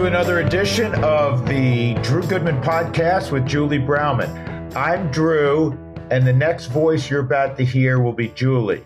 to 0.00 0.06
another 0.06 0.40
edition 0.40 0.94
of 1.04 1.46
the 1.46 1.92
Drew 2.02 2.22
Goodman 2.22 2.62
podcast 2.62 3.30
with 3.30 3.46
Julie 3.46 3.76
Browman. 3.78 4.74
I'm 4.74 5.10
Drew, 5.10 5.72
and 6.10 6.26
the 6.26 6.32
next 6.32 6.68
voice 6.68 7.10
you're 7.10 7.20
about 7.20 7.58
to 7.58 7.66
hear 7.66 8.00
will 8.00 8.14
be 8.14 8.28
Julie. 8.28 8.82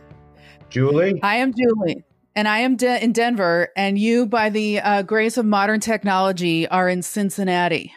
Julie? 0.71 1.22
I 1.22 1.36
am 1.36 1.54
Julie, 1.54 2.03
and 2.35 2.48
I 2.48 2.58
am 2.58 2.75
de- 2.75 3.00
in 3.00 3.12
Denver, 3.12 3.68
and 3.77 3.96
you, 3.96 4.27
by 4.27 4.50
the 4.50 4.80
uh, 4.80 5.03
grace 5.03 5.36
of 5.36 5.46
modern 5.46 5.79
technology, 5.79 6.66
are 6.66 6.89
in 6.89 7.00
Cincinnati, 7.00 7.93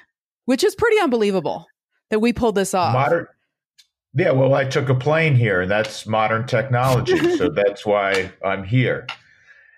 which 0.46 0.64
is 0.64 0.76
pretty 0.76 1.00
unbelievable 1.00 1.66
that 2.12 2.20
we 2.20 2.34
pulled 2.34 2.54
this 2.54 2.76
off. 2.76 2.94
Modern. 2.94 3.26
Yeah, 4.14 4.30
well, 4.30 4.54
I 4.54 4.66
took 4.66 4.90
a 4.90 4.96
plane 4.96 5.34
here, 5.34 5.62
and 5.62 5.72
that's 5.72 6.06
modern 6.06 6.46
technology, 6.46 7.36
so 7.36 7.50
that's 7.56 7.84
why 7.84 8.32
I'm 8.46 8.64
here. 8.64 9.08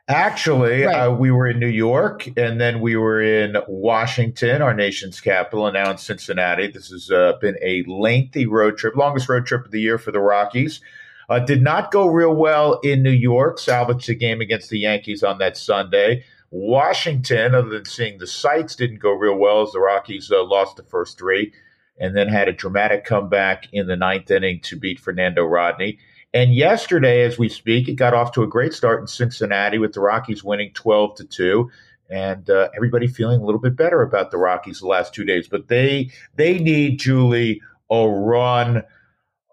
Actually, 0.09 0.85
right. 0.85 1.05
uh, 1.05 1.11
we 1.11 1.29
were 1.29 1.47
in 1.47 1.59
New 1.59 1.67
York 1.67 2.27
and 2.35 2.59
then 2.59 2.81
we 2.81 2.95
were 2.95 3.21
in 3.21 3.55
Washington, 3.67 4.59
our 4.59 4.73
nation's 4.73 5.21
capital, 5.21 5.67
and 5.67 5.75
now 5.75 5.91
in 5.91 5.99
Cincinnati. 5.99 6.67
This 6.67 6.89
has 6.89 7.11
uh, 7.11 7.33
been 7.39 7.55
a 7.61 7.83
lengthy 7.83 8.47
road 8.47 8.75
trip, 8.75 8.95
longest 8.95 9.29
road 9.29 9.45
trip 9.45 9.65
of 9.65 9.71
the 9.71 9.79
year 9.79 9.99
for 9.99 10.11
the 10.11 10.19
Rockies. 10.19 10.81
Uh, 11.29 11.37
did 11.37 11.61
not 11.61 11.91
go 11.91 12.07
real 12.07 12.35
well 12.35 12.79
in 12.79 13.03
New 13.03 13.11
York, 13.11 13.59
salvaged 13.59 14.07
the 14.07 14.15
game 14.15 14.41
against 14.41 14.71
the 14.71 14.79
Yankees 14.79 15.21
on 15.21 15.37
that 15.37 15.55
Sunday. 15.55 16.25
Washington, 16.49 17.53
other 17.53 17.69
than 17.69 17.85
seeing 17.85 18.17
the 18.17 18.25
sights, 18.25 18.75
didn't 18.75 18.97
go 18.97 19.11
real 19.11 19.37
well 19.37 19.61
as 19.61 19.71
the 19.73 19.79
Rockies 19.79 20.31
uh, 20.31 20.43
lost 20.43 20.75
the 20.75 20.83
first 20.83 21.19
three 21.19 21.53
and 21.99 22.15
then 22.15 22.29
had 22.29 22.47
a 22.47 22.53
dramatic 22.53 23.05
comeback 23.05 23.67
in 23.71 23.85
the 23.85 23.95
ninth 23.95 24.31
inning 24.31 24.59
to 24.61 24.75
beat 24.75 24.99
Fernando 24.99 25.43
Rodney. 25.43 25.99
And 26.33 26.53
yesterday, 26.53 27.23
as 27.23 27.39
we 27.39 27.49
speak, 27.49 27.87
it 27.87 27.95
got 27.95 28.13
off 28.13 28.31
to 28.33 28.43
a 28.43 28.47
great 28.47 28.73
start 28.73 29.01
in 29.01 29.07
Cincinnati 29.07 29.79
with 29.79 29.93
the 29.93 29.99
Rockies 29.99 30.43
winning 30.43 30.71
12 30.73 31.15
to 31.15 31.23
2 31.25 31.71
and 32.09 32.49
uh, 32.49 32.69
everybody 32.75 33.07
feeling 33.07 33.41
a 33.41 33.45
little 33.45 33.61
bit 33.61 33.75
better 33.75 34.01
about 34.01 34.31
the 34.31 34.37
Rockies 34.37 34.79
the 34.79 34.87
last 34.87 35.13
two 35.13 35.23
days. 35.23 35.47
But 35.47 35.67
they 35.67 36.11
they 36.35 36.57
need 36.59 36.99
Julie 36.99 37.61
a 37.89 38.07
run 38.07 38.83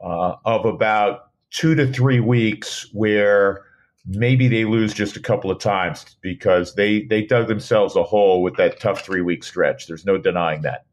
uh, 0.03 0.35
of 0.45 0.65
about 0.65 1.31
two 1.51 1.75
to 1.75 1.91
three 1.93 2.21
weeks 2.21 2.89
where 2.93 3.63
maybe 4.07 4.49
they 4.49 4.65
lose 4.65 4.95
just 4.95 5.17
a 5.17 5.21
couple 5.21 5.51
of 5.51 5.59
times 5.59 6.17
because 6.21 6.75
they 6.75 7.03
they 7.03 7.23
dug 7.23 7.49
themselves 7.49 7.97
a 7.97 8.03
hole 8.03 8.43
with 8.43 8.57
that 8.57 8.81
tough 8.81 9.05
three 9.05 9.23
week 9.23 9.45
stretch. 9.45 9.87
There's 9.87 10.07
no 10.07 10.17
denying 10.17 10.63
that. 10.63 10.86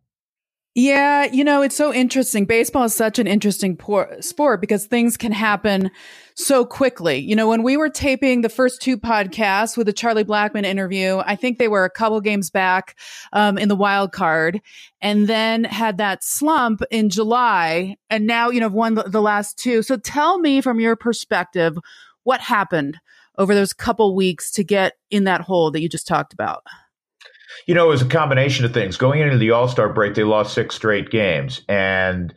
Yeah, 0.76 1.26
you 1.26 1.44
know, 1.44 1.62
it's 1.62 1.76
so 1.76 1.94
interesting. 1.94 2.46
Baseball 2.46 2.86
is 2.86 2.96
such 2.96 3.20
an 3.20 3.28
interesting 3.28 3.78
por- 3.78 4.20
sport 4.22 4.60
because 4.60 4.88
things 4.88 5.18
can 5.18 5.32
happen 5.32 5.92
so 6.34 6.66
quickly. 6.66 7.20
You 7.20 7.36
know, 7.36 7.48
when 7.48 7.62
we 7.62 7.78
were 7.78 7.90
taping 7.90 8.42
the 8.42 8.50
first 8.50 8.82
two 8.82 8.98
podcasts 8.98 9.78
with 9.78 9.86
the 9.86 9.94
Charlie 9.94 10.24
Blackmon 10.24 10.64
interview, 10.64 11.22
I 11.28 11.36
think 11.36 11.60
they 11.60 11.68
were 11.68 11.86
a 11.86 11.92
couple 11.92 12.20
games 12.22 12.50
back 12.50 12.98
um, 13.34 13.60
in 13.60 13.70
the 13.70 13.76
wild 13.76 14.14
card 14.14 14.62
and 15.00 15.28
then 15.28 15.64
had 15.64 16.00
that 16.00 16.24
slump 16.24 16.82
in 16.90 17.12
July. 17.12 17.96
And 18.10 18.26
now, 18.26 18.50
you 18.50 18.60
know, 18.60 18.68
won 18.68 18.96
the, 18.96 19.04
the 19.04 19.22
last 19.22 19.60
two. 19.60 19.84
So 19.84 19.96
tell 19.96 20.40
me 20.40 20.60
from 20.60 20.80
your 20.80 20.96
perspective, 20.96 21.78
what 22.24 22.42
happened 22.42 22.98
over 23.38 23.54
those 23.54 23.74
couple 23.74 24.16
weeks 24.16 24.50
to 24.54 24.64
get 24.64 24.94
in 25.12 25.26
that 25.26 25.42
hole 25.42 25.70
that 25.70 25.82
you 25.82 25.90
just 25.90 26.08
talked 26.08 26.34
about? 26.34 26.64
You 27.66 27.76
know, 27.76 27.86
it 27.86 27.90
was 27.90 28.02
a 28.02 28.06
combination 28.06 28.66
of 28.66 28.73
things. 28.73 28.98
Going 28.98 29.22
into 29.22 29.38
the 29.38 29.52
All 29.52 29.68
Star 29.68 29.92
break, 29.92 30.16
they 30.16 30.23
lost 30.23 30.54
six 30.54 30.76
straight 30.76 31.09
games, 31.09 31.62
and 31.68 32.34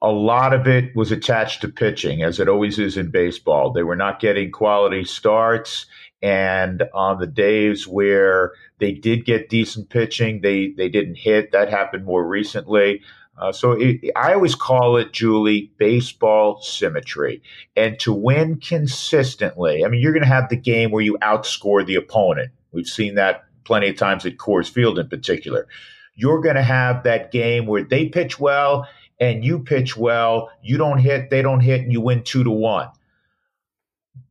a 0.00 0.10
lot 0.10 0.52
of 0.54 0.66
it 0.66 0.94
was 0.94 1.10
attached 1.10 1.60
to 1.62 1.68
pitching, 1.68 2.22
as 2.22 2.38
it 2.38 2.48
always 2.48 2.78
is 2.78 2.96
in 2.96 3.10
baseball. 3.10 3.72
They 3.72 3.82
were 3.82 3.96
not 3.96 4.20
getting 4.20 4.52
quality 4.52 5.04
starts, 5.04 5.86
and 6.22 6.84
on 6.94 7.18
the 7.18 7.26
days 7.26 7.86
where 7.86 8.52
they 8.78 8.92
did 8.92 9.24
get 9.24 9.48
decent 9.48 9.90
pitching, 9.90 10.40
they 10.40 10.72
they 10.76 10.88
didn't 10.88 11.16
hit. 11.16 11.52
That 11.52 11.70
happened 11.70 12.04
more 12.04 12.26
recently. 12.26 13.02
Uh, 13.38 13.52
so 13.52 13.72
it, 13.72 14.00
I 14.16 14.34
always 14.34 14.54
call 14.54 14.96
it, 14.96 15.12
Julie, 15.12 15.70
baseball 15.78 16.60
symmetry. 16.60 17.40
And 17.76 17.98
to 18.00 18.12
win 18.12 18.58
consistently, 18.58 19.84
I 19.84 19.88
mean, 19.88 20.00
you're 20.00 20.12
going 20.12 20.24
to 20.24 20.28
have 20.28 20.48
the 20.48 20.56
game 20.56 20.90
where 20.90 21.04
you 21.04 21.16
outscore 21.22 21.86
the 21.86 21.94
opponent. 21.94 22.50
We've 22.72 22.86
seen 22.86 23.14
that 23.14 23.44
plenty 23.68 23.90
of 23.90 23.96
times 23.96 24.24
at 24.24 24.38
Coors 24.38 24.70
Field 24.70 24.98
in 24.98 25.08
particular. 25.10 25.68
You're 26.14 26.40
going 26.40 26.56
to 26.56 26.62
have 26.62 27.02
that 27.02 27.30
game 27.30 27.66
where 27.66 27.84
they 27.84 28.08
pitch 28.08 28.40
well 28.40 28.88
and 29.20 29.44
you 29.44 29.58
pitch 29.58 29.94
well. 29.94 30.50
You 30.62 30.78
don't 30.78 30.96
hit, 30.96 31.28
they 31.28 31.42
don't 31.42 31.60
hit, 31.60 31.82
and 31.82 31.92
you 31.92 32.00
win 32.00 32.24
two 32.24 32.42
to 32.42 32.50
one. 32.50 32.88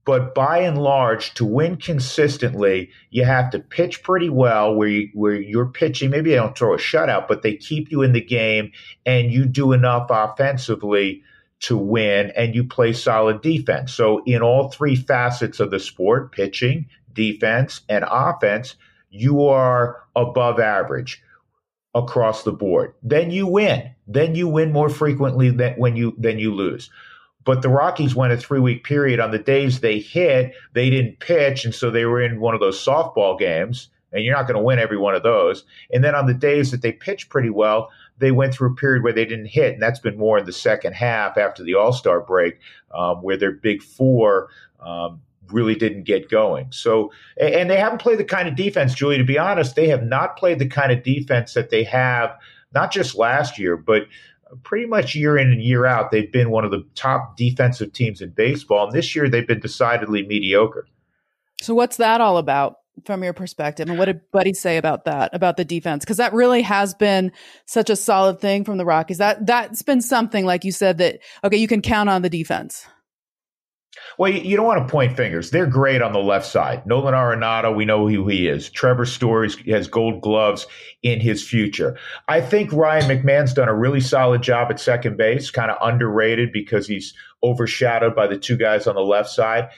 But 0.06 0.34
by 0.34 0.60
and 0.60 0.82
large, 0.82 1.36
to 1.36 1.46
win 1.46 1.76
consistently, 1.76 2.90
you 3.12 3.26
have 3.26 3.52
to 3.52 3.60
pitch 3.60 4.02
pretty 4.02 4.30
well 4.30 4.74
where, 4.74 4.88
you, 4.88 5.10
where 5.14 5.40
you're 5.40 5.68
pitching. 5.68 6.10
Maybe 6.10 6.32
they 6.32 6.38
don't 6.38 6.58
throw 6.58 6.74
a 6.74 6.78
shutout, 6.78 7.28
but 7.28 7.44
they 7.44 7.58
keep 7.58 7.92
you 7.92 8.02
in 8.02 8.14
the 8.14 8.22
game 8.22 8.72
and 9.06 9.32
you 9.32 9.46
do 9.46 9.72
enough 9.72 10.08
offensively 10.10 11.22
to 11.60 11.78
win 11.78 12.32
and 12.36 12.56
you 12.56 12.64
play 12.64 12.92
solid 12.92 13.42
defense. 13.42 13.94
So, 13.94 14.24
in 14.26 14.42
all 14.42 14.72
three 14.72 14.96
facets 14.96 15.60
of 15.60 15.70
the 15.70 15.80
sport 15.80 16.32
pitching, 16.32 16.88
defense, 17.14 17.82
and 17.88 18.04
offense 18.10 18.76
you 19.10 19.46
are 19.46 20.04
above 20.16 20.60
average 20.60 21.22
across 21.96 22.44
the 22.44 22.52
board. 22.52 22.94
Then 23.02 23.32
you 23.32 23.48
win. 23.48 23.92
Then 24.08 24.36
you 24.36 24.48
win 24.48 24.72
more 24.72 24.90
frequently 24.90 25.50
than 25.50 25.74
when 25.74 25.96
you 25.96 26.16
than 26.18 26.40
you 26.40 26.54
lose. 26.54 26.90
But 27.44 27.62
the 27.62 27.70
Rockies 27.70 28.16
went 28.16 28.34
a 28.34 28.38
three 28.38 28.60
week 28.60 28.84
period. 28.84 29.20
On 29.20 29.32
the 29.32 29.40
days 29.40 29.80
they 29.80 30.00
hit, 30.00 30.54
they 30.74 30.90
didn't 30.90 31.20
pitch, 31.20 31.66
and 31.66 31.74
so 31.74 31.90
they 31.90 32.06
were 32.06 32.22
in 32.22 32.40
one 32.40 32.54
of 32.54 32.60
those 32.60 32.84
softball 32.84 33.38
games. 33.38 33.90
And 34.14 34.24
you're 34.24 34.36
not 34.36 34.48
going 34.48 34.58
to 34.58 34.64
win 34.64 34.80
every 34.80 34.98
one 34.98 35.16
of 35.16 35.24
those. 35.24 35.66
And 35.92 36.02
then 36.02 36.16
on 36.16 36.28
the 36.28 36.34
days 36.34 36.72
that 36.72 36.82
they 36.82 36.94
pitched 36.94 37.30
pretty 37.30 37.50
well, 37.50 37.90
they 38.20 38.32
went 38.32 38.54
through 38.54 38.72
a 38.72 38.76
period 38.76 39.04
where 39.04 39.12
they 39.12 39.26
didn't 39.26 39.48
hit, 39.48 39.74
and 39.74 39.82
that's 39.82 40.00
been 40.00 40.18
more 40.18 40.38
in 40.38 40.46
the 40.46 40.54
second 40.54 40.94
half 40.94 41.38
after 41.38 41.62
the 41.62 41.76
All 41.76 41.92
Star 41.92 42.22
break, 42.22 42.60
um, 42.94 43.22
where 43.22 43.38
their 43.38 43.52
big 43.52 43.82
four 43.82 44.50
um, 44.80 45.22
really 45.52 45.76
didn't 45.76 46.04
get 46.04 46.30
going. 46.30 46.72
So, 46.72 47.12
and 47.40 47.70
they 47.70 47.78
haven't 47.78 48.02
played 48.02 48.20
the 48.20 48.26
kind 48.26 48.48
of 48.48 48.56
defense, 48.56 48.94
Julie, 48.94 49.18
to 49.18 49.24
be 49.24 49.38
honest, 49.38 49.76
they 49.76 49.88
have 49.90 50.04
not 50.04 50.38
played 50.38 50.60
the 50.60 50.68
kind 50.68 50.92
of 50.92 51.04
defense 51.04 51.54
that 51.54 51.70
they 51.70 51.84
have, 51.84 52.38
not 52.74 52.92
just 52.92 53.16
last 53.16 53.58
year, 53.58 53.78
but 53.78 54.04
pretty 54.64 54.86
much 54.86 55.16
year 55.16 55.38
in 55.38 55.52
and 55.52 55.62
year 55.62 55.86
out. 55.86 56.12
They've 56.12 56.32
been 56.32 56.50
one 56.50 56.66
of 56.66 56.72
the 56.72 56.86
top 56.96 57.38
defensive 57.38 57.94
teams 57.94 58.22
in 58.22 58.30
baseball. 58.32 58.86
And 58.86 58.94
this 58.94 59.16
year 59.16 59.30
they've 59.30 59.48
been 59.48 59.60
decidedly 59.60 60.26
mediocre. 60.26 60.88
So, 61.62 61.74
what's 61.74 61.98
that 61.98 62.22
all 62.22 62.38
about? 62.38 62.78
From 63.06 63.24
your 63.24 63.34
perspective, 63.34 63.88
and 63.90 64.00
what 64.00 64.06
did 64.06 64.22
Buddy 64.32 64.56
say 64.56 64.78
about 64.78 65.06
that, 65.06 65.30
about 65.36 65.56
the 65.56 65.64
defense? 65.64 66.04
Because 66.04 66.18
that 66.18 66.34
really 66.34 66.64
has 66.64 66.96
been 66.96 67.32
such 67.68 67.92
a 67.92 67.96
solid 67.96 68.40
thing 68.40 68.64
from 68.64 68.80
the 68.80 68.86
Rockies. 68.86 69.20
That 69.20 69.46
that's 69.46 69.84
been 69.84 70.02
something, 70.02 70.46
like 70.46 70.66
you 70.66 70.72
said, 70.72 70.98
that 70.98 71.20
okay, 71.44 71.58
you 71.58 71.68
can 71.68 71.84
count 71.84 72.10
on 72.10 72.24
the 72.24 72.30
defense. 72.30 72.88
Well, 74.18 74.32
you 74.32 74.58
don't 74.58 74.66
want 74.66 74.88
to 74.88 74.92
point 74.92 75.16
fingers. 75.16 75.52
They're 75.52 75.68
great 75.68 76.02
on 76.02 76.14
the 76.14 76.20
left 76.20 76.46
side. 76.46 76.86
Nolan 76.86 77.14
Arenado, 77.14 77.76
we 77.76 77.86
know 77.86 78.08
who 78.08 78.28
he 78.28 78.48
is. 78.48 78.70
Trevor 78.70 79.06
Story 79.06 79.50
has 79.68 79.88
gold 79.88 80.22
gloves 80.22 80.66
in 81.04 81.20
his 81.20 81.48
future. 81.48 81.98
I 82.28 82.42
think 82.42 82.74
Ryan 82.74 83.10
McMahon's 83.10 83.54
done 83.54 83.70
a 83.70 83.76
really 83.76 84.02
solid 84.02 84.42
job 84.42 84.72
at 84.72 84.80
second 84.80 85.18
base, 85.18 85.52
kind 85.52 85.70
of 85.70 85.78
underrated 85.82 86.52
because 86.52 86.88
he's 86.88 87.14
overshadowed 87.44 88.16
by 88.16 88.28
the 88.28 88.38
two 88.38 88.58
guys 88.58 88.88
on 88.88 88.96
the 88.96 89.02
left 89.02 89.30
side. 89.30 89.70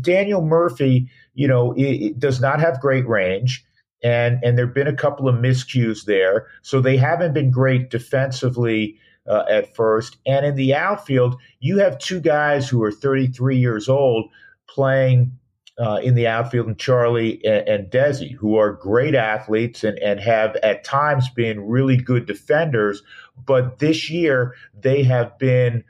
Daniel 0.00 0.42
Murphy, 0.42 1.10
you 1.34 1.48
know, 1.48 1.74
does 2.18 2.40
not 2.40 2.60
have 2.60 2.80
great 2.80 3.06
range 3.08 3.64
and 4.02 4.38
and 4.42 4.56
there've 4.56 4.74
been 4.74 4.86
a 4.86 4.96
couple 4.96 5.28
of 5.28 5.36
miscues 5.36 6.04
there. 6.04 6.46
So 6.62 6.80
they 6.80 6.96
haven't 6.96 7.34
been 7.34 7.50
great 7.50 7.90
defensively 7.90 8.98
uh, 9.28 9.44
at 9.50 9.74
first. 9.74 10.16
And 10.26 10.44
in 10.44 10.54
the 10.56 10.74
outfield, 10.74 11.36
you 11.60 11.78
have 11.78 11.98
two 11.98 12.20
guys 12.20 12.68
who 12.68 12.82
are 12.82 12.92
33 12.92 13.56
years 13.56 13.88
old 13.88 14.30
playing 14.68 15.32
uh, 15.78 15.98
in 16.02 16.14
the 16.14 16.26
outfield, 16.26 16.66
and 16.66 16.78
Charlie 16.78 17.42
and, 17.44 17.66
and 17.66 17.90
Desi, 17.90 18.32
who 18.32 18.56
are 18.56 18.72
great 18.72 19.14
athletes 19.14 19.82
and, 19.82 19.98
and 20.00 20.20
have 20.20 20.56
at 20.56 20.84
times 20.84 21.30
been 21.30 21.66
really 21.66 21.96
good 21.96 22.26
defenders. 22.26 23.02
But 23.46 23.78
this 23.78 24.10
year, 24.10 24.54
they 24.78 25.02
have 25.04 25.38
been 25.38 25.82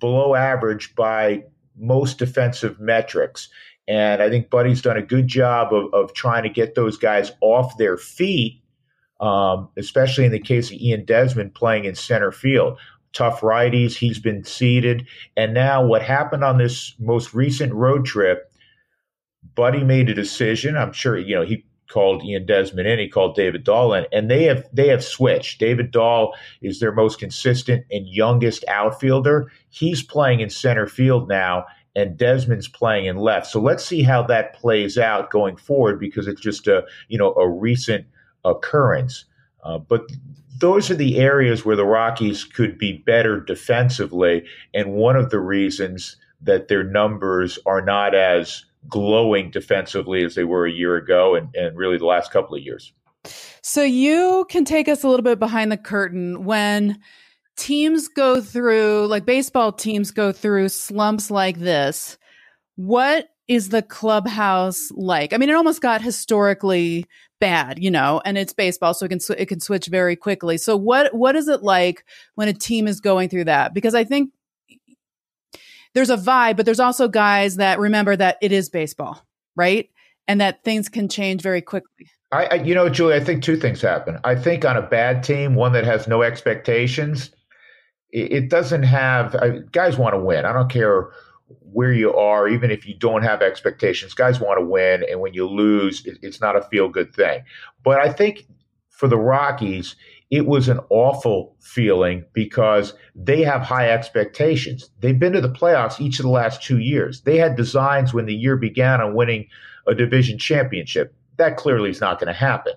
below 0.00 0.34
average 0.34 0.94
by 0.96 1.44
most 1.76 2.18
defensive 2.18 2.80
metrics. 2.80 3.48
And 3.86 4.20
I 4.20 4.28
think 4.28 4.50
Buddy's 4.50 4.82
done 4.82 4.96
a 4.96 5.02
good 5.02 5.28
job 5.28 5.72
of, 5.72 5.94
of 5.94 6.12
trying 6.12 6.42
to 6.42 6.48
get 6.48 6.74
those 6.74 6.96
guys 6.96 7.30
off 7.40 7.78
their 7.78 7.96
feet 7.96 8.60
um, 9.20 9.68
especially 9.76 10.24
in 10.24 10.32
the 10.32 10.40
case 10.40 10.70
of 10.70 10.78
Ian 10.78 11.04
Desmond 11.04 11.54
playing 11.54 11.84
in 11.84 11.94
center 11.94 12.32
field. 12.32 12.78
Tough 13.12 13.40
righties, 13.40 13.94
he's 13.94 14.18
been 14.18 14.44
seeded. 14.44 15.06
And 15.36 15.54
now, 15.54 15.84
what 15.84 16.02
happened 16.02 16.44
on 16.44 16.58
this 16.58 16.94
most 16.98 17.32
recent 17.32 17.72
road 17.72 18.04
trip, 18.04 18.52
Buddy 19.54 19.84
made 19.84 20.10
a 20.10 20.14
decision. 20.14 20.76
I'm 20.76 20.92
sure, 20.92 21.16
you 21.16 21.34
know, 21.34 21.44
he 21.44 21.64
called 21.88 22.24
Ian 22.24 22.46
Desmond 22.46 22.88
in, 22.88 22.98
he 22.98 23.08
called 23.08 23.36
David 23.36 23.64
Dahl 23.64 23.94
in, 23.94 24.06
and 24.12 24.30
they 24.30 24.44
have 24.44 24.64
they 24.72 24.88
have 24.88 25.04
switched. 25.04 25.60
David 25.60 25.90
Dahl 25.90 26.34
is 26.60 26.80
their 26.80 26.92
most 26.92 27.18
consistent 27.18 27.86
and 27.90 28.06
youngest 28.06 28.64
outfielder. 28.68 29.50
He's 29.70 30.02
playing 30.02 30.40
in 30.40 30.50
center 30.50 30.86
field 30.86 31.28
now, 31.28 31.64
and 31.94 32.18
Desmond's 32.18 32.68
playing 32.68 33.06
in 33.06 33.16
left. 33.16 33.46
So 33.46 33.60
let's 33.60 33.84
see 33.84 34.02
how 34.02 34.22
that 34.24 34.54
plays 34.54 34.98
out 34.98 35.30
going 35.30 35.56
forward 35.56 35.98
because 35.98 36.26
it's 36.26 36.40
just 36.40 36.66
a 36.66 36.84
you 37.08 37.18
know 37.18 37.32
a 37.34 37.48
recent 37.48 38.06
occurrence. 38.46 39.24
Uh, 39.62 39.78
but 39.78 40.02
those 40.58 40.90
are 40.90 40.94
the 40.94 41.18
areas 41.18 41.64
where 41.64 41.76
the 41.76 41.84
Rockies 41.84 42.44
could 42.44 42.78
be 42.78 43.02
better 43.04 43.40
defensively, 43.40 44.44
and 44.72 44.92
one 44.94 45.16
of 45.16 45.30
the 45.30 45.40
reasons 45.40 46.16
that 46.40 46.68
their 46.68 46.84
numbers 46.84 47.58
are 47.66 47.82
not 47.82 48.14
as 48.14 48.64
glowing 48.88 49.50
defensively 49.50 50.24
as 50.24 50.34
they 50.34 50.44
were 50.44 50.66
a 50.66 50.72
year 50.72 50.96
ago 50.96 51.34
and, 51.34 51.48
and 51.54 51.76
really 51.76 51.98
the 51.98 52.06
last 52.06 52.30
couple 52.30 52.56
of 52.56 52.62
years. 52.62 52.92
So 53.62 53.82
you 53.82 54.46
can 54.48 54.64
take 54.64 54.88
us 54.88 55.02
a 55.02 55.08
little 55.08 55.24
bit 55.24 55.38
behind 55.38 55.72
the 55.72 55.76
curtain 55.76 56.44
when 56.44 57.00
teams 57.56 58.06
go 58.08 58.40
through, 58.40 59.06
like 59.06 59.24
baseball 59.24 59.72
teams 59.72 60.10
go 60.10 60.30
through 60.30 60.68
slumps 60.68 61.30
like 61.30 61.58
this. 61.58 62.16
What 62.76 63.28
is 63.48 63.68
the 63.68 63.82
clubhouse 63.82 64.90
like? 64.92 65.32
I 65.32 65.36
mean, 65.36 65.48
it 65.48 65.54
almost 65.54 65.80
got 65.80 66.02
historically 66.02 67.06
bad, 67.40 67.78
you 67.78 67.90
know, 67.90 68.20
and 68.24 68.36
it's 68.38 68.52
baseball, 68.52 68.94
so 68.94 69.06
it 69.06 69.10
can 69.10 69.20
sw- 69.20 69.30
it 69.30 69.46
can 69.46 69.60
switch 69.60 69.86
very 69.86 70.16
quickly. 70.16 70.58
So 70.58 70.76
what 70.76 71.14
what 71.14 71.36
is 71.36 71.48
it 71.48 71.62
like 71.62 72.04
when 72.34 72.48
a 72.48 72.52
team 72.52 72.88
is 72.88 73.00
going 73.00 73.28
through 73.28 73.44
that? 73.44 73.74
Because 73.74 73.94
I 73.94 74.04
think 74.04 74.30
there's 75.94 76.10
a 76.10 76.16
vibe, 76.16 76.56
but 76.56 76.66
there's 76.66 76.80
also 76.80 77.08
guys 77.08 77.56
that 77.56 77.78
remember 77.78 78.16
that 78.16 78.36
it 78.42 78.52
is 78.52 78.68
baseball, 78.68 79.24
right? 79.54 79.88
And 80.28 80.40
that 80.40 80.64
things 80.64 80.88
can 80.88 81.08
change 81.08 81.40
very 81.40 81.62
quickly. 81.62 82.10
I, 82.32 82.44
I 82.46 82.54
you 82.56 82.74
know, 82.74 82.88
Julie, 82.88 83.14
I 83.14 83.20
think 83.20 83.42
two 83.42 83.56
things 83.56 83.80
happen. 83.80 84.18
I 84.24 84.34
think 84.34 84.64
on 84.64 84.76
a 84.76 84.82
bad 84.82 85.22
team, 85.22 85.54
one 85.54 85.72
that 85.72 85.84
has 85.84 86.08
no 86.08 86.22
expectations, 86.22 87.30
it, 88.10 88.32
it 88.32 88.50
doesn't 88.50 88.82
have 88.82 89.34
I, 89.36 89.60
guys 89.70 89.96
want 89.96 90.14
to 90.14 90.18
win. 90.18 90.44
I 90.44 90.52
don't 90.52 90.70
care 90.70 91.10
where 91.72 91.92
you 91.92 92.12
are, 92.14 92.48
even 92.48 92.70
if 92.70 92.86
you 92.86 92.94
don't 92.94 93.22
have 93.22 93.42
expectations, 93.42 94.14
guys 94.14 94.40
want 94.40 94.58
to 94.58 94.64
win. 94.64 95.04
And 95.08 95.20
when 95.20 95.34
you 95.34 95.48
lose, 95.48 96.04
it, 96.04 96.18
it's 96.22 96.40
not 96.40 96.56
a 96.56 96.62
feel 96.62 96.88
good 96.88 97.14
thing. 97.14 97.42
But 97.84 98.00
I 98.00 98.12
think 98.12 98.46
for 98.90 99.08
the 99.08 99.18
Rockies, 99.18 99.94
it 100.30 100.46
was 100.46 100.68
an 100.68 100.80
awful 100.90 101.54
feeling 101.60 102.24
because 102.32 102.94
they 103.14 103.42
have 103.42 103.62
high 103.62 103.90
expectations. 103.90 104.90
They've 105.00 105.18
been 105.18 105.34
to 105.34 105.40
the 105.40 105.48
playoffs 105.48 106.00
each 106.00 106.18
of 106.18 106.24
the 106.24 106.30
last 106.30 106.62
two 106.62 106.78
years. 106.78 107.20
They 107.20 107.36
had 107.36 107.56
designs 107.56 108.12
when 108.12 108.26
the 108.26 108.34
year 108.34 108.56
began 108.56 109.00
on 109.00 109.14
winning 109.14 109.46
a 109.86 109.94
division 109.94 110.38
championship. 110.38 111.14
That 111.36 111.56
clearly 111.56 111.90
is 111.90 112.00
not 112.00 112.18
going 112.18 112.32
to 112.32 112.38
happen. 112.38 112.72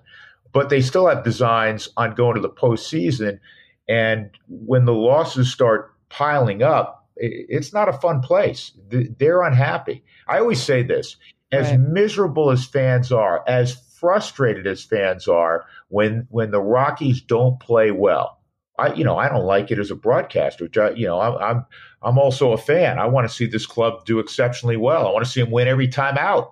But 0.52 0.68
they 0.68 0.80
still 0.80 1.08
have 1.08 1.24
designs 1.24 1.88
on 1.96 2.14
going 2.14 2.36
to 2.36 2.40
the 2.40 2.48
postseason. 2.50 3.40
And 3.88 4.30
when 4.48 4.84
the 4.84 4.94
losses 4.94 5.50
start 5.50 5.92
piling 6.08 6.62
up, 6.62 6.99
it's 7.20 7.72
not 7.72 7.88
a 7.88 7.92
fun 7.94 8.20
place. 8.20 8.72
They're 8.88 9.42
unhappy. 9.42 10.02
I 10.26 10.38
always 10.38 10.62
say 10.62 10.82
this 10.82 11.16
as 11.52 11.70
right. 11.70 11.80
miserable 11.80 12.50
as 12.50 12.64
fans 12.64 13.12
are, 13.12 13.44
as 13.46 13.74
frustrated 13.98 14.66
as 14.66 14.82
fans 14.82 15.28
are 15.28 15.66
when 15.88 16.26
when 16.30 16.50
the 16.50 16.60
Rockies 16.60 17.20
don't 17.20 17.60
play 17.60 17.90
well. 17.90 18.38
I 18.78 18.94
you 18.94 19.04
know 19.04 19.18
I 19.18 19.28
don't 19.28 19.44
like 19.44 19.70
it 19.70 19.78
as 19.78 19.90
a 19.90 19.96
broadcaster. 19.96 20.68
You 20.96 21.06
know 21.06 21.20
I'm 21.20 21.36
I'm 21.36 21.66
I'm 22.02 22.18
also 22.18 22.52
a 22.52 22.58
fan. 22.58 22.98
I 22.98 23.06
want 23.06 23.28
to 23.28 23.34
see 23.34 23.46
this 23.46 23.66
club 23.66 24.04
do 24.06 24.18
exceptionally 24.18 24.78
well. 24.78 25.06
I 25.06 25.12
want 25.12 25.24
to 25.24 25.30
see 25.30 25.42
them 25.42 25.50
win 25.50 25.68
every 25.68 25.88
time 25.88 26.16
out. 26.16 26.50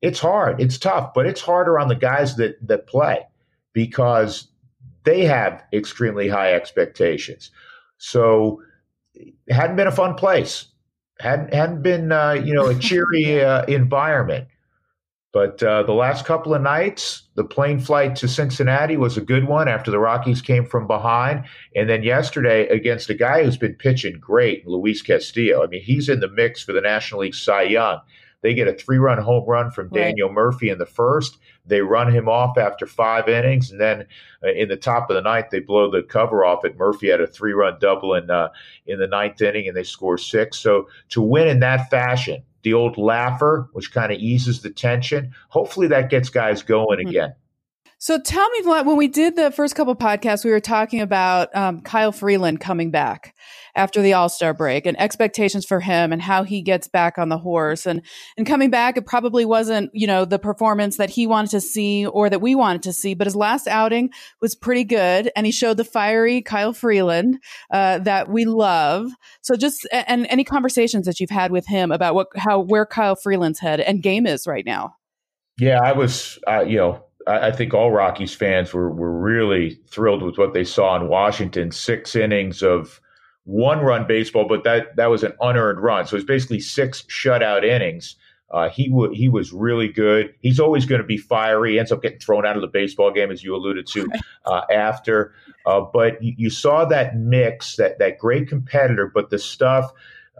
It's 0.00 0.20
hard. 0.20 0.60
It's 0.60 0.78
tough, 0.78 1.12
but 1.12 1.26
it's 1.26 1.40
harder 1.40 1.78
on 1.78 1.88
the 1.88 1.96
guys 1.96 2.36
that 2.36 2.56
that 2.68 2.86
play 2.86 3.26
because 3.72 4.48
they 5.04 5.24
have 5.24 5.64
extremely 5.72 6.28
high 6.28 6.52
expectations. 6.52 7.50
So 7.96 8.62
it 9.18 9.52
hadn't 9.52 9.76
been 9.76 9.86
a 9.86 9.92
fun 9.92 10.14
place. 10.14 10.66
hadn't 11.20 11.52
hadn't 11.52 11.82
been 11.82 12.12
uh, 12.12 12.32
you 12.32 12.54
know 12.54 12.66
a 12.66 12.74
cheery 12.78 13.42
uh, 13.42 13.64
environment. 13.66 14.48
But 15.30 15.62
uh, 15.62 15.82
the 15.82 15.92
last 15.92 16.24
couple 16.24 16.54
of 16.54 16.62
nights, 16.62 17.24
the 17.34 17.44
plane 17.44 17.80
flight 17.80 18.16
to 18.16 18.28
Cincinnati 18.28 18.96
was 18.96 19.18
a 19.18 19.20
good 19.20 19.46
one 19.46 19.68
after 19.68 19.90
the 19.90 19.98
Rockies 19.98 20.40
came 20.40 20.64
from 20.64 20.86
behind. 20.86 21.44
And 21.76 21.88
then 21.88 22.02
yesterday, 22.02 22.66
against 22.68 23.10
a 23.10 23.14
guy 23.14 23.44
who's 23.44 23.58
been 23.58 23.74
pitching 23.74 24.18
great, 24.18 24.66
Luis 24.66 25.02
Castillo. 25.02 25.62
I 25.62 25.66
mean, 25.66 25.82
he's 25.82 26.08
in 26.08 26.20
the 26.20 26.30
mix 26.30 26.62
for 26.62 26.72
the 26.72 26.80
National 26.80 27.20
League 27.20 27.34
Cy 27.34 27.64
Young. 27.64 28.00
They 28.40 28.54
get 28.54 28.68
a 28.68 28.72
three 28.72 28.98
run 28.98 29.18
home 29.18 29.44
run 29.46 29.70
from 29.70 29.88
Daniel 29.88 30.28
right. 30.28 30.34
Murphy 30.34 30.70
in 30.70 30.78
the 30.78 30.86
first. 30.86 31.38
They 31.66 31.80
run 31.80 32.12
him 32.12 32.28
off 32.28 32.56
after 32.56 32.86
five 32.86 33.28
innings. 33.28 33.70
And 33.70 33.80
then 33.80 34.06
uh, 34.42 34.52
in 34.52 34.68
the 34.68 34.76
top 34.76 35.10
of 35.10 35.14
the 35.14 35.22
ninth, 35.22 35.46
they 35.50 35.60
blow 35.60 35.90
the 35.90 36.02
cover 36.02 36.44
off 36.44 36.64
it. 36.64 36.78
Murphy 36.78 37.08
had 37.08 37.20
a 37.20 37.26
three 37.26 37.52
run 37.52 37.78
double 37.80 38.14
in, 38.14 38.30
uh, 38.30 38.48
in 38.86 38.98
the 38.98 39.06
ninth 39.06 39.40
inning 39.42 39.66
and 39.66 39.76
they 39.76 39.82
score 39.82 40.18
six. 40.18 40.58
So 40.58 40.88
to 41.10 41.20
win 41.20 41.48
in 41.48 41.60
that 41.60 41.90
fashion, 41.90 42.42
the 42.62 42.74
old 42.74 42.96
laugher, 42.96 43.68
which 43.72 43.92
kind 43.92 44.12
of 44.12 44.18
eases 44.18 44.62
the 44.62 44.70
tension, 44.70 45.34
hopefully 45.48 45.88
that 45.88 46.10
gets 46.10 46.28
guys 46.28 46.62
going 46.62 47.00
mm-hmm. 47.00 47.08
again. 47.08 47.34
So 48.00 48.20
tell 48.20 48.48
me, 48.50 48.62
when 48.62 48.96
we 48.96 49.08
did 49.08 49.34
the 49.34 49.50
first 49.50 49.74
couple 49.74 49.96
podcasts, 49.96 50.44
we 50.44 50.52
were 50.52 50.60
talking 50.60 51.00
about 51.00 51.54
um, 51.56 51.80
Kyle 51.80 52.12
Freeland 52.12 52.60
coming 52.60 52.92
back 52.92 53.34
after 53.78 54.02
the 54.02 54.12
All 54.12 54.28
Star 54.28 54.52
break 54.52 54.84
and 54.84 55.00
expectations 55.00 55.64
for 55.64 55.80
him 55.80 56.12
and 56.12 56.20
how 56.20 56.42
he 56.42 56.60
gets 56.60 56.88
back 56.88 57.16
on 57.16 57.28
the 57.28 57.38
horse 57.38 57.86
and 57.86 58.02
and 58.36 58.46
coming 58.46 58.70
back. 58.70 58.96
It 58.96 59.06
probably 59.06 59.44
wasn't 59.44 59.90
you 59.94 60.06
know 60.06 60.24
the 60.24 60.38
performance 60.38 60.98
that 60.98 61.10
he 61.10 61.26
wanted 61.26 61.52
to 61.52 61.60
see 61.60 62.04
or 62.04 62.28
that 62.28 62.40
we 62.40 62.54
wanted 62.54 62.82
to 62.82 62.92
see, 62.92 63.14
but 63.14 63.26
his 63.26 63.36
last 63.36 63.66
outing 63.66 64.10
was 64.42 64.54
pretty 64.54 64.84
good, 64.84 65.30
and 65.36 65.46
he 65.46 65.52
showed 65.52 65.76
the 65.76 65.84
fiery 65.84 66.42
Kyle 66.42 66.72
Freeland 66.72 67.38
uh, 67.70 67.98
that 68.00 68.28
we 68.28 68.44
love. 68.44 69.10
So 69.40 69.56
just 69.56 69.86
and 69.92 70.26
any 70.28 70.44
conversations 70.44 71.06
that 71.06 71.20
you've 71.20 71.30
had 71.30 71.52
with 71.52 71.66
him 71.66 71.92
about 71.92 72.14
what 72.14 72.26
how 72.36 72.60
where 72.60 72.84
Kyle 72.84 73.16
Freeland's 73.16 73.60
head 73.60 73.80
and 73.80 74.02
game 74.02 74.26
is 74.26 74.46
right 74.46 74.66
now. 74.66 74.94
Yeah, 75.58 75.80
I 75.82 75.92
was, 75.92 76.38
uh, 76.46 76.60
you 76.60 76.76
know, 76.76 77.04
I, 77.26 77.50
think 77.50 77.74
all 77.74 77.90
Rockies 77.90 78.32
fans 78.32 78.72
were 78.72 78.90
were 78.90 79.20
really 79.20 79.80
thrilled 79.88 80.22
with 80.22 80.38
what 80.38 80.54
they 80.54 80.64
saw 80.64 80.96
in 80.96 81.08
Washington. 81.08 81.70
Six 81.70 82.14
innings 82.14 82.62
of 82.62 83.00
one 83.48 83.80
run 83.80 84.06
baseball, 84.06 84.46
but 84.46 84.62
that 84.64 84.94
that 84.96 85.06
was 85.06 85.24
an 85.24 85.32
unearned 85.40 85.80
run. 85.80 86.06
So 86.06 86.16
it's 86.16 86.24
basically 86.24 86.60
six 86.60 87.02
shutout 87.02 87.64
innings. 87.64 88.14
Uh, 88.50 88.68
he 88.68 88.90
w- 88.90 89.12
he 89.14 89.26
was 89.26 89.54
really 89.54 89.88
good. 89.88 90.34
He's 90.40 90.60
always 90.60 90.84
going 90.84 91.00
to 91.00 91.06
be 91.06 91.16
fiery. 91.16 91.72
He 91.72 91.78
ends 91.78 91.90
up 91.90 92.02
getting 92.02 92.18
thrown 92.18 92.44
out 92.44 92.56
of 92.56 92.62
the 92.62 92.68
baseball 92.68 93.10
game, 93.10 93.30
as 93.30 93.42
you 93.42 93.54
alluded 93.54 93.86
to 93.86 94.06
uh, 94.44 94.62
after. 94.70 95.32
Uh, 95.64 95.80
but 95.80 96.22
you, 96.22 96.34
you, 96.36 96.50
saw 96.50 96.84
that 96.84 97.16
mix, 97.16 97.76
that 97.76 97.98
that 97.98 98.18
great 98.18 98.48
competitor, 98.48 99.10
but 99.12 99.30
the 99.30 99.38
stuff 99.38 99.92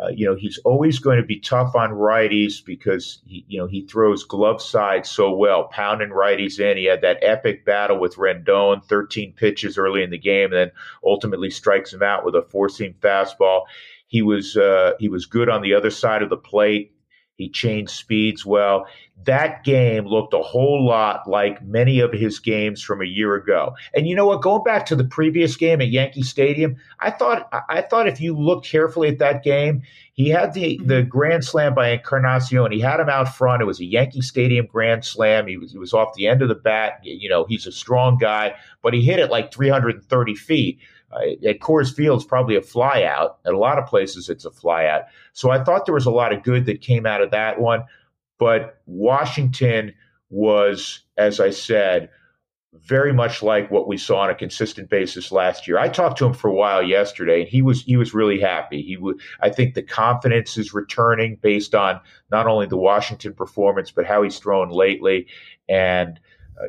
uh, 0.02 0.08
you 0.08 0.26
know, 0.26 0.36
he's 0.36 0.58
always 0.58 0.98
going 0.98 1.16
to 1.16 1.26
be 1.26 1.40
tough 1.40 1.74
on 1.74 1.90
righties 1.90 2.64
because 2.64 3.20
he, 3.26 3.44
you 3.48 3.58
know, 3.58 3.66
he 3.66 3.82
throws 3.82 4.24
glove 4.24 4.62
side 4.62 5.04
so 5.06 5.34
well, 5.34 5.64
pounding 5.64 6.10
righties 6.10 6.60
in. 6.60 6.76
He 6.76 6.84
had 6.84 7.00
that 7.02 7.18
epic 7.22 7.64
battle 7.64 7.98
with 7.98 8.16
Rendon, 8.16 8.84
13 8.84 9.32
pitches 9.32 9.76
early 9.76 10.02
in 10.02 10.10
the 10.10 10.18
game, 10.18 10.46
and 10.46 10.54
then 10.54 10.70
ultimately 11.04 11.50
strikes 11.50 11.92
him 11.92 12.02
out 12.02 12.24
with 12.24 12.34
a 12.34 12.42
four 12.42 12.68
seam 12.68 12.94
fastball. 13.00 13.62
He 14.06 14.22
was 14.22 14.56
uh, 14.56 14.92
he 14.98 15.08
was 15.08 15.26
good 15.26 15.48
on 15.48 15.62
the 15.62 15.74
other 15.74 15.90
side 15.90 16.22
of 16.22 16.30
the 16.30 16.36
plate. 16.36 16.92
He 17.38 17.48
changed 17.48 17.92
speeds 17.92 18.44
well. 18.44 18.88
That 19.24 19.62
game 19.62 20.06
looked 20.06 20.34
a 20.34 20.42
whole 20.42 20.84
lot 20.84 21.28
like 21.28 21.64
many 21.64 22.00
of 22.00 22.12
his 22.12 22.40
games 22.40 22.82
from 22.82 23.00
a 23.00 23.06
year 23.06 23.36
ago. 23.36 23.74
And 23.94 24.08
you 24.08 24.16
know 24.16 24.26
what? 24.26 24.42
Going 24.42 24.64
back 24.64 24.84
to 24.86 24.96
the 24.96 25.04
previous 25.04 25.56
game 25.56 25.80
at 25.80 25.88
Yankee 25.88 26.24
Stadium, 26.24 26.76
I 26.98 27.12
thought 27.12 27.48
I 27.68 27.82
thought 27.82 28.08
if 28.08 28.20
you 28.20 28.36
look 28.36 28.64
carefully 28.64 29.08
at 29.08 29.18
that 29.18 29.44
game, 29.44 29.82
he 30.14 30.28
had 30.30 30.52
the 30.52 30.80
the 30.84 31.04
grand 31.04 31.44
slam 31.44 31.74
by 31.74 31.90
Encarnacion. 31.90 32.72
He 32.72 32.80
had 32.80 32.98
him 32.98 33.08
out 33.08 33.32
front. 33.32 33.62
It 33.62 33.66
was 33.66 33.78
a 33.78 33.84
Yankee 33.84 34.20
Stadium 34.20 34.66
grand 34.66 35.04
slam. 35.04 35.46
He 35.46 35.56
was 35.56 35.70
he 35.70 35.78
was 35.78 35.94
off 35.94 36.14
the 36.16 36.26
end 36.26 36.42
of 36.42 36.48
the 36.48 36.56
bat. 36.56 36.98
You 37.04 37.28
know, 37.28 37.44
he's 37.48 37.68
a 37.68 37.72
strong 37.72 38.18
guy, 38.18 38.56
but 38.82 38.94
he 38.94 39.02
hit 39.02 39.20
it 39.20 39.30
like 39.30 39.54
330 39.54 40.34
feet. 40.34 40.80
At 41.12 41.60
Coors 41.60 41.94
Field, 41.94 42.20
it's 42.20 42.28
probably 42.28 42.56
a 42.56 42.60
flyout. 42.60 43.36
At 43.46 43.54
a 43.54 43.58
lot 43.58 43.78
of 43.78 43.86
places, 43.86 44.28
it's 44.28 44.44
a 44.44 44.50
flyout. 44.50 45.04
So 45.32 45.50
I 45.50 45.62
thought 45.62 45.86
there 45.86 45.94
was 45.94 46.06
a 46.06 46.10
lot 46.10 46.32
of 46.32 46.42
good 46.42 46.66
that 46.66 46.80
came 46.80 47.06
out 47.06 47.22
of 47.22 47.30
that 47.30 47.60
one. 47.60 47.84
But 48.38 48.80
Washington 48.86 49.94
was, 50.30 51.00
as 51.16 51.40
I 51.40 51.50
said, 51.50 52.10
very 52.74 53.12
much 53.12 53.42
like 53.42 53.70
what 53.70 53.88
we 53.88 53.96
saw 53.96 54.20
on 54.20 54.30
a 54.30 54.34
consistent 54.34 54.90
basis 54.90 55.32
last 55.32 55.66
year. 55.66 55.78
I 55.78 55.88
talked 55.88 56.18
to 56.18 56.26
him 56.26 56.34
for 56.34 56.48
a 56.48 56.54
while 56.54 56.82
yesterday, 56.82 57.40
and 57.40 57.48
he 57.48 57.62
was 57.62 57.82
he 57.82 57.96
was 57.96 58.14
really 58.14 58.38
happy. 58.38 58.82
He 58.82 58.96
would 58.96 59.20
I 59.40 59.50
think 59.50 59.74
the 59.74 59.82
confidence 59.82 60.56
is 60.56 60.74
returning 60.74 61.38
based 61.40 61.74
on 61.74 62.00
not 62.30 62.46
only 62.46 62.66
the 62.66 62.76
Washington 62.76 63.32
performance 63.32 63.90
but 63.90 64.06
how 64.06 64.22
he's 64.22 64.38
thrown 64.38 64.68
lately, 64.70 65.26
and 65.68 66.20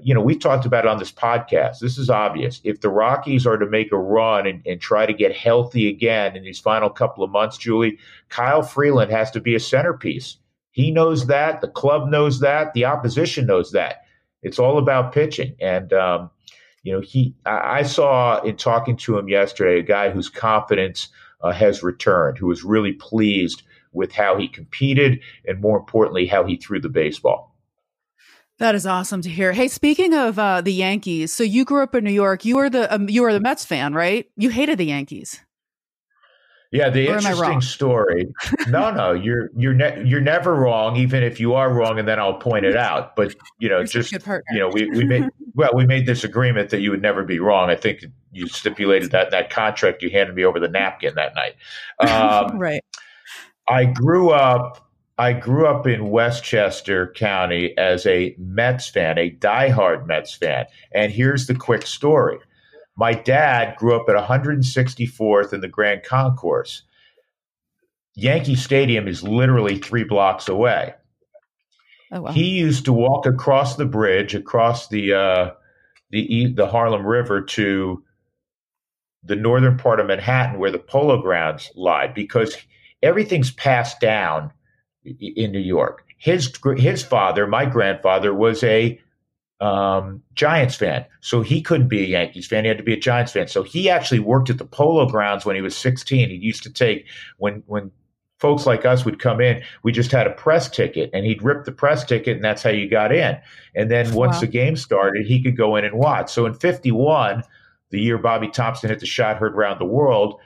you 0.01 0.13
know, 0.13 0.22
we've 0.22 0.39
talked 0.39 0.65
about 0.65 0.86
it 0.86 0.89
on 0.89 1.00
this 1.00 1.12
podcast. 1.12 1.79
This 1.79 1.98
is 1.98 2.10
obvious. 2.10 2.62
If 2.63 2.81
the 2.81 2.89
Rockies 2.89 3.48
are 3.48 3.58
to 3.58 3.65
make 3.65 3.91
a 3.91 3.98
run 3.98 4.46
and, 4.46 4.62
and, 4.65 4.79
try 4.79 5.05
to 5.05 5.13
get 5.13 5.36
healthy 5.36 5.88
again 5.88 6.36
in 6.36 6.43
these 6.43 6.60
final 6.60 6.89
couple 6.89 7.24
of 7.24 7.31
months, 7.31 7.58
Julie, 7.58 7.98
Kyle 8.29 8.62
Freeland 8.62 9.12
has 9.12 9.31
to 9.31 9.39
be 9.39 9.55
a 9.55 9.60
centerpiece. 9.60 10.38
He 10.72 10.91
knows 10.91 11.27
that. 11.27 11.62
The 11.62 11.67
club 11.67 12.10
knows 12.10 12.39
that. 12.41 12.74
The 12.74 12.86
opposition 12.86 13.46
knows 13.46 13.72
that. 13.72 14.03
It's 14.43 14.60
all 14.60 14.77
about 14.77 15.13
pitching. 15.13 15.55
And, 15.60 15.91
um, 15.93 16.29
you 16.84 16.93
know, 16.93 17.01
he, 17.01 17.36
I, 17.46 17.79
I, 17.79 17.84
saw 17.84 18.41
in 18.41 18.55
talking 18.55 18.96
to 18.98 19.17
him 19.17 19.27
yesterday 19.27 19.79
a 19.79 19.84
guy 19.84 20.10
whose 20.10 20.29
confidence 20.29 21.10
uh, 21.41 21.51
has 21.51 21.84
returned, 21.84 22.38
who 22.38 22.48
was 22.48 22.63
really 22.63 22.93
pleased 22.93 23.63
with 23.91 24.12
how 24.12 24.38
he 24.38 24.48
competed 24.48 25.19
and, 25.46 25.60
more 25.60 25.77
importantly, 25.77 26.25
how 26.25 26.46
he 26.46 26.55
threw 26.55 26.79
the 26.79 26.89
baseball. 26.89 27.49
That 28.60 28.75
is 28.75 28.86
awesome 28.86 29.22
to 29.22 29.30
hear. 29.30 29.54
Hey, 29.54 29.70
speaking 29.70 30.13
of 30.13 30.38
uh, 30.38 30.60
the 30.60 30.74
Yankees, 30.74 31.32
so 31.32 31.44
you 31.44 31.63
grew 31.63 31.82
up 31.82 31.96
in 31.96 32.04
New 32.04 32.12
York. 32.12 32.44
You 32.44 32.58
were 32.58 32.70
the 32.70 32.94
um, 32.94 33.10
you 33.10 33.22
were 33.22 33.32
the 33.32 33.39
Mets 33.39 33.63
fan, 33.63 33.94
right? 33.94 34.30
You 34.36 34.50
hated 34.50 34.78
the 34.78 34.86
Yankees. 34.86 35.39
Yeah, 36.72 36.89
the 36.89 37.08
or 37.08 37.16
interesting 37.16 37.62
story. 37.62 38.28
No, 38.68 38.92
no, 38.92 39.12
you're 39.13 39.50
you're 39.56 39.74
ne- 39.74 40.04
you're 40.06 40.20
never 40.20 40.54
wrong, 40.54 40.98
even 40.98 41.24
if 41.24 41.39
you 41.39 41.54
are 41.54 41.72
wrong, 41.72 42.00
and 42.00 42.08
then 42.08 42.20
I'll 42.20 42.36
point 42.38 42.66
it 42.66 42.75
out. 42.78 43.16
But 43.16 43.34
you 43.60 43.70
know, 43.70 43.78
you're 43.78 43.86
just 43.86 44.12
you 44.12 44.60
know, 44.60 44.68
we, 44.68 44.89
we 44.89 45.06
made 45.06 45.24
well, 45.56 45.72
we 45.74 45.86
made 45.86 46.06
this 46.06 46.25
agreement 46.25 46.70
that 46.72 46.82
you 46.82 46.92
would 46.92 47.01
never 47.01 47.24
be 47.24 47.39
wrong. 47.39 47.70
I 47.70 47.75
think 47.75 48.04
you 48.34 48.48
stipulated 48.50 49.12
that 49.12 49.32
that 49.32 49.50
contract 49.50 50.04
you 50.04 50.10
handed 50.10 50.36
me 50.36 50.44
over 50.44 50.60
the 50.60 50.68
napkin 50.68 51.16
that 51.16 51.34
night. 51.34 51.56
Um, 52.00 52.60
right. 52.60 52.84
I 53.70 53.86
grew 53.86 54.32
up 54.32 54.88
I 55.20 55.34
grew 55.34 55.68
up 55.68 55.86
in 55.86 56.12
Westchester 56.12 57.12
County 57.14 57.78
as 57.78 58.06
a 58.06 58.34
Mets 58.38 58.88
fan, 58.88 59.18
a 59.18 59.30
diehard 59.30 60.08
Mets 60.08 60.34
fan. 60.34 60.66
And 60.94 61.12
here's 61.12 61.46
the 61.46 61.56
quick 61.56 61.86
story. 61.86 62.40
My 62.96 63.14
dad 63.14 63.76
grew 63.76 64.00
up 64.00 64.08
at 64.08 64.16
164th 64.16 65.52
in 65.52 65.60
the 65.60 65.68
Grand 65.68 66.04
Concourse. 66.04 66.84
Yankee 68.16 68.56
Stadium 68.56 69.10
is 69.10 69.22
literally 69.22 69.78
three 69.78 70.06
blocks 70.06 70.48
away. 70.48 70.94
Oh, 72.14 72.22
wow. 72.22 72.32
He 72.32 72.52
used 72.52 72.86
to 72.86 72.94
walk 72.94 73.26
across 73.26 73.76
the 73.76 73.86
bridge, 73.86 74.34
across 74.34 74.88
the 74.88 75.14
uh, 75.14 75.52
the 76.12 76.54
the 76.56 76.68
Harlem 76.68 77.06
River 77.06 77.42
to 77.42 78.04
the 79.24 79.36
northern 79.36 79.78
part 79.78 80.00
of 80.00 80.08
Manhattan, 80.08 80.60
where 80.60 80.72
the 80.72 80.80
Polo 80.80 81.22
Grounds 81.22 81.72
lie, 81.76 82.08
because 82.08 82.58
everything's 83.04 83.52
passed 83.52 84.00
down 84.00 84.52
in 85.06 85.51
New 85.51 85.60
York. 85.60 86.06
His 86.18 86.51
his 86.77 87.03
father, 87.03 87.48
my 87.48 87.65
grandfather, 87.65 88.34
was 88.34 88.63
a 88.63 89.00
um, 89.62 90.24
Giants 90.34 90.75
fan, 90.75 91.06
so 91.22 91.41
he 91.41 91.62
couldn't 91.62 91.88
be 91.88 92.03
a 92.03 92.08
Yankees 92.08 92.48
fan. 92.48 92.63
He 92.63 92.70
had 92.70 92.77
to 92.77 92.84
be 92.84 92.94
a 92.94 93.00
Giants 93.00 93.32
fan. 93.32 93.48
So 93.48 93.63
he 93.63 93.89
actually 93.89 94.20
worked 94.20 94.50
at 94.50 94.58
the 94.58 94.65
Polo 94.65 95.06
Grounds 95.06 95.46
when 95.46 95.56
he 95.56 95.62
was 95.62 95.75
16. 95.75 96.29
He 96.29 96.36
used 96.36 96.63
to 96.63 96.72
take 96.72 97.08
when 97.38 97.63
when 97.68 97.91
folks 98.39 98.65
like 98.65 98.86
us 98.86 99.03
would 99.03 99.20
come 99.20 99.41
in, 99.41 99.62
we 99.84 99.91
just 99.91 100.12
had 100.12 100.27
a 100.27 100.32
press 100.32 100.70
ticket, 100.70 101.10
and 101.13 101.25
he'd 101.25 101.44
rip 101.44 101.65
the 101.65 101.72
press 101.72 102.06
ticket, 102.06 102.36
and 102.36 102.44
that's 102.44 102.63
how 102.63 102.70
you 102.70 102.89
got 102.89 103.13
in. 103.13 103.38
And 103.75 103.91
then 103.91 104.13
once 104.13 104.36
wow. 104.36 104.41
the 104.41 104.48
game 104.48 104.75
started, 104.77 105.25
he 105.25 105.44
could 105.44 105.58
go 105.58 105.75
in 105.75 105.86
and 105.86 105.96
watch. 105.96 106.32
So 106.32 106.46
in 106.46 106.53
'51, 106.53 107.44
the 107.89 108.00
year 108.00 108.18
Bobby 108.18 108.50
Thomson 108.50 108.89
hit 108.89 109.00
the 109.00 109.06
shot 109.06 109.38
heard 109.38 109.56
around 109.56 109.79
the 109.79 109.86
world, 109.86 110.39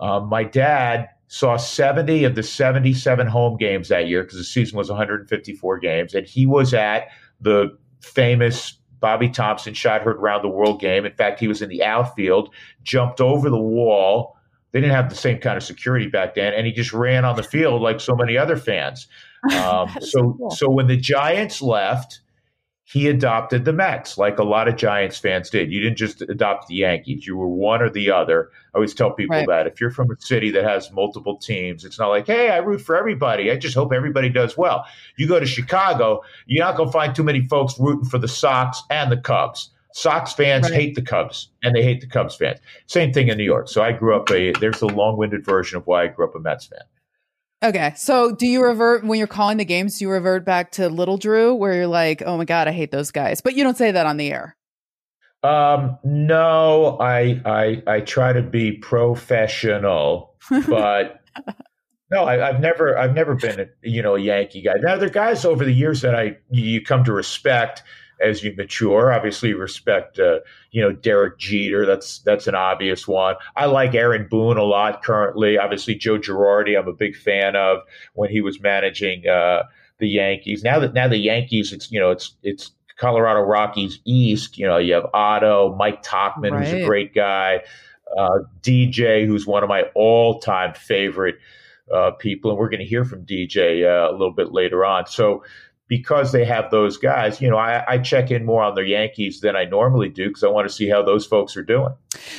um, 0.00 0.28
my 0.28 0.44
dad 0.44 1.08
saw 1.34 1.56
70 1.56 2.22
of 2.22 2.36
the 2.36 2.44
77 2.44 3.26
home 3.26 3.56
games 3.56 3.88
that 3.88 4.06
year 4.06 4.22
because 4.22 4.38
the 4.38 4.44
season 4.44 4.78
was 4.78 4.88
154 4.88 5.78
games. 5.80 6.14
And 6.14 6.24
he 6.24 6.46
was 6.46 6.72
at 6.72 7.08
the 7.40 7.76
famous 8.00 8.78
Bobby 9.00 9.28
Thomson 9.28 9.74
shot 9.74 10.02
heard 10.02 10.18
around 10.18 10.42
the 10.42 10.48
world 10.48 10.80
game. 10.80 11.04
In 11.04 11.12
fact, 11.12 11.40
he 11.40 11.48
was 11.48 11.60
in 11.60 11.68
the 11.68 11.82
outfield, 11.82 12.54
jumped 12.84 13.20
over 13.20 13.50
the 13.50 13.58
wall. 13.58 14.36
They 14.70 14.80
didn't 14.80 14.94
have 14.94 15.10
the 15.10 15.16
same 15.16 15.38
kind 15.38 15.56
of 15.56 15.64
security 15.64 16.06
back 16.06 16.36
then, 16.36 16.54
and 16.54 16.68
he 16.68 16.72
just 16.72 16.92
ran 16.92 17.24
on 17.24 17.34
the 17.34 17.42
field 17.42 17.82
like 17.82 17.98
so 17.98 18.14
many 18.14 18.38
other 18.38 18.56
fans. 18.56 19.08
Um, 19.44 19.90
so, 20.00 20.00
so, 20.00 20.36
cool. 20.38 20.50
so 20.52 20.70
when 20.70 20.86
the 20.86 20.96
Giants 20.96 21.60
left, 21.60 22.20
he 22.86 23.08
adopted 23.08 23.64
the 23.64 23.72
Mets, 23.72 24.18
like 24.18 24.38
a 24.38 24.44
lot 24.44 24.68
of 24.68 24.76
Giants 24.76 25.16
fans 25.16 25.48
did. 25.48 25.72
You 25.72 25.80
didn't 25.80 25.96
just 25.96 26.20
adopt 26.20 26.68
the 26.68 26.74
Yankees; 26.74 27.26
you 27.26 27.34
were 27.34 27.48
one 27.48 27.80
or 27.80 27.88
the 27.88 28.10
other. 28.10 28.50
I 28.74 28.76
always 28.76 28.92
tell 28.92 29.10
people 29.10 29.36
right. 29.36 29.48
that 29.48 29.66
if 29.66 29.80
you're 29.80 29.90
from 29.90 30.10
a 30.10 30.20
city 30.20 30.50
that 30.50 30.64
has 30.64 30.92
multiple 30.92 31.38
teams, 31.38 31.86
it's 31.86 31.98
not 31.98 32.08
like, 32.08 32.26
"Hey, 32.26 32.50
I 32.50 32.58
root 32.58 32.82
for 32.82 32.94
everybody. 32.94 33.50
I 33.50 33.56
just 33.56 33.74
hope 33.74 33.92
everybody 33.92 34.28
does 34.28 34.58
well." 34.58 34.84
You 35.16 35.26
go 35.26 35.40
to 35.40 35.46
Chicago, 35.46 36.22
you're 36.46 36.64
not 36.64 36.76
going 36.76 36.90
to 36.90 36.92
find 36.92 37.14
too 37.14 37.24
many 37.24 37.46
folks 37.48 37.74
rooting 37.80 38.08
for 38.08 38.18
the 38.18 38.28
Sox 38.28 38.82
and 38.90 39.10
the 39.10 39.16
Cubs. 39.16 39.70
Sox 39.94 40.34
fans 40.34 40.64
right. 40.64 40.74
hate 40.74 40.94
the 40.94 41.02
Cubs, 41.02 41.48
and 41.62 41.74
they 41.74 41.82
hate 41.82 42.02
the 42.02 42.06
Cubs 42.06 42.36
fans. 42.36 42.58
Same 42.86 43.14
thing 43.14 43.28
in 43.28 43.38
New 43.38 43.44
York. 43.44 43.68
So 43.68 43.82
I 43.82 43.92
grew 43.92 44.14
up 44.14 44.30
a. 44.30 44.52
There's 44.60 44.82
a 44.82 44.86
long-winded 44.86 45.42
version 45.42 45.78
of 45.78 45.86
why 45.86 46.02
I 46.02 46.08
grew 46.08 46.26
up 46.26 46.34
a 46.34 46.40
Mets 46.40 46.66
fan. 46.66 46.80
Okay. 47.64 47.94
So 47.96 48.30
do 48.34 48.46
you 48.46 48.62
revert 48.62 49.04
when 49.04 49.18
you're 49.18 49.26
calling 49.26 49.56
the 49.56 49.64
games, 49.64 49.98
do 49.98 50.04
you 50.04 50.10
revert 50.10 50.44
back 50.44 50.72
to 50.72 50.90
Little 50.90 51.16
Drew 51.16 51.54
where 51.54 51.72
you're 51.72 51.86
like, 51.86 52.22
oh 52.24 52.36
my 52.36 52.44
God, 52.44 52.68
I 52.68 52.72
hate 52.72 52.90
those 52.90 53.10
guys? 53.10 53.40
But 53.40 53.54
you 53.54 53.64
don't 53.64 53.78
say 53.78 53.90
that 53.90 54.04
on 54.04 54.18
the 54.18 54.30
air. 54.30 54.56
Um, 55.42 55.98
no, 56.04 56.98
I 57.00 57.40
I 57.44 57.82
I 57.86 58.00
try 58.00 58.32
to 58.32 58.42
be 58.42 58.72
professional, 58.72 60.36
but 60.68 61.20
no, 62.10 62.24
I, 62.24 62.36
have 62.36 62.60
never 62.60 62.96
I've 62.96 63.14
never 63.14 63.34
been 63.34 63.68
you 63.82 64.02
know 64.02 64.14
a 64.16 64.20
Yankee 64.20 64.62
guy. 64.62 64.74
Now 64.80 64.96
there 64.96 65.08
are 65.08 65.12
guys 65.12 65.44
over 65.44 65.64
the 65.64 65.72
years 65.72 66.00
that 66.00 66.14
I 66.14 66.38
you 66.50 66.82
come 66.82 67.04
to 67.04 67.12
respect 67.12 67.82
as 68.20 68.42
you 68.42 68.54
mature. 68.56 69.12
Obviously, 69.12 69.54
respect 69.54 70.18
uh, 70.18 70.38
you 70.70 70.82
know 70.82 70.92
Derek 70.92 71.38
Jeter. 71.38 71.86
That's 71.86 72.18
that's 72.20 72.46
an 72.46 72.54
obvious 72.54 73.06
one. 73.08 73.36
I 73.56 73.66
like 73.66 73.94
Aaron 73.94 74.26
Boone 74.30 74.56
a 74.56 74.64
lot 74.64 75.02
currently. 75.02 75.58
Obviously, 75.58 75.94
Joe 75.94 76.18
Girardi. 76.18 76.78
I'm 76.78 76.88
a 76.88 76.92
big 76.92 77.16
fan 77.16 77.56
of 77.56 77.78
when 78.14 78.30
he 78.30 78.40
was 78.40 78.60
managing 78.60 79.26
uh, 79.26 79.64
the 79.98 80.08
Yankees. 80.08 80.62
Now 80.62 80.78
that 80.80 80.94
now 80.94 81.08
the 81.08 81.18
Yankees, 81.18 81.72
it's 81.72 81.90
you 81.90 82.00
know 82.00 82.10
it's 82.10 82.34
it's 82.42 82.72
Colorado 82.96 83.40
Rockies 83.40 84.00
East. 84.04 84.58
You 84.58 84.66
know 84.66 84.78
you 84.78 84.94
have 84.94 85.06
Otto, 85.14 85.74
Mike 85.78 86.02
Tauchman, 86.02 86.52
right. 86.52 86.66
who's 86.66 86.82
a 86.82 86.86
great 86.86 87.14
guy, 87.14 87.60
uh, 88.16 88.40
DJ, 88.62 89.26
who's 89.26 89.46
one 89.46 89.62
of 89.62 89.68
my 89.68 89.84
all 89.94 90.40
time 90.40 90.74
favorite. 90.74 91.36
Uh, 91.94 92.12
people, 92.12 92.50
and 92.50 92.58
we're 92.58 92.70
going 92.70 92.80
to 92.80 92.86
hear 92.86 93.04
from 93.04 93.26
DJ 93.26 93.84
uh, 93.84 94.10
a 94.10 94.12
little 94.12 94.32
bit 94.32 94.52
later 94.52 94.86
on. 94.86 95.06
So, 95.06 95.44
because 95.96 96.32
they 96.32 96.44
have 96.44 96.72
those 96.72 96.96
guys, 96.96 97.40
you 97.40 97.48
know, 97.48 97.56
I, 97.56 97.84
I, 97.86 97.98
check 97.98 98.32
in 98.32 98.44
more 98.44 98.64
on 98.64 98.74
the 98.74 98.84
Yankees 98.84 99.38
than 99.38 99.54
I 99.54 99.64
normally 99.64 100.08
do 100.08 100.26
because 100.26 100.42
I 100.42 100.48
want 100.48 100.68
to 100.68 100.74
see 100.74 100.88
how 100.88 101.04
those 101.04 101.24
folks 101.24 101.56
are 101.56 101.62
doing. 101.62 101.94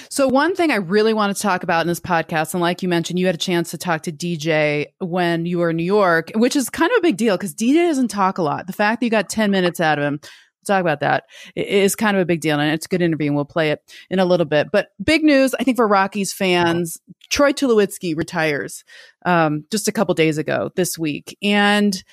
So, 0.10 0.28
one 0.28 0.56
thing 0.56 0.72
I 0.72 0.76
really 0.76 1.14
want 1.14 1.34
to 1.34 1.42
talk 1.42 1.64
about 1.64 1.80
in 1.80 1.88
this 1.88 2.02
podcast, 2.02 2.54
and 2.54 2.60
like 2.60 2.84
you 2.84 2.90
mentioned, 2.90 3.18
you 3.18 3.28
had 3.28 3.36
a 3.36 3.38
chance 3.38 3.72
to 3.72 3.78
talk 3.78 4.02
to 4.04 4.12
DJ 4.12 4.88
when 5.00 5.46
you 5.46 5.60
were 5.60 5.70
in 5.70 5.78
New 5.78 5.84
York, 5.84 6.32
which 6.36 6.58
is 6.58 6.70
kind 6.70 6.92
of 6.92 6.98
a 6.98 7.02
big 7.02 7.16
deal 7.16 7.38
because 7.38 7.56
DJ 7.56 7.88
doesn't 7.88 8.10
talk 8.10 8.38
a 8.38 8.44
lot. 8.44 8.68
The 8.68 8.74
fact 8.74 9.00
that 9.00 9.06
you 9.06 9.10
got 9.10 9.30
10 9.30 9.52
minutes 9.52 9.80
out 9.80 9.98
of 9.98 10.04
him, 10.04 10.20
we'll 10.22 10.76
talk 10.76 10.82
about 10.82 11.00
that, 11.00 11.24
is 11.56 11.96
kind 11.96 12.18
of 12.18 12.22
a 12.22 12.26
big 12.26 12.42
deal. 12.42 12.60
And 12.60 12.74
it's 12.74 12.88
a 12.88 12.90
good 12.90 13.02
interview, 13.02 13.28
and 13.28 13.38
we'll 13.38 13.46
play 13.46 13.72
it 13.72 13.80
in 14.10 14.20
a 14.20 14.26
little 14.26 14.46
bit. 14.46 14.68
But 14.70 14.90
big 15.02 15.24
news, 15.24 15.56
I 15.58 15.64
think, 15.64 15.78
for 15.78 15.88
Rockies 15.88 16.34
fans 16.34 16.98
Troy 17.30 17.54
Tulowitzki 17.54 18.18
retires 18.18 18.84
um, 19.26 19.64
just 19.72 19.88
a 19.88 19.94
couple 19.94 20.14
days 20.14 20.38
ago 20.38 20.72
this 20.76 20.98
week. 20.98 21.38
And 21.42 22.04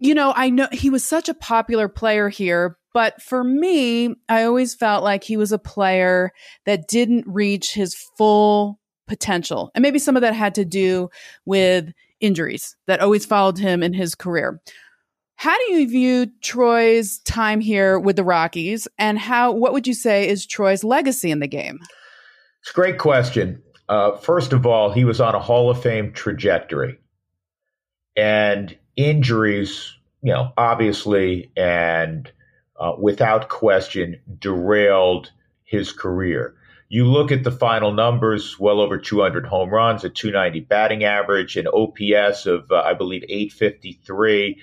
you 0.00 0.14
know, 0.14 0.32
I 0.34 0.50
know 0.50 0.66
he 0.72 0.90
was 0.90 1.04
such 1.04 1.28
a 1.28 1.34
popular 1.34 1.86
player 1.86 2.28
here, 2.28 2.78
but 2.92 3.20
for 3.22 3.44
me, 3.44 4.14
I 4.28 4.44
always 4.44 4.74
felt 4.74 5.04
like 5.04 5.22
he 5.22 5.36
was 5.36 5.52
a 5.52 5.58
player 5.58 6.32
that 6.64 6.88
didn't 6.88 7.26
reach 7.28 7.74
his 7.74 7.94
full 8.16 8.80
potential. 9.06 9.70
And 9.74 9.82
maybe 9.82 9.98
some 9.98 10.16
of 10.16 10.22
that 10.22 10.34
had 10.34 10.54
to 10.56 10.64
do 10.64 11.10
with 11.44 11.92
injuries 12.20 12.76
that 12.86 13.00
always 13.00 13.26
followed 13.26 13.58
him 13.58 13.82
in 13.82 13.92
his 13.92 14.14
career. 14.14 14.60
How 15.36 15.56
do 15.56 15.72
you 15.74 15.88
view 15.88 16.26
Troy's 16.42 17.18
time 17.20 17.60
here 17.60 17.98
with 17.98 18.16
the 18.16 18.24
Rockies 18.24 18.88
and 18.98 19.18
how 19.18 19.52
what 19.52 19.72
would 19.72 19.86
you 19.86 19.94
say 19.94 20.28
is 20.28 20.46
Troy's 20.46 20.84
legacy 20.84 21.30
in 21.30 21.40
the 21.40 21.48
game? 21.48 21.78
It's 22.62 22.70
a 22.70 22.74
great 22.74 22.98
question. 22.98 23.62
Uh, 23.88 24.16
first 24.16 24.52
of 24.52 24.66
all, 24.66 24.92
he 24.92 25.04
was 25.04 25.20
on 25.20 25.34
a 25.34 25.40
Hall 25.40 25.70
of 25.70 25.82
Fame 25.82 26.12
trajectory. 26.12 26.98
And 28.16 28.76
injuries, 29.04 29.96
you 30.22 30.32
know, 30.32 30.52
obviously 30.56 31.50
and 31.56 32.30
uh, 32.78 32.92
without 32.98 33.48
question 33.48 34.20
derailed 34.38 35.30
his 35.64 35.92
career. 35.92 36.54
You 36.88 37.04
look 37.04 37.30
at 37.30 37.44
the 37.44 37.52
final 37.52 37.92
numbers, 37.92 38.58
well 38.58 38.80
over 38.80 38.98
200 38.98 39.46
home 39.46 39.70
runs, 39.70 40.02
a 40.02 40.10
290 40.10 40.60
batting 40.60 41.04
average, 41.04 41.56
an 41.56 41.68
OPS 41.68 42.46
of, 42.46 42.70
uh, 42.72 42.82
I 42.84 42.94
believe, 42.94 43.22
853, 43.28 44.60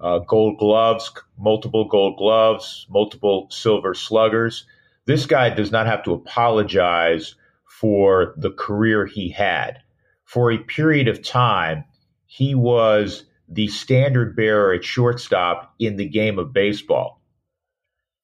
uh, 0.00 0.18
gold 0.20 0.58
gloves, 0.58 1.10
multiple 1.38 1.84
gold 1.84 2.16
gloves, 2.16 2.86
multiple 2.88 3.48
silver 3.50 3.92
sluggers. 3.92 4.64
This 5.04 5.26
guy 5.26 5.50
does 5.50 5.70
not 5.70 5.86
have 5.86 6.02
to 6.04 6.14
apologize 6.14 7.34
for 7.66 8.34
the 8.38 8.50
career 8.50 9.04
he 9.04 9.28
had. 9.28 9.82
For 10.24 10.50
a 10.50 10.58
period 10.58 11.08
of 11.08 11.22
time, 11.22 11.84
he 12.24 12.54
was 12.54 13.24
the 13.48 13.68
standard 13.68 14.34
bearer 14.34 14.72
at 14.74 14.84
shortstop 14.84 15.74
in 15.78 15.96
the 15.96 16.08
game 16.08 16.38
of 16.38 16.52
baseball. 16.52 17.20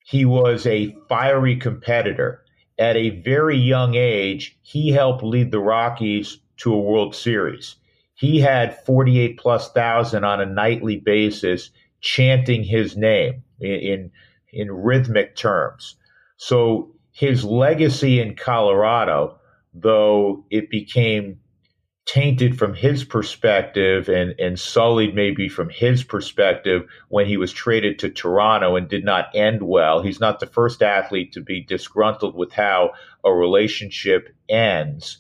He 0.05 0.25
was 0.25 0.67
a 0.67 0.97
fiery 1.09 1.57
competitor. 1.57 2.45
At 2.79 2.97
a 2.97 3.21
very 3.21 3.57
young 3.57 3.95
age, 3.95 4.59
he 4.62 4.91
helped 4.91 5.23
lead 5.23 5.52
the 5.52 5.61
Rockies 5.61 6.38
to 6.59 6.75
a 6.75 6.81
World 6.81 7.14
Series. 7.14 7.76
He 8.14 8.41
had 8.41 8.85
48 8.85 9.38
plus 9.38 9.71
thousand 9.73 10.25
on 10.25 10.41
a 10.41 10.47
nightly 10.47 10.97
basis 10.97 11.71
chanting 12.00 12.64
his 12.64 12.97
name 12.97 13.45
in, 13.61 13.71
in, 13.71 14.11
in 14.52 14.71
rhythmic 14.71 15.37
terms. 15.37 15.97
So 16.37 16.95
his 17.12 17.45
legacy 17.45 18.21
in 18.21 18.35
Colorado, 18.35 19.38
though 19.75 20.45
it 20.50 20.71
became 20.71 21.41
tainted 22.04 22.59
from 22.59 22.75
his 22.75 23.04
perspective 23.04 24.09
and, 24.09 24.35
and 24.38 24.59
sullied 24.59 25.14
maybe 25.14 25.49
from 25.49 25.68
his 25.71 26.02
perspective 26.02 26.82
when 27.09 27.26
he 27.26 27.37
was 27.37 27.52
traded 27.52 27.99
to 27.99 28.11
Toronto 28.11 28.76
and 28.76 28.88
did 28.88 29.04
not 29.04 29.30
end 29.35 29.62
well. 29.62 30.02
He's 30.02 30.21
not 30.21 30.40
the 30.40 30.47
first 30.47 30.82
athlete 30.82 31.32
to 31.32 31.40
be 31.40 31.62
disgruntled 31.62 32.35
with 32.35 32.52
how 32.52 32.92
a 33.25 33.32
relationship 33.32 34.35
ends. 34.49 35.18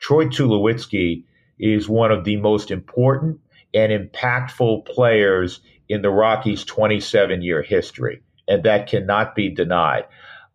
Troy 0.00 0.26
Tulowitzki 0.26 1.24
is 1.58 1.88
one 1.88 2.10
of 2.10 2.24
the 2.24 2.36
most 2.36 2.70
important 2.70 3.40
and 3.72 3.92
impactful 3.92 4.86
players 4.86 5.60
in 5.88 6.02
the 6.02 6.10
Rockies' 6.10 6.64
27 6.64 7.42
year 7.42 7.62
history, 7.62 8.22
and 8.46 8.64
that 8.64 8.88
cannot 8.88 9.34
be 9.34 9.50
denied 9.50 10.04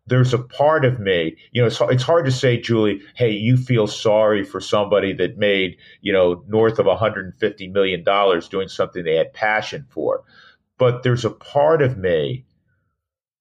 there's 0.06 0.34
a 0.34 0.38
part 0.38 0.84
of 0.84 1.00
me, 1.00 1.36
you 1.52 1.62
know, 1.62 1.66
it's, 1.66 1.80
it's 1.80 2.02
hard 2.02 2.26
to 2.26 2.32
say, 2.32 2.60
Julie, 2.60 3.00
hey, 3.16 3.30
you 3.30 3.56
feel 3.56 3.86
sorry 3.86 4.44
for 4.44 4.60
somebody 4.60 5.14
that 5.14 5.38
made, 5.38 5.76
you 6.02 6.12
know, 6.12 6.44
north 6.46 6.78
of 6.78 6.86
$150 6.86 7.72
million 7.72 8.04
doing 8.50 8.68
something 8.68 9.02
they 9.02 9.16
had 9.16 9.32
passion 9.32 9.86
for. 9.88 10.22
But 10.78 11.02
there's 11.02 11.24
a 11.24 11.30
part 11.30 11.80
of 11.80 11.96
me 11.96 12.44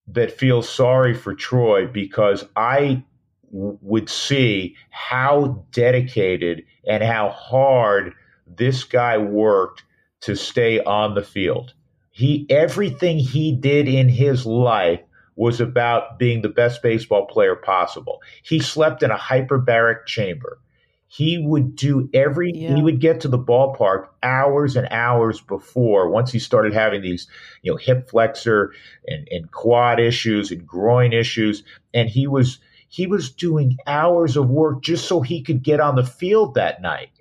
that 0.08 0.38
feels 0.38 0.70
sorry 0.70 1.14
for 1.14 1.34
Troy 1.34 1.86
because 1.86 2.46
I 2.56 3.04
w- 3.52 3.78
would 3.82 4.10
see 4.10 4.76
how 4.90 5.66
dedicated 5.72 6.64
and 6.88 7.04
how 7.04 7.30
hard 7.30 8.14
this 8.48 8.84
guy 8.84 9.18
worked 9.18 9.84
to 10.22 10.36
stay 10.36 10.80
on 10.82 11.16
the 11.16 11.24
field. 11.24 11.74
He 12.12 12.46
everything 12.50 13.18
he 13.18 13.52
did 13.54 13.88
in 13.88 14.08
his 14.08 14.46
life 14.46 15.02
was 15.36 15.60
about 15.60 16.20
being 16.20 16.42
the 16.42 16.50
best 16.50 16.82
baseball 16.82 17.26
player 17.26 17.56
possible. 17.56 18.22
He 18.44 18.60
slept 18.60 19.04
in 19.04 19.12
a 19.12 19.18
hyperbaric 19.18 20.06
chamber. 20.06 20.60
He 21.08 21.38
would 21.38 21.76
do 21.76 22.10
every, 22.14 22.52
yeah. 22.56 22.76
he 22.76 22.82
would 22.82 23.00
get 23.00 23.22
to 23.22 23.28
the 23.28 23.38
ballpark 23.38 24.08
hours 24.24 24.76
and 24.76 24.88
hours 24.90 25.42
before, 25.42 26.10
once 26.10 26.32
he 26.32 26.40
started 26.40 26.74
having 26.74 27.02
these, 27.04 27.28
you 27.62 27.72
know, 27.72 27.78
hip 27.78 28.10
flexor 28.10 28.74
and, 29.08 29.28
and 29.30 29.52
quad 29.52 30.00
issues 30.00 30.50
and 30.50 30.66
groin 30.66 31.14
issues. 31.14 31.64
And 31.94 32.10
he 32.10 32.26
was, 32.26 32.58
he 32.88 33.06
was 33.06 33.32
doing 33.32 33.78
hours 33.86 34.36
of 34.38 34.50
work 34.50 34.82
just 34.82 35.08
so 35.08 35.22
he 35.22 35.44
could 35.44 35.62
get 35.62 35.80
on 35.80 35.96
the 35.96 36.06
field 36.06 36.56
that 36.56 36.82
night. 36.82 37.12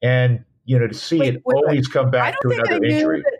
And, 0.00 0.44
you 0.64 0.78
know, 0.78 0.86
to 0.86 0.94
see 0.94 1.18
wait, 1.18 1.34
it 1.34 1.42
wait, 1.44 1.56
always 1.56 1.88
wait. 1.88 1.92
come 1.92 2.10
back 2.12 2.40
to 2.40 2.50
another 2.50 2.84
injury. 2.84 3.22
That- 3.22 3.33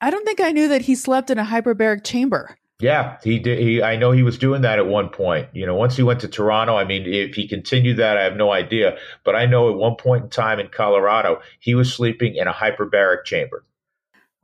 I 0.00 0.10
don't 0.10 0.24
think 0.24 0.40
I 0.40 0.52
knew 0.52 0.68
that 0.68 0.82
he 0.82 0.94
slept 0.94 1.30
in 1.30 1.38
a 1.38 1.44
hyperbaric 1.44 2.04
chamber. 2.04 2.56
Yeah, 2.80 3.18
he 3.24 3.40
did. 3.40 3.58
He, 3.58 3.82
I 3.82 3.96
know 3.96 4.12
he 4.12 4.22
was 4.22 4.38
doing 4.38 4.62
that 4.62 4.78
at 4.78 4.86
one 4.86 5.08
point. 5.08 5.48
You 5.52 5.66
know, 5.66 5.74
once 5.74 5.96
he 5.96 6.04
went 6.04 6.20
to 6.20 6.28
Toronto, 6.28 6.76
I 6.76 6.84
mean, 6.84 7.06
if 7.06 7.34
he 7.34 7.48
continued 7.48 7.96
that, 7.96 8.16
I 8.16 8.22
have 8.22 8.36
no 8.36 8.52
idea. 8.52 8.96
But 9.24 9.34
I 9.34 9.46
know 9.46 9.70
at 9.70 9.76
one 9.76 9.96
point 9.96 10.24
in 10.24 10.30
time 10.30 10.60
in 10.60 10.68
Colorado, 10.68 11.40
he 11.58 11.74
was 11.74 11.92
sleeping 11.92 12.36
in 12.36 12.46
a 12.46 12.52
hyperbaric 12.52 13.24
chamber. 13.24 13.64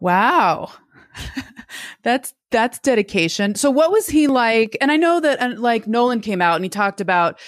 Wow, 0.01 0.73
that's 2.03 2.35
that's 2.51 2.81
dedication. 2.81 3.55
So, 3.55 3.71
what 3.71 3.93
was 3.93 4.09
he 4.09 4.27
like? 4.27 4.77
And 4.81 4.91
I 4.91 4.97
know 4.97 5.21
that, 5.21 5.41
uh, 5.41 5.55
like 5.57 5.87
Nolan 5.87 6.21
came 6.21 6.43
out 6.43 6.57
and 6.57 6.65
he 6.65 6.69
talked 6.69 7.01
about, 7.01 7.39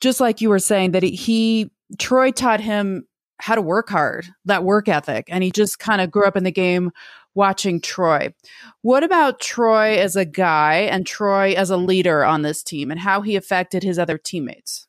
just 0.00 0.18
like 0.18 0.40
you 0.40 0.48
were 0.48 0.58
saying, 0.58 0.90
that 0.90 1.04
he, 1.04 1.10
he 1.10 1.70
Troy 2.00 2.32
taught 2.32 2.60
him 2.60 3.06
how 3.38 3.54
to 3.54 3.62
work 3.62 3.88
hard, 3.88 4.26
that 4.44 4.64
work 4.64 4.88
ethic, 4.88 5.26
and 5.28 5.44
he 5.44 5.52
just 5.52 5.78
kind 5.78 6.00
of 6.00 6.10
grew 6.10 6.24
up 6.24 6.36
in 6.36 6.42
the 6.42 6.50
game 6.50 6.90
watching 7.36 7.80
Troy. 7.80 8.34
What 8.82 9.04
about 9.04 9.40
Troy 9.40 9.98
as 9.98 10.16
a 10.16 10.24
guy 10.24 10.78
and 10.78 11.06
Troy 11.06 11.52
as 11.52 11.70
a 11.70 11.76
leader 11.76 12.24
on 12.24 12.42
this 12.42 12.62
team 12.62 12.90
and 12.90 12.98
how 12.98 13.20
he 13.20 13.36
affected 13.36 13.82
his 13.82 13.98
other 13.98 14.18
teammates? 14.18 14.86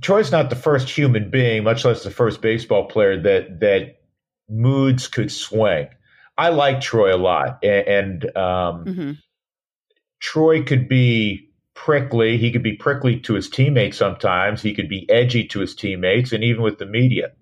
Troy's 0.00 0.32
not 0.32 0.50
the 0.50 0.56
first 0.56 0.88
human 0.88 1.30
being, 1.30 1.62
much 1.62 1.84
less 1.84 2.02
the 2.02 2.10
first 2.10 2.40
baseball 2.40 2.86
player 2.86 3.20
that 3.22 3.60
that 3.60 4.00
moods 4.48 5.08
could 5.08 5.30
swing. 5.30 5.88
I 6.38 6.48
like 6.48 6.80
Troy 6.80 7.14
a 7.14 7.18
lot, 7.18 7.62
and, 7.62 8.24
um, 8.36 8.84
mm-hmm. 8.84 9.10
Troy 10.20 10.62
could 10.62 10.88
be 10.88 11.50
prickly. 11.74 12.38
He 12.38 12.50
could 12.50 12.62
be 12.62 12.76
prickly 12.76 13.20
to 13.20 13.34
his 13.34 13.50
teammates 13.50 13.98
sometimes. 13.98 14.62
He 14.62 14.74
could 14.74 14.88
be 14.88 15.08
edgy 15.10 15.46
to 15.48 15.60
his 15.60 15.74
teammates, 15.74 16.32
and 16.32 16.42
even 16.42 16.62
with 16.62 16.78
the 16.78 16.86
media. 16.86 17.32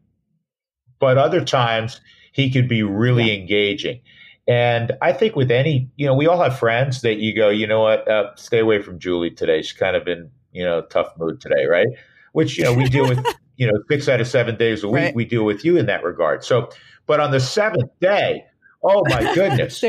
But 0.99 1.17
other 1.17 1.45
times, 1.45 2.01
he 2.39 2.49
could 2.49 2.69
be 2.69 2.85
really 2.85 3.25
yeah. 3.25 3.41
engaging. 3.41 4.01
And 4.47 4.93
I 5.03 5.13
think 5.13 5.35
with 5.35 5.51
any, 5.51 5.91
you 5.97 6.07
know, 6.07 6.15
we 6.15 6.29
all 6.29 6.41
have 6.41 6.57
friends 6.57 7.03
that 7.03 7.17
you 7.17 7.35
go, 7.35 7.49
you 7.49 7.67
know 7.67 7.81
what, 7.81 8.09
uh, 8.09 8.35
stay 8.37 8.61
away 8.61 8.81
from 8.81 9.01
Julie 9.01 9.33
today. 9.33 9.61
She's 9.61 9.77
kind 9.77 9.97
of 9.97 10.07
in, 10.07 10.31
you 10.53 10.63
know, 10.65 10.83
tough 10.83 11.09
mood 11.19 11.41
today, 11.41 11.67
right? 11.67 11.89
Which, 12.33 12.57
you 12.57 12.63
know, 12.63 12.73
we 12.73 12.85
deal 12.85 13.09
with, 13.09 13.19
you 13.57 13.67
know, 13.67 13.83
six 13.91 14.09
out 14.09 14.21
of 14.21 14.29
seven 14.29 14.57
days 14.57 14.85
a 14.85 14.89
week, 14.89 15.03
right. 15.03 15.15
we 15.17 15.25
deal 15.25 15.45
with 15.45 15.65
you 15.65 15.77
in 15.77 15.87
that 15.87 16.05
regard. 16.05 16.45
So, 16.45 16.71
but 17.07 17.19
on 17.19 17.33
the 17.33 17.41
seventh 17.41 17.91
day, 18.01 18.45
oh 18.85 19.03
my 19.09 19.35
goodness, 19.35 19.83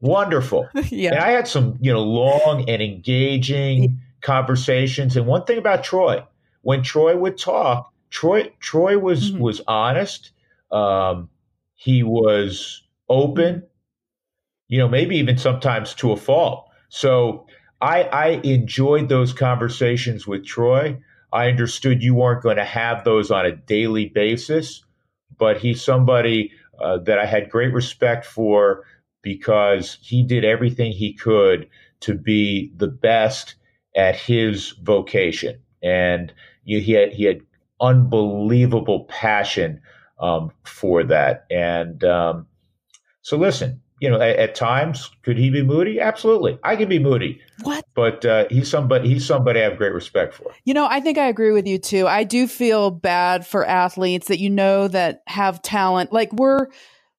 wonderful. 0.00 0.68
yeah. 0.88 1.10
And 1.10 1.18
I 1.18 1.32
had 1.32 1.48
some, 1.48 1.76
you 1.80 1.92
know, 1.92 2.02
long 2.02 2.70
and 2.70 2.80
engaging 2.80 3.82
yeah. 3.82 3.88
conversations. 4.20 5.16
And 5.16 5.26
one 5.26 5.44
thing 5.46 5.58
about 5.58 5.82
Troy, 5.82 6.24
when 6.60 6.84
Troy 6.84 7.16
would 7.16 7.38
talk, 7.38 7.92
Troy, 8.10 8.52
Troy 8.60 9.00
was, 9.00 9.32
mm-hmm. 9.32 9.40
was 9.40 9.60
honest. 9.66 10.30
Um, 10.70 11.28
he 11.82 12.04
was 12.04 12.80
open, 13.08 13.64
you 14.68 14.78
know, 14.78 14.88
maybe 14.88 15.16
even 15.16 15.36
sometimes 15.36 15.94
to 15.94 16.12
a 16.12 16.16
fault. 16.16 16.68
So 16.90 17.44
I, 17.80 18.04
I 18.04 18.28
enjoyed 18.44 19.08
those 19.08 19.32
conversations 19.32 20.24
with 20.24 20.46
Troy. 20.46 20.96
I 21.32 21.48
understood 21.48 22.00
you 22.00 22.14
weren't 22.14 22.44
going 22.44 22.58
to 22.58 22.64
have 22.64 23.02
those 23.02 23.32
on 23.32 23.46
a 23.46 23.56
daily 23.56 24.06
basis, 24.06 24.84
but 25.36 25.58
he's 25.58 25.82
somebody 25.82 26.52
uh, 26.80 26.98
that 26.98 27.18
I 27.18 27.26
had 27.26 27.50
great 27.50 27.72
respect 27.72 28.26
for 28.26 28.84
because 29.20 29.98
he 30.00 30.22
did 30.22 30.44
everything 30.44 30.92
he 30.92 31.12
could 31.14 31.68
to 32.02 32.14
be 32.14 32.72
the 32.76 32.88
best 32.88 33.56
at 33.96 34.14
his 34.14 34.70
vocation, 34.82 35.58
and 35.82 36.32
you, 36.64 36.80
he 36.80 36.92
had 36.92 37.12
he 37.12 37.24
had 37.24 37.40
unbelievable 37.80 39.04
passion 39.06 39.80
um, 40.22 40.52
for 40.64 41.04
that. 41.04 41.44
And 41.50 42.02
um, 42.04 42.46
so, 43.20 43.36
listen, 43.36 43.82
you 44.00 44.08
know, 44.08 44.20
at, 44.20 44.36
at, 44.36 44.54
times, 44.54 45.10
could 45.22 45.36
he 45.36 45.50
be 45.50 45.62
moody? 45.62 46.00
Absolutely, 46.00 46.58
I 46.64 46.76
can 46.76 46.88
be 46.88 46.98
moody. 46.98 47.40
What? 47.62 47.84
But 47.94 48.24
uh, 48.24 48.46
he's 48.48 48.70
somebody. 48.70 49.08
He's 49.08 49.26
somebody 49.26 49.60
I 49.60 49.64
have 49.64 49.76
great 49.76 49.92
respect 49.92 50.34
for. 50.34 50.52
You 50.64 50.74
know, 50.74 50.86
I 50.88 51.00
think 51.00 51.18
I 51.18 51.26
agree 51.26 51.52
with 51.52 51.66
you 51.66 51.78
too. 51.78 52.06
I 52.06 52.24
do 52.24 52.46
feel 52.46 52.90
bad 52.90 53.46
for 53.46 53.66
athletes 53.66 54.28
that 54.28 54.38
you 54.38 54.48
know 54.48 54.88
that 54.88 55.22
have 55.26 55.60
talent. 55.62 56.12
Like 56.12 56.32
we're 56.32 56.68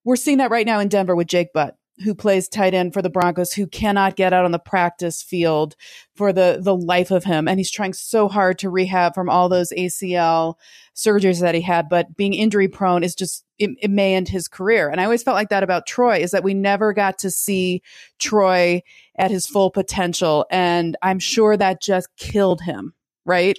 we're 0.04 0.16
seeing 0.16 0.40
that 0.40 0.52
right 0.52 0.66
now 0.66 0.80
in 0.80 0.88
Denver 0.88 1.16
with 1.16 1.28
Jake 1.28 1.54
Butt 1.54 1.78
who 2.04 2.16
plays 2.16 2.48
tight 2.48 2.74
end 2.74 2.94
for 2.94 3.02
the 3.02 3.10
Broncos, 3.10 3.54
who 3.54 3.68
cannot 3.68 4.16
get 4.16 4.34
out 4.34 4.46
on 4.46 4.52
the 4.52 4.60
practice 4.60 5.22
field 5.22 5.76
for 6.16 6.34
the 6.34 6.60
the 6.60 6.76
life 6.76 7.12
of 7.12 7.24
him, 7.24 7.48
and 7.48 7.60
he's 7.60 7.72
trying 7.72 7.94
so 7.94 8.28
hard 8.28 8.58
to 8.60 8.70
rehab 8.70 9.14
from 9.14 9.30
all 9.30 9.48
those 9.48 9.72
ACL 9.78 10.56
surgeries 10.96 11.42
that 11.42 11.56
he 11.56 11.62
had. 11.62 11.90
But 11.90 12.16
being 12.16 12.34
injury 12.34 12.68
prone 12.68 13.04
is 13.04 13.14
just 13.14 13.46
it, 13.60 13.72
it 13.82 13.92
may 13.92 14.16
end 14.16 14.30
his 14.30 14.48
career. 14.48 14.90
And 14.90 15.00
I 15.00 15.04
always 15.04 15.24
felt 15.24 15.36
like 15.36 15.50
that 15.50 15.64
about 15.64 15.86
Troy 15.86 16.18
is 16.18 16.32
that 16.32 16.44
we 16.44 16.54
never 16.54 16.94
got 16.94 17.20
to 17.20 17.30
see 17.30 17.82
Troy 18.20 18.82
at 19.18 19.32
his 19.32 19.46
full 19.46 19.70
potential, 19.70 20.46
and 20.50 20.98
I'm 21.02 21.20
sure 21.20 21.56
that 21.58 21.82
just 21.82 22.10
killed 22.18 22.62
him. 22.62 22.94
Right? 23.26 23.58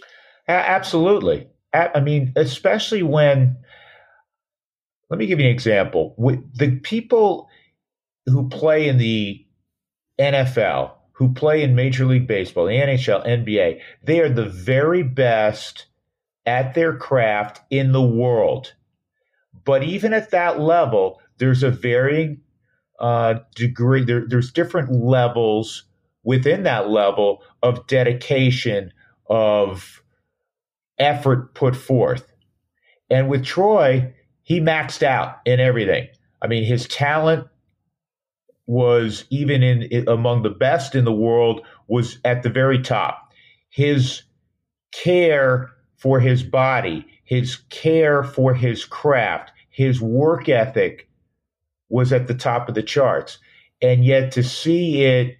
Absolutely. 0.49 1.49
I 1.73 2.01
mean, 2.01 2.33
especially 2.37 3.03
when. 3.03 3.57
Let 5.11 5.19
me 5.19 5.27
give 5.27 5.39
you 5.39 5.47
an 5.47 5.53
example. 5.53 6.17
The 6.55 6.81
people 6.83 7.49
who 8.27 8.49
play 8.49 8.89
in 8.89 8.99
the 8.99 9.45
NFL, 10.19 10.93
who 11.13 11.33
play 11.33 11.63
in 11.63 11.75
Major 11.75 12.07
League 12.07 12.27
Baseball, 12.27 12.67
the 12.67 12.73
NHL, 12.73 13.27
NBA, 13.27 13.81
they 14.03 14.21
are 14.21 14.29
the 14.29 14.49
very 14.49 15.03
best 15.03 15.87
at 16.47 16.75
their 16.75 16.97
craft 16.97 17.61
in 17.71 17.93
the 17.93 18.03
world. 18.03 18.75
But 19.65 19.83
even 19.83 20.13
at 20.13 20.31
that 20.31 20.61
level, 20.61 21.21
there's 21.39 21.63
a 21.63 21.71
varying 21.71 22.41
uh, 23.01 23.41
degree, 23.55 24.05
there, 24.05 24.25
there's 24.27 24.53
different 24.53 24.93
levels 24.93 25.85
within 26.23 26.63
that 26.65 26.89
level 26.89 27.43
of 27.63 27.87
dedication, 27.87 28.93
of 29.29 30.03
effort 30.99 31.55
put 31.55 31.75
forth. 31.77 32.33
And 33.11 33.29
with 33.29 33.45
Troy, 33.45 34.13
he 34.43 34.61
maxed 34.61 35.03
out 35.03 35.41
in 35.45 35.61
everything. 35.61 36.09
I 36.43 36.47
mean, 36.47 36.65
his 36.65 36.87
talent 36.89 37.47
was 38.67 39.25
even 39.31 39.63
in 39.63 40.09
among 40.09 40.43
the 40.43 40.51
best 40.51 40.95
in 40.95 41.05
the 41.05 41.13
world 41.13 41.61
was 41.89 42.19
at 42.25 42.43
the 42.43 42.51
very 42.51 42.81
top. 42.81 43.33
His 43.69 44.23
care 44.93 45.71
for 45.97 46.21
his 46.21 46.43
body, 46.43 47.07
his 47.25 47.57
care 47.71 48.23
for 48.23 48.55
his 48.55 48.85
craft, 48.85 49.53
his 49.71 50.01
work 50.01 50.49
ethic 50.49 51.09
was 51.89 52.13
at 52.13 52.27
the 52.27 52.35
top 52.35 52.69
of 52.69 52.75
the 52.75 52.83
charts. 52.83 53.39
And 53.83 54.05
yet 54.05 54.33
to 54.33 54.43
see 54.43 55.05
it 55.05 55.37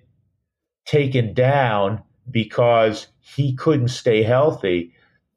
taken 0.87 1.33
down 1.33 2.03
because 2.31 3.07
he 3.21 3.55
couldn't 3.55 3.89
stay 3.89 4.23
healthy, 4.23 4.94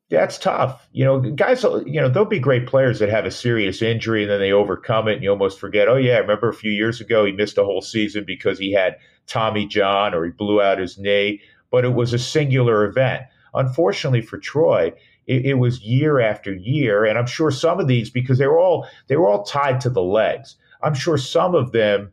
that's 0.09 0.37
tough. 0.37 0.87
You 0.93 1.03
know, 1.03 1.19
guys, 1.19 1.65
uh, 1.65 1.83
you 1.85 1.99
know, 1.99 2.07
there'll 2.07 2.27
be 2.27 2.39
great 2.39 2.65
players 2.65 2.99
that 2.99 3.09
have 3.09 3.25
a 3.25 3.31
serious 3.31 3.81
injury 3.81 4.23
and 4.23 4.31
then 4.31 4.39
they 4.39 4.51
overcome 4.51 5.07
it 5.07 5.15
and 5.15 5.23
you 5.23 5.29
almost 5.29 5.59
forget, 5.59 5.89
oh, 5.89 5.97
yeah, 5.97 6.15
I 6.15 6.19
remember 6.19 6.47
a 6.47 6.53
few 6.53 6.71
years 6.71 7.01
ago 7.01 7.25
he 7.25 7.33
missed 7.33 7.57
a 7.57 7.65
whole 7.65 7.81
season 7.81 8.23
because 8.25 8.57
he 8.57 8.71
had 8.71 8.97
Tommy 9.25 9.65
John 9.65 10.13
or 10.13 10.23
he 10.23 10.31
blew 10.31 10.61
out 10.61 10.79
his 10.79 10.97
knee, 10.97 11.41
but 11.71 11.83
it 11.83 11.93
was 11.93 12.13
a 12.13 12.19
singular 12.19 12.85
event. 12.85 13.23
Unfortunately 13.53 14.21
for 14.21 14.37
Troy, 14.37 14.93
it, 15.25 15.45
it 15.45 15.53
was 15.55 15.81
year 15.81 16.21
after 16.21 16.53
year. 16.53 17.03
And 17.03 17.17
I'm 17.17 17.27
sure 17.27 17.51
some 17.51 17.79
of 17.79 17.87
these, 17.87 18.09
because 18.09 18.37
they 18.37 18.47
were 18.47 18.59
all 18.59 18.87
they 19.07 19.17
were 19.17 19.27
all 19.27 19.43
tied 19.43 19.81
to 19.81 19.89
the 19.89 20.03
legs. 20.03 20.55
I'm 20.81 20.93
sure 20.93 21.17
some 21.17 21.53
of 21.53 21.73
them 21.73 22.11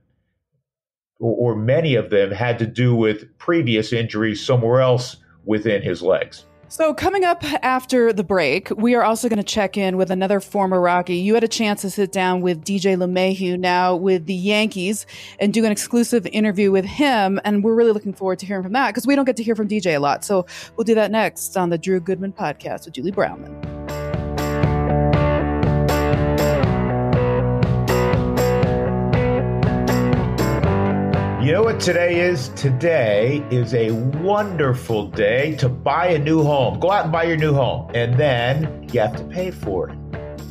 or, 1.21 1.53
or 1.53 1.57
many 1.57 1.95
of 1.95 2.11
them 2.11 2.33
had 2.33 2.59
to 2.59 2.67
do 2.67 2.97
with 2.97 3.39
previous 3.39 3.93
injuries 3.93 4.45
somewhere 4.45 4.81
else 4.81 5.17
within 5.45 5.83
his 5.83 6.03
legs. 6.03 6.47
So, 6.75 6.93
coming 6.93 7.23
up 7.23 7.45
after 7.63 8.13
the 8.13 8.25
break, 8.25 8.69
we 8.71 8.97
are 8.97 9.05
also 9.05 9.29
going 9.29 9.37
to 9.37 9.45
check 9.45 9.77
in 9.77 9.97
with 9.97 10.11
another 10.11 10.41
former 10.41 10.81
Rocky. 10.81 11.19
You 11.19 11.35
had 11.35 11.45
a 11.45 11.49
chance 11.49 11.83
to 11.83 11.91
sit 11.91 12.11
down 12.11 12.41
with 12.41 12.65
DJ 12.65 12.97
LeMahieu 12.97 13.61
now 13.61 13.95
with 13.95 14.27
the 14.27 14.35
Yankees 14.35 15.07
and 15.39 15.55
do 15.55 15.65
an 15.65 15.71
exclusive 15.71 16.27
interview 16.27 16.73
with 16.73 16.85
him. 16.85 17.41
And 17.45 17.63
we're 17.63 17.77
really 17.77 17.93
looking 17.93 18.13
forward 18.13 18.41
to 18.41 18.47
hearing 18.47 18.65
from 18.65 18.73
that 18.73 18.89
because 18.89 19.07
we 19.07 19.15
don't 19.15 19.25
get 19.25 19.37
to 19.37 19.45
hear 19.45 19.55
from 19.55 19.69
DJ 19.69 19.95
a 19.95 20.01
lot. 20.01 20.25
So, 20.25 20.47
we'll 20.77 20.83
do 20.83 20.97
that 20.97 21.13
next 21.13 21.57
on 21.57 21.71
the 21.71 21.79
Drew 21.79 22.01
Goodman 22.01 22.33
podcast 22.33 22.87
with 22.87 22.95
Julie 22.95 23.13
Browman. 23.13 23.74
You 31.45 31.53
know 31.53 31.63
what 31.63 31.79
today 31.79 32.21
is? 32.21 32.49
Today 32.57 33.47
is 33.51 33.75
a 33.75 33.91
wonderful 33.91 35.09
day 35.09 35.55
to 35.57 35.69
buy 35.69 36.07
a 36.07 36.19
new 36.19 36.43
home. 36.43 36.81
Go 36.81 36.91
out 36.91 37.03
and 37.03 37.13
buy 37.13 37.25
your 37.25 37.37
new 37.37 37.53
home, 37.53 37.91
and 37.95 38.15
then 38.19 38.89
you 38.91 39.01
have 39.01 39.15
to 39.17 39.25
pay 39.25 39.51
for 39.51 39.91
it. 39.91 39.99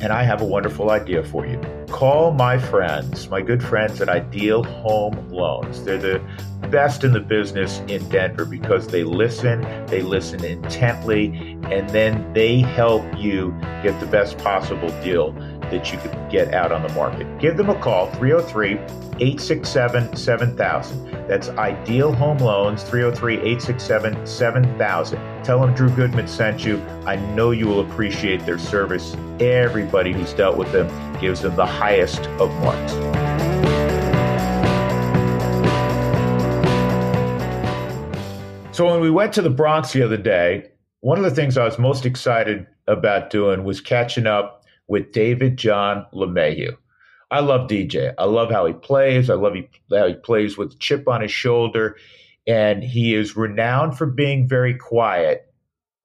And 0.00 0.12
I 0.12 0.22
have 0.22 0.40
a 0.40 0.44
wonderful 0.44 0.92
idea 0.92 1.24
for 1.24 1.46
you. 1.46 1.60
Call 1.88 2.30
my 2.30 2.58
friends, 2.58 3.28
my 3.28 3.42
good 3.42 3.60
friends 3.60 4.00
at 4.00 4.08
Ideal 4.08 4.62
Home 4.62 5.30
Loans. 5.30 5.82
They're 5.82 5.98
the 5.98 6.22
best 6.70 7.02
in 7.02 7.12
the 7.12 7.18
business 7.18 7.80
in 7.88 8.08
Denver 8.08 8.44
because 8.44 8.86
they 8.86 9.02
listen, 9.02 9.62
they 9.86 10.02
listen 10.02 10.44
intently, 10.44 11.58
and 11.72 11.90
then 11.90 12.32
they 12.34 12.60
help 12.60 13.02
you 13.18 13.50
get 13.82 13.98
the 13.98 14.06
best 14.06 14.38
possible 14.38 14.90
deal 15.02 15.32
that 15.70 15.92
you 15.92 15.98
could 15.98 16.16
get 16.30 16.54
out 16.54 16.72
on 16.72 16.82
the 16.82 16.92
market. 16.94 17.26
Give 17.38 17.56
them 17.56 17.70
a 17.70 17.80
call, 17.80 18.10
303 18.12 18.78
867 19.20 20.16
7000. 20.16 21.10
That's 21.28 21.48
Ideal 21.50 22.12
Home 22.12 22.38
Loans, 22.38 22.82
303 22.82 23.34
867 23.36 24.26
7000. 24.26 25.44
Tell 25.44 25.60
them 25.60 25.74
Drew 25.74 25.88
Goodman 25.90 26.28
sent 26.28 26.64
you. 26.64 26.82
I 27.06 27.16
know 27.34 27.50
you 27.50 27.66
will 27.66 27.80
appreciate 27.80 28.44
their 28.44 28.58
service. 28.58 29.16
Everybody 29.40 30.12
who's 30.12 30.32
dealt 30.32 30.56
with 30.56 30.72
them 30.72 30.88
gives 31.20 31.42
them 31.42 31.56
the 31.56 31.66
highest 31.66 32.20
of 32.40 32.50
marks. 32.62 32.92
So 38.76 38.86
when 38.86 39.00
we 39.00 39.10
went 39.10 39.32
to 39.34 39.42
the 39.42 39.50
Bronx 39.50 39.92
the 39.92 40.02
other 40.02 40.16
day, 40.16 40.72
one 40.98 41.16
of 41.16 41.24
the 41.24 41.30
things 41.30 41.56
I 41.56 41.64
was 41.64 41.78
most 41.78 42.04
excited 42.04 42.66
about 42.88 43.30
doing 43.30 43.62
was 43.62 43.80
catching 43.80 44.26
up 44.26 44.63
with 44.88 45.12
David 45.12 45.56
John 45.56 46.06
LeMahieu. 46.12 46.76
I 47.30 47.40
love 47.40 47.68
DJ. 47.68 48.14
I 48.18 48.24
love 48.24 48.50
how 48.50 48.66
he 48.66 48.72
plays. 48.72 49.30
I 49.30 49.34
love 49.34 49.54
he, 49.54 49.68
how 49.90 50.06
he 50.06 50.14
plays 50.14 50.56
with 50.56 50.78
chip 50.78 51.08
on 51.08 51.20
his 51.20 51.32
shoulder. 51.32 51.96
And 52.46 52.82
he 52.84 53.14
is 53.14 53.36
renowned 53.36 53.96
for 53.96 54.06
being 54.06 54.46
very 54.46 54.74
quiet, 54.74 55.52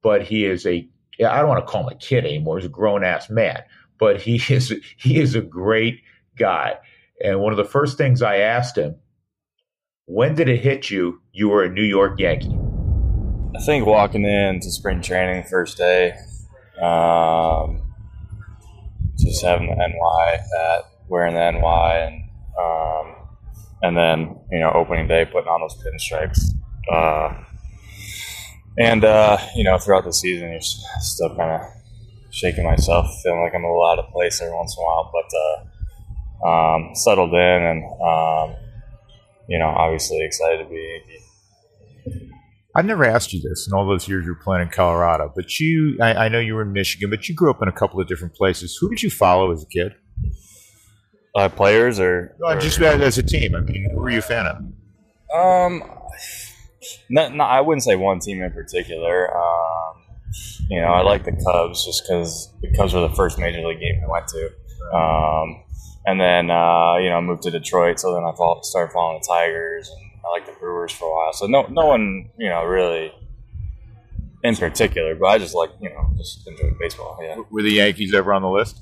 but 0.02 0.24
he 0.24 0.46
is 0.46 0.66
a, 0.66 0.88
I 1.20 1.40
don't 1.40 1.50
want 1.50 1.66
to 1.66 1.72
call 1.72 1.88
him 1.88 1.96
a 1.96 2.00
kid 2.00 2.26
anymore. 2.26 2.58
He's 2.58 2.66
a 2.66 2.70
grown 2.70 3.04
ass 3.04 3.30
man, 3.30 3.62
but 4.00 4.22
he 4.22 4.36
is, 4.54 4.74
he 4.98 5.20
is 5.20 5.36
a 5.36 5.42
great 5.42 6.02
guy. 6.38 6.78
And 7.24 7.42
one 7.42 7.52
of 7.52 7.58
the 7.58 7.66
first 7.66 7.98
things 7.98 8.22
I 8.22 8.38
asked 8.38 8.78
him, 8.78 8.96
when 10.06 10.34
did 10.34 10.50
it 10.50 10.62
hit 10.62 10.90
you 10.90 11.22
you 11.34 11.50
were 11.50 11.64
a 11.64 11.70
New 11.70 11.84
York 11.84 12.20
Yankee? 12.20 12.58
I 13.56 13.62
think 13.62 13.86
walking 13.86 14.26
into 14.26 14.72
spring 14.72 15.02
training 15.02 15.44
first 15.44 15.78
day, 15.78 16.14
um, 16.82 17.82
just 19.24 19.44
having 19.44 19.68
the 19.68 19.76
NY 19.76 20.32
hat, 20.32 20.86
wearing 21.08 21.34
the 21.34 21.52
NY, 21.52 21.98
and 21.98 22.30
um, 22.60 23.16
and 23.82 23.98
then 23.98 24.40
you 24.52 24.60
know 24.60 24.72
opening 24.72 25.08
day 25.08 25.26
putting 25.26 25.48
on 25.48 25.62
those 25.62 25.76
pinstripes. 25.84 26.54
Uh, 26.92 27.44
and 28.78 29.04
uh, 29.04 29.38
you 29.56 29.64
know 29.64 29.78
throughout 29.78 30.06
the 30.06 30.14
season, 30.14 30.52
you're 30.52 30.62
still 30.62 31.36
kind 31.36 31.62
of 31.62 31.68
shaking 32.32 32.64
myself, 32.64 33.08
feeling 33.24 33.42
like 33.42 33.54
I'm 33.54 33.64
a 33.64 33.68
little 33.68 33.88
out 33.88 34.00
of 34.00 34.12
place 34.12 34.42
every 34.42 34.56
once 34.56 34.76
in 34.78 34.82
a 34.82 34.86
while, 34.86 35.12
but 35.12 36.46
uh, 36.46 36.76
um, 36.76 36.96
settled 36.96 37.34
in, 37.34 37.40
and 37.40 37.84
um, 38.02 38.56
you 39.48 39.60
know 39.60 39.68
obviously 39.68 40.24
excited 40.24 40.64
to 40.64 40.70
be. 40.70 41.02
I've 42.76 42.86
never 42.86 43.04
asked 43.04 43.34
you 43.34 43.42
this 43.42 43.68
in 43.68 43.74
all 43.74 43.88
those 43.88 44.08
years 44.08 44.26
you 44.26 44.32
were 44.32 44.40
playing 44.40 44.64
in 44.64 44.70
Colorado, 44.70 45.32
but 45.36 45.60
you, 45.60 45.98
I, 46.00 46.26
I, 46.26 46.30
know 46.30 46.40
you 46.40 46.54
were 46.54 46.62
in 46.62 46.72
Michigan, 46.72 47.10
but 47.10 47.28
you 47.28 47.34
grew 47.34 47.50
up 47.50 47.62
in 47.64 47.68
a 47.68 47.72
couple 47.72 48.00
of 48.00 48.08
different 48.08 48.36
places. 48.36 48.78
Who 48.80 48.90
did 48.90 49.02
you 49.02 49.10
follow 49.10 49.52
as 49.52 49.64
a 49.64 49.66
kid? 49.66 49.96
Uh, 51.36 51.50
players 51.50 52.00
or, 52.00 52.36
no, 52.40 52.50
or, 52.50 52.60
just 52.60 52.80
as 52.80 53.18
a 53.18 53.24
team? 53.24 53.56
I 53.56 53.62
mean, 53.62 53.90
who 53.92 54.00
were 54.00 54.12
you 54.12 54.20
a 54.20 54.22
fan 54.22 54.46
of? 54.46 54.58
Um, 55.36 55.84
not, 57.10 57.34
not, 57.36 57.50
I 57.50 57.62
wouldn't 57.62 57.84
say 57.84 57.96
one 57.96 58.20
team 58.20 58.42
in 58.42 58.52
particular. 58.52 59.36
Um, 59.36 60.04
you 60.70 60.80
know, 60.80 60.88
I 60.88 61.02
like 61.02 61.26
the 61.26 61.32
Cubs 61.32 61.86
just 61.86 62.04
because 62.04 62.54
the 62.62 62.72
Cubs 62.76 62.94
were 62.94 63.02
the 63.02 63.16
first 63.16 63.40
major 63.40 63.66
league 63.68 63.80
game 63.80 64.00
I 64.04 64.10
went 64.10 64.28
to. 64.28 64.46
Um, 64.96 65.64
and 66.06 66.20
then 66.20 66.52
uh, 66.52 66.98
you 66.98 67.10
know, 67.10 67.18
I 67.18 67.22
moved 67.22 67.44
to 67.44 67.52
Detroit, 67.52 68.00
so 68.00 68.14
then 68.14 68.24
I 68.24 68.32
started 68.62 68.92
following 68.94 69.20
the 69.22 69.28
Tigers 69.28 69.90
and 69.90 70.09
I 70.30 70.34
like 70.34 70.46
the 70.46 70.54
Brewers 70.60 70.92
for 70.92 71.06
a 71.06 71.16
while. 71.16 71.34
So 71.34 71.48
no, 71.48 71.66
no 71.68 71.88
one, 71.88 72.30
you 72.38 72.50
know, 72.50 72.64
really 72.64 73.12
in 74.44 74.56
particular, 74.56 75.16
but 75.16 75.26
I 75.26 75.38
just 75.38 75.56
like, 75.56 75.72
you 75.82 75.90
know, 75.90 76.14
just 76.18 76.48
enjoy 76.48 76.72
baseball. 76.80 77.18
Yeah. 77.22 77.42
Were 77.50 77.64
the 77.64 77.72
Yankees 77.72 78.14
ever 78.14 78.34
on 78.34 78.42
the 78.42 78.50
list? 78.50 78.82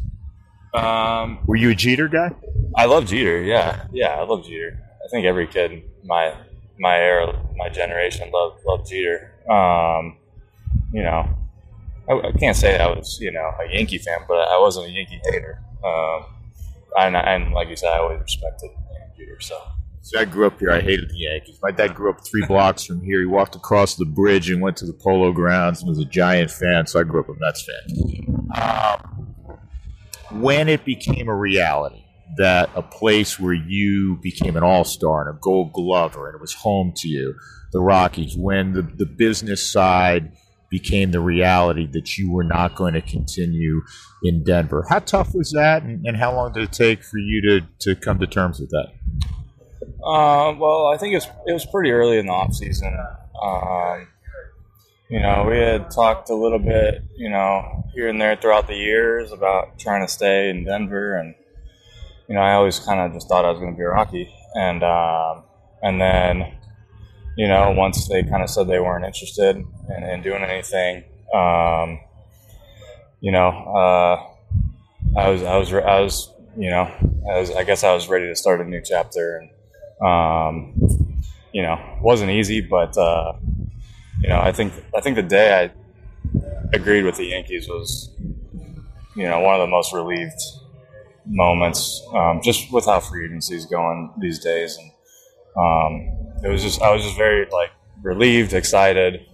Um, 0.73 1.39
Were 1.45 1.55
you 1.55 1.69
a 1.69 1.75
Jeter 1.75 2.07
guy? 2.07 2.31
I 2.75 2.85
love 2.85 3.05
Jeter. 3.05 3.41
Yeah, 3.41 3.85
yeah, 3.91 4.09
I 4.09 4.23
love 4.23 4.45
Jeter. 4.45 4.79
I 5.03 5.07
think 5.09 5.25
every 5.25 5.47
kid 5.47 5.83
my 6.03 6.35
my 6.77 6.97
era, 6.97 7.41
my 7.55 7.69
generation, 7.69 8.29
loved 8.31 8.61
loved 8.65 8.89
Jeter. 8.89 9.33
Um, 9.49 10.17
you 10.91 11.01
know, 11.01 11.27
I, 12.09 12.27
I, 12.27 12.31
can't 12.33 12.55
say 12.55 12.77
I 12.77 12.87
was 12.87 13.17
you 13.21 13.31
know 13.31 13.49
a 13.59 13.73
Yankee 13.73 13.97
fan, 13.97 14.19
but 14.27 14.35
I 14.49 14.59
wasn't 14.59 14.87
a 14.87 14.91
Yankee 14.91 15.21
hater. 15.23 15.63
Um, 15.83 16.25
and, 16.99 17.15
and 17.15 17.53
like 17.53 17.69
you 17.69 17.75
said, 17.77 17.93
I 17.93 17.99
always 17.99 18.19
respected 18.19 18.71
Jeter. 19.17 19.39
So. 19.39 19.57
I 20.15 20.25
grew 20.25 20.47
up 20.47 20.59
here. 20.59 20.71
I 20.71 20.79
hated 20.79 21.09
the 21.09 21.17
Yankees. 21.17 21.59
My 21.61 21.71
dad 21.71 21.95
grew 21.95 22.09
up 22.09 22.25
three 22.25 22.45
blocks 22.45 22.83
from 22.85 23.01
here. 23.01 23.19
He 23.19 23.25
walked 23.25 23.55
across 23.55 23.95
the 23.95 24.05
bridge 24.05 24.49
and 24.49 24.61
went 24.61 24.77
to 24.77 24.85
the 24.85 24.93
Polo 24.93 25.31
Grounds 25.31 25.81
and 25.81 25.89
was 25.89 25.99
a 25.99 26.05
giant 26.05 26.51
fan. 26.51 26.87
So 26.87 26.99
I 26.99 27.03
grew 27.03 27.19
up 27.19 27.29
a 27.29 27.33
Mets 27.39 27.65
fan. 27.65 28.47
Um, 28.55 29.27
when 30.41 30.67
it 30.69 30.85
became 30.85 31.27
a 31.27 31.35
reality 31.35 32.03
that 32.37 32.69
a 32.75 32.81
place 32.81 33.39
where 33.39 33.53
you 33.53 34.17
became 34.21 34.55
an 34.57 34.63
all 34.63 34.83
star 34.83 35.27
and 35.27 35.35
a 35.35 35.39
gold 35.39 35.73
glover 35.73 36.27
and 36.27 36.35
it 36.35 36.41
was 36.41 36.53
home 36.53 36.93
to 36.97 37.07
you, 37.07 37.35
the 37.71 37.79
Rockies, 37.79 38.35
when 38.37 38.73
the, 38.73 38.81
the 38.81 39.05
business 39.05 39.65
side 39.65 40.31
became 40.69 41.11
the 41.11 41.21
reality 41.21 41.87
that 41.87 42.17
you 42.17 42.31
were 42.31 42.43
not 42.43 42.75
going 42.75 42.93
to 42.93 43.01
continue 43.01 43.81
in 44.23 44.43
Denver, 44.43 44.85
how 44.89 44.99
tough 44.99 45.33
was 45.33 45.51
that 45.51 45.83
and, 45.83 46.05
and 46.05 46.17
how 46.17 46.35
long 46.35 46.51
did 46.51 46.63
it 46.63 46.73
take 46.73 47.03
for 47.03 47.17
you 47.17 47.41
to, 47.41 47.67
to 47.79 47.95
come 47.95 48.19
to 48.19 48.27
terms 48.27 48.59
with 48.59 48.69
that? 48.69 48.96
Uh, 50.03 50.53
well, 50.57 50.87
I 50.87 50.97
think 50.97 51.13
it 51.13 51.17
was, 51.17 51.27
it 51.47 51.53
was 51.53 51.65
pretty 51.65 51.91
early 51.91 52.17
in 52.17 52.27
the 52.27 52.31
off 52.31 52.53
season. 52.53 52.95
Um, 53.41 54.07
you 55.09 55.19
know, 55.19 55.45
we 55.49 55.57
had 55.57 55.89
talked 55.89 56.29
a 56.29 56.35
little 56.35 56.59
bit, 56.59 57.01
you 57.15 57.29
know, 57.29 57.85
here 57.93 58.07
and 58.09 58.19
there 58.19 58.35
throughout 58.35 58.67
the 58.67 58.75
years 58.75 59.31
about 59.31 59.79
trying 59.79 60.05
to 60.05 60.11
stay 60.11 60.49
in 60.49 60.65
Denver, 60.65 61.15
and 61.15 61.33
you 62.27 62.35
know, 62.35 62.41
I 62.41 62.53
always 62.53 62.79
kind 62.79 62.99
of 62.99 63.13
just 63.13 63.27
thought 63.27 63.45
I 63.45 63.51
was 63.51 63.59
going 63.59 63.71
to 63.71 63.77
be 63.77 63.83
a 63.83 63.89
Rocky, 63.89 64.33
and 64.53 64.83
um, 64.83 65.43
and 65.81 66.01
then, 66.01 66.53
you 67.37 67.47
know, 67.47 67.71
once 67.71 68.07
they 68.07 68.21
kind 68.23 68.43
of 68.43 68.49
said 68.49 68.67
they 68.67 68.79
weren't 68.79 69.05
interested 69.05 69.55
in, 69.55 70.03
in 70.03 70.21
doing 70.21 70.43
anything, 70.43 71.05
um, 71.33 71.99
you 73.21 73.31
know, 73.31 73.47
uh, 73.47 75.19
I 75.19 75.29
was 75.29 75.41
I 75.43 75.57
was 75.57 75.73
I 75.73 75.99
was 76.01 76.33
you 76.57 76.69
know 76.69 76.83
I 77.31 77.39
was 77.39 77.51
I 77.51 77.63
guess 77.63 77.83
I 77.83 77.93
was 77.93 78.09
ready 78.09 78.27
to 78.27 78.35
start 78.35 78.59
a 78.61 78.65
new 78.65 78.81
chapter 78.83 79.37
and 79.37 79.49
um, 80.01 80.73
you 81.53 81.61
know, 81.61 81.79
wasn't 82.01 82.31
easy, 82.31 82.61
but 82.61 82.97
uh, 82.97 83.33
you 84.21 84.29
know, 84.29 84.39
I 84.39 84.51
think 84.51 84.73
I 84.95 85.01
think 85.01 85.15
the 85.15 85.23
day 85.23 85.63
I 85.65 85.71
agreed 86.73 87.03
with 87.03 87.17
the 87.17 87.25
Yankees 87.25 87.67
was, 87.67 88.11
you 89.15 89.23
know, 89.23 89.39
one 89.39 89.55
of 89.55 89.61
the 89.61 89.67
most 89.67 89.93
relieved 89.93 90.41
moments, 91.25 92.01
um, 92.13 92.41
just 92.43 92.71
with 92.71 92.85
how 92.85 92.99
free 92.99 93.25
agency 93.25 93.55
is 93.55 93.65
going 93.65 94.11
these 94.19 94.39
days, 94.39 94.77
and 94.77 94.91
um, 95.57 96.09
it 96.43 96.49
was 96.49 96.61
just 96.63 96.81
I 96.81 96.93
was 96.93 97.03
just 97.03 97.17
very 97.17 97.47
like 97.51 97.71
relieved, 98.01 98.53
excited, 98.53 99.25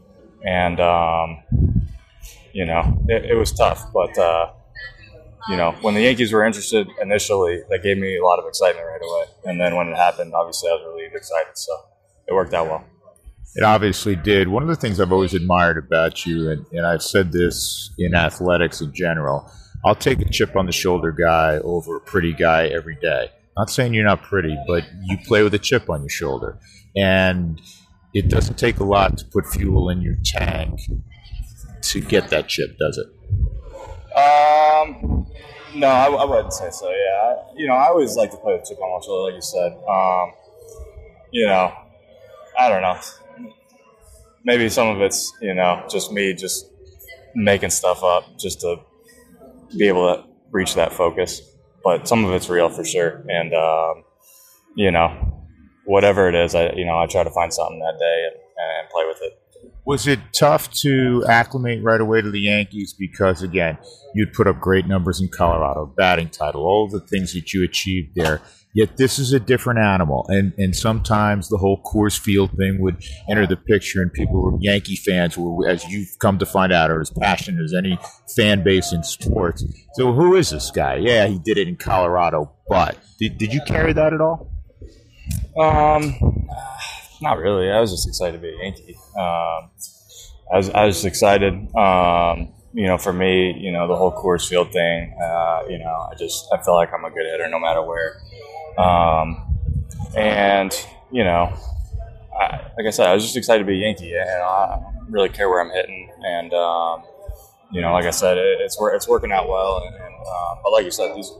and 0.45 0.79
um, 0.79 1.43
you 2.53 2.65
know, 2.65 3.01
it, 3.07 3.25
it 3.25 3.35
was 3.35 3.51
tough. 3.51 3.91
But 3.93 4.17
uh, 4.17 4.53
you 5.49 5.57
know, 5.57 5.71
when 5.81 5.93
the 5.93 6.01
Yankees 6.01 6.31
were 6.31 6.45
interested 6.45 6.87
initially, 7.01 7.61
that 7.69 7.83
gave 7.83 7.97
me 7.97 8.17
a 8.17 8.23
lot 8.23 8.39
of 8.39 8.45
excitement 8.47 8.85
right 8.85 9.01
away. 9.01 9.25
And 9.45 9.59
then 9.59 9.75
when 9.75 9.87
it 9.87 9.95
happened, 9.97 10.33
obviously 10.33 10.69
I 10.69 10.73
was 10.73 10.83
really 10.85 11.05
excited. 11.13 11.57
So 11.57 11.73
it 12.27 12.33
worked 12.33 12.53
out 12.53 12.67
well. 12.67 12.85
It 13.55 13.63
obviously 13.63 14.15
did. 14.15 14.47
One 14.47 14.63
of 14.63 14.69
the 14.69 14.75
things 14.75 14.99
I've 14.99 15.11
always 15.11 15.33
admired 15.33 15.77
about 15.77 16.25
you, 16.25 16.49
and, 16.49 16.65
and 16.71 16.85
I've 16.85 17.03
said 17.03 17.31
this 17.31 17.91
in 17.99 18.15
athletics 18.15 18.81
in 18.81 18.93
general, 18.93 19.49
I'll 19.85 19.95
take 19.95 20.21
a 20.21 20.29
chip 20.29 20.55
on 20.55 20.65
the 20.65 20.71
shoulder 20.71 21.11
guy 21.11 21.57
over 21.57 21.97
a 21.97 22.01
pretty 22.01 22.33
guy 22.33 22.67
every 22.67 22.95
day. 22.95 23.29
Not 23.57 23.69
saying 23.69 23.93
you're 23.93 24.05
not 24.05 24.23
pretty, 24.23 24.57
but 24.65 24.85
you 25.03 25.17
play 25.25 25.43
with 25.43 25.53
a 25.53 25.59
chip 25.59 25.89
on 25.89 26.01
your 26.01 26.09
shoulder. 26.09 26.57
And 26.95 27.61
it 28.13 28.29
doesn't 28.29 28.57
take 28.57 28.79
a 28.79 28.83
lot 28.83 29.17
to 29.17 29.25
put 29.25 29.45
fuel 29.45 29.89
in 29.89 30.01
your 30.01 30.15
tank 30.23 30.79
to 31.81 32.01
get 32.01 32.29
that 32.29 32.47
chip, 32.47 32.77
does 32.79 32.97
it? 32.97 33.07
Uh, 34.15 34.62
Um, 34.83 35.27
no, 35.75 35.87
I, 35.87 36.05
I 36.07 36.25
wouldn't 36.25 36.53
say 36.53 36.69
so. 36.71 36.89
Yeah, 36.89 37.35
you 37.55 37.67
know, 37.67 37.73
I 37.73 37.87
always 37.87 38.15
like 38.15 38.31
to 38.31 38.37
play 38.37 38.53
with 38.53 38.67
chip 38.67 38.79
on 38.79 39.01
my 39.01 39.13
like 39.23 39.35
you 39.35 39.41
said. 39.41 39.71
Um, 39.87 40.31
you 41.31 41.45
know, 41.47 41.73
I 42.59 42.69
don't 42.69 42.81
know. 42.81 42.99
Maybe 44.43 44.69
some 44.69 44.89
of 44.89 45.01
it's 45.01 45.33
you 45.41 45.53
know 45.53 45.85
just 45.89 46.11
me 46.11 46.33
just 46.33 46.67
making 47.35 47.71
stuff 47.71 48.03
up 48.03 48.37
just 48.37 48.61
to 48.61 48.77
be 49.77 49.87
able 49.87 50.15
to 50.15 50.23
reach 50.51 50.75
that 50.75 50.93
focus, 50.93 51.41
but 51.83 52.07
some 52.07 52.25
of 52.25 52.31
it's 52.33 52.49
real 52.49 52.69
for 52.69 52.85
sure. 52.85 53.23
And 53.27 53.53
um, 53.53 54.03
you 54.75 54.91
know, 54.91 55.43
whatever 55.85 56.29
it 56.29 56.35
is, 56.35 56.53
I 56.53 56.71
you 56.73 56.85
know 56.85 56.99
I 56.99 57.07
try 57.07 57.23
to 57.23 57.31
find 57.31 57.53
something 57.53 57.79
that 57.79 57.97
day 57.99 58.27
and, 58.27 58.35
and 58.35 58.89
play 58.89 59.05
with 59.07 59.17
it. 59.21 59.42
Was 59.85 60.07
it 60.07 60.19
tough 60.37 60.71
to 60.81 61.25
acclimate 61.27 61.83
right 61.83 61.99
away 61.99 62.21
to 62.21 62.31
the 62.31 62.39
Yankees 62.39 62.95
because, 62.97 63.43
again, 63.43 63.77
you'd 64.15 64.33
put 64.33 64.47
up 64.47 64.59
great 64.59 64.87
numbers 64.87 65.19
in 65.19 65.27
Colorado, 65.27 65.93
batting 65.97 66.29
title, 66.29 66.65
all 66.65 66.87
the 66.87 67.01
things 67.01 67.33
that 67.33 67.53
you 67.53 67.63
achieved 67.63 68.15
there. 68.15 68.41
Yet 68.75 68.97
this 68.97 69.19
is 69.19 69.33
a 69.33 69.39
different 69.39 69.79
animal, 69.79 70.25
and 70.29 70.51
and 70.57 70.75
sometimes 70.75 71.47
the 71.47 71.57
whole 71.57 71.83
Coors 71.83 72.17
Field 72.17 72.49
thing 72.57 72.81
would 72.81 73.03
enter 73.29 73.45
the 73.45 73.55
picture, 73.55 74.01
and 74.01 74.11
people 74.11 74.41
were 74.41 74.57
Yankee 74.59 74.95
fans 74.95 75.37
were, 75.37 75.67
as 75.69 75.85
you've 75.85 76.09
come 76.19 76.39
to 76.39 76.45
find 76.47 76.73
out, 76.73 76.89
are 76.89 76.99
as 76.99 77.11
passionate 77.11 77.63
as 77.63 77.73
any 77.75 77.99
fan 78.35 78.63
base 78.63 78.91
in 78.91 79.03
sports. 79.03 79.63
So 79.93 80.11
who 80.11 80.35
is 80.35 80.49
this 80.49 80.71
guy? 80.71 80.95
Yeah, 80.95 81.27
he 81.27 81.37
did 81.37 81.59
it 81.59 81.67
in 81.67 81.75
Colorado, 81.75 82.51
but 82.67 82.97
did 83.19 83.37
did 83.37 83.53
you 83.53 83.61
carry 83.67 83.93
that 83.93 84.11
at 84.11 84.21
all? 84.21 84.51
Um, 85.55 86.47
not 87.21 87.37
really. 87.37 87.69
I 87.69 87.79
was 87.79 87.91
just 87.91 88.07
excited 88.07 88.37
to 88.37 88.41
be 88.41 88.49
a 88.49 88.57
Yankee. 88.57 88.97
Um, 89.15 89.69
I 90.51 90.57
was 90.57 90.69
I 90.69 90.85
was 90.85 91.05
excited. 91.05 91.53
Um, 91.75 92.53
you 92.73 92.87
know, 92.87 92.97
for 92.97 93.13
me, 93.13 93.53
you 93.59 93.71
know, 93.71 93.87
the 93.87 93.95
whole 93.95 94.11
Coors 94.11 94.47
Field 94.47 94.71
thing. 94.71 95.15
Uh, 95.21 95.63
you 95.69 95.77
know, 95.77 96.07
I 96.11 96.15
just 96.15 96.47
I 96.51 96.61
feel 96.61 96.75
like 96.75 96.89
I'm 96.93 97.05
a 97.05 97.09
good 97.09 97.25
hitter 97.25 97.47
no 97.47 97.59
matter 97.59 97.81
where. 97.83 98.19
Um, 98.77 99.57
and 100.15 100.73
you 101.11 101.23
know, 101.23 101.53
I, 102.39 102.71
like 102.77 102.87
I 102.87 102.89
said, 102.89 103.07
I 103.07 103.13
was 103.13 103.23
just 103.23 103.37
excited 103.37 103.59
to 103.59 103.65
be 103.65 103.79
a 103.79 103.85
Yankee, 103.85 104.13
and 104.13 104.29
I 104.43 104.79
don't 104.79 105.11
really 105.11 105.29
care 105.29 105.49
where 105.49 105.61
I'm 105.61 105.69
hitting. 105.69 106.09
And 106.25 106.53
um, 106.53 107.03
you 107.71 107.81
know, 107.81 107.93
like 107.93 108.05
I 108.05 108.11
said, 108.11 108.37
it, 108.37 108.61
it's 108.61 108.77
it's 108.79 109.07
working 109.07 109.31
out 109.31 109.47
well. 109.47 109.83
And, 109.85 109.95
and 109.95 110.15
uh, 110.27 110.55
but 110.63 110.71
like 110.71 110.85
you 110.85 110.91
said, 110.91 111.15
these 111.15 111.31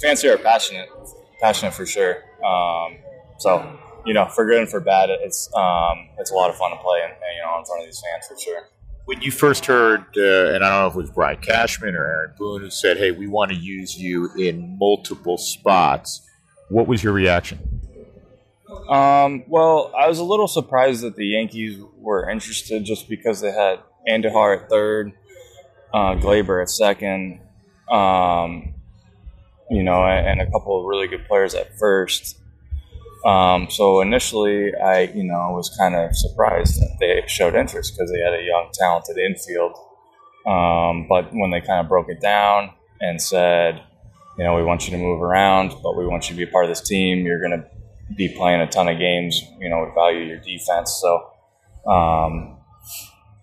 fans 0.00 0.22
here 0.22 0.34
are 0.34 0.38
passionate, 0.38 0.88
passionate 1.40 1.74
for 1.74 1.86
sure. 1.86 2.22
Um, 2.44 2.98
so 3.38 3.78
you 4.06 4.14
know, 4.14 4.26
for 4.26 4.46
good 4.46 4.58
and 4.60 4.68
for 4.68 4.80
bad, 4.80 5.10
it's 5.10 5.48
um, 5.54 6.08
it's 6.18 6.30
a 6.30 6.34
lot 6.34 6.50
of 6.50 6.56
fun 6.56 6.70
to 6.70 6.76
play 6.78 7.00
and 7.04 7.12
you 7.36 7.42
know 7.42 7.58
in 7.58 7.64
front 7.64 7.82
of 7.82 7.86
these 7.86 8.00
fans 8.00 8.26
for 8.28 8.38
sure. 8.38 8.68
When 9.06 9.20
you 9.22 9.30
first 9.30 9.66
heard, 9.66 10.04
uh, 10.16 10.54
and 10.54 10.64
I 10.64 10.68
don't 10.68 10.82
know 10.82 10.86
if 10.88 10.94
it 10.94 10.98
was 10.98 11.10
Brian 11.10 11.38
Cashman 11.38 11.94
or 11.94 12.04
Aaron 12.04 12.34
Boone 12.38 12.60
who 12.60 12.70
said, 12.70 12.96
"Hey, 12.96 13.10
we 13.10 13.26
want 13.26 13.50
to 13.50 13.56
use 13.56 13.98
you 13.98 14.30
in 14.34 14.76
multiple 14.78 15.38
spots," 15.38 16.22
what 16.68 16.86
was 16.86 17.02
your 17.02 17.12
reaction? 17.12 17.80
Um, 18.88 19.44
well, 19.48 19.92
I 19.96 20.08
was 20.08 20.18
a 20.18 20.24
little 20.24 20.48
surprised 20.48 21.02
that 21.02 21.16
the 21.16 21.26
Yankees 21.26 21.78
were 21.96 22.28
interested 22.28 22.84
just 22.84 23.08
because 23.08 23.40
they 23.40 23.52
had 23.52 23.80
Andujar 24.08 24.62
at 24.62 24.68
third, 24.68 25.12
uh, 25.92 26.14
Gleyber 26.14 26.62
at 26.62 26.70
second, 26.70 27.40
um, 27.90 28.74
you 29.70 29.82
know, 29.82 30.04
and 30.04 30.40
a 30.40 30.50
couple 30.50 30.78
of 30.78 30.86
really 30.86 31.08
good 31.08 31.26
players 31.26 31.54
at 31.54 31.78
first. 31.78 32.39
Um, 33.24 33.68
so 33.70 34.00
initially, 34.00 34.74
I 34.74 35.02
you 35.14 35.24
know 35.24 35.52
was 35.52 35.74
kind 35.78 35.94
of 35.94 36.16
surprised 36.16 36.80
that 36.80 36.96
they 37.00 37.22
showed 37.26 37.54
interest 37.54 37.94
because 37.94 38.10
they 38.10 38.20
had 38.20 38.34
a 38.34 38.42
young, 38.42 38.70
talented 38.72 39.18
infield. 39.18 39.76
Um, 40.46 41.06
but 41.08 41.30
when 41.32 41.50
they 41.50 41.60
kind 41.60 41.80
of 41.80 41.88
broke 41.88 42.08
it 42.08 42.20
down 42.20 42.70
and 43.00 43.20
said, 43.20 43.82
you 44.38 44.44
know, 44.44 44.54
we 44.54 44.64
want 44.64 44.86
you 44.86 44.92
to 44.92 44.98
move 44.98 45.20
around, 45.20 45.74
but 45.82 45.96
we 45.96 46.06
want 46.06 46.30
you 46.30 46.34
to 46.34 46.44
be 46.44 46.48
a 46.48 46.52
part 46.52 46.64
of 46.64 46.70
this 46.70 46.80
team. 46.80 47.26
You're 47.26 47.40
going 47.40 47.60
to 47.60 47.66
be 48.16 48.28
playing 48.28 48.60
a 48.60 48.66
ton 48.66 48.88
of 48.88 48.98
games. 48.98 49.42
You 49.58 49.68
know, 49.68 49.84
we 49.84 49.94
value 49.94 50.20
your 50.20 50.38
defense. 50.38 50.98
So, 51.00 51.90
um, 51.90 52.56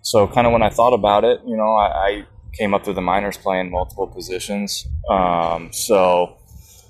so 0.01 0.27
kind 0.27 0.47
of 0.47 0.53
when 0.53 0.63
I 0.63 0.69
thought 0.69 0.93
about 0.93 1.23
it, 1.23 1.41
you 1.45 1.55
know, 1.55 1.73
I, 1.73 2.07
I 2.07 2.27
came 2.53 2.73
up 2.73 2.83
through 2.83 2.95
the 2.95 3.01
minors 3.01 3.37
playing 3.37 3.69
multiple 3.69 4.07
positions. 4.07 4.87
Um, 5.09 5.69
so 5.71 6.37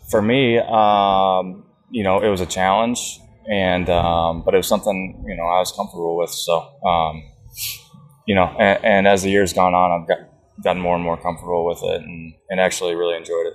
for 0.10 0.22
me, 0.22 0.58
um, 0.60 1.66
you 1.90 2.04
know, 2.04 2.22
it 2.22 2.30
was 2.30 2.42
a 2.42 2.46
challenge, 2.46 3.20
and 3.50 3.90
um, 3.90 4.44
but 4.44 4.54
it 4.54 4.58
was 4.58 4.68
something 4.68 5.24
you 5.28 5.36
know 5.36 5.44
I 5.44 5.60
was 5.60 5.72
comfortable 5.72 6.18
with. 6.18 6.30
So, 6.30 6.60
um, 6.86 7.24
you 8.26 8.36
know, 8.36 8.56
and, 8.60 8.84
and, 8.84 9.08
as 9.08 9.24
the 9.24 9.30
years 9.30 9.54
gone 9.54 9.74
on, 9.74 10.02
I've 10.02 10.08
got, 10.08 10.18
gotten 10.64 10.82
more 10.82 10.96
and 10.96 11.04
more 11.04 11.18
comfortable 11.18 11.66
with 11.66 11.82
it, 11.84 12.02
and, 12.02 12.34
and 12.50 12.60
actually 12.60 12.96
really 12.96 13.16
enjoyed 13.16 13.48
it. 13.48 13.54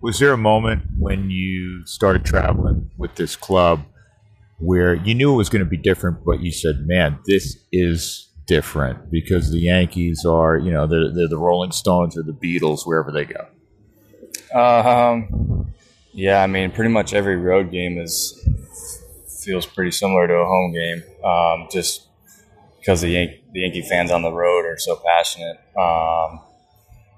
Was 0.00 0.18
there 0.18 0.32
a 0.32 0.38
moment 0.38 0.82
when 0.98 1.30
you 1.30 1.86
started 1.86 2.24
traveling 2.24 2.90
with 2.96 3.14
this 3.14 3.36
club 3.36 3.84
where 4.58 4.94
you 4.94 5.14
knew 5.14 5.32
it 5.32 5.36
was 5.36 5.48
going 5.48 5.64
to 5.64 5.70
be 5.70 5.76
different, 5.76 6.24
but 6.24 6.40
you 6.40 6.50
said, 6.50 6.86
"Man, 6.86 7.18
this 7.26 7.56
is 7.72 8.28
different," 8.46 9.10
because 9.10 9.52
the 9.52 9.60
Yankees 9.60 10.24
are, 10.24 10.56
you 10.56 10.72
know, 10.72 10.86
they're, 10.86 11.12
they're 11.12 11.28
the 11.28 11.38
Rolling 11.38 11.70
Stones 11.70 12.18
or 12.18 12.22
the 12.22 12.32
Beatles 12.32 12.86
wherever 12.86 13.12
they 13.12 13.24
go. 13.24 13.46
Um, 14.52 15.57
yeah, 16.18 16.42
I 16.42 16.48
mean, 16.48 16.72
pretty 16.72 16.90
much 16.90 17.14
every 17.14 17.36
road 17.36 17.70
game 17.70 17.96
is 17.96 18.44
feels 19.44 19.66
pretty 19.66 19.92
similar 19.92 20.26
to 20.26 20.34
a 20.34 20.44
home 20.44 20.72
game, 20.72 21.04
um, 21.22 21.68
just 21.70 22.08
because 22.80 23.02
the 23.02 23.10
Yankee, 23.10 23.44
the 23.52 23.60
Yankee 23.60 23.82
fans 23.82 24.10
on 24.10 24.22
the 24.22 24.32
road 24.32 24.66
are 24.66 24.76
so 24.78 24.96
passionate. 24.96 25.58
Um, 25.78 26.40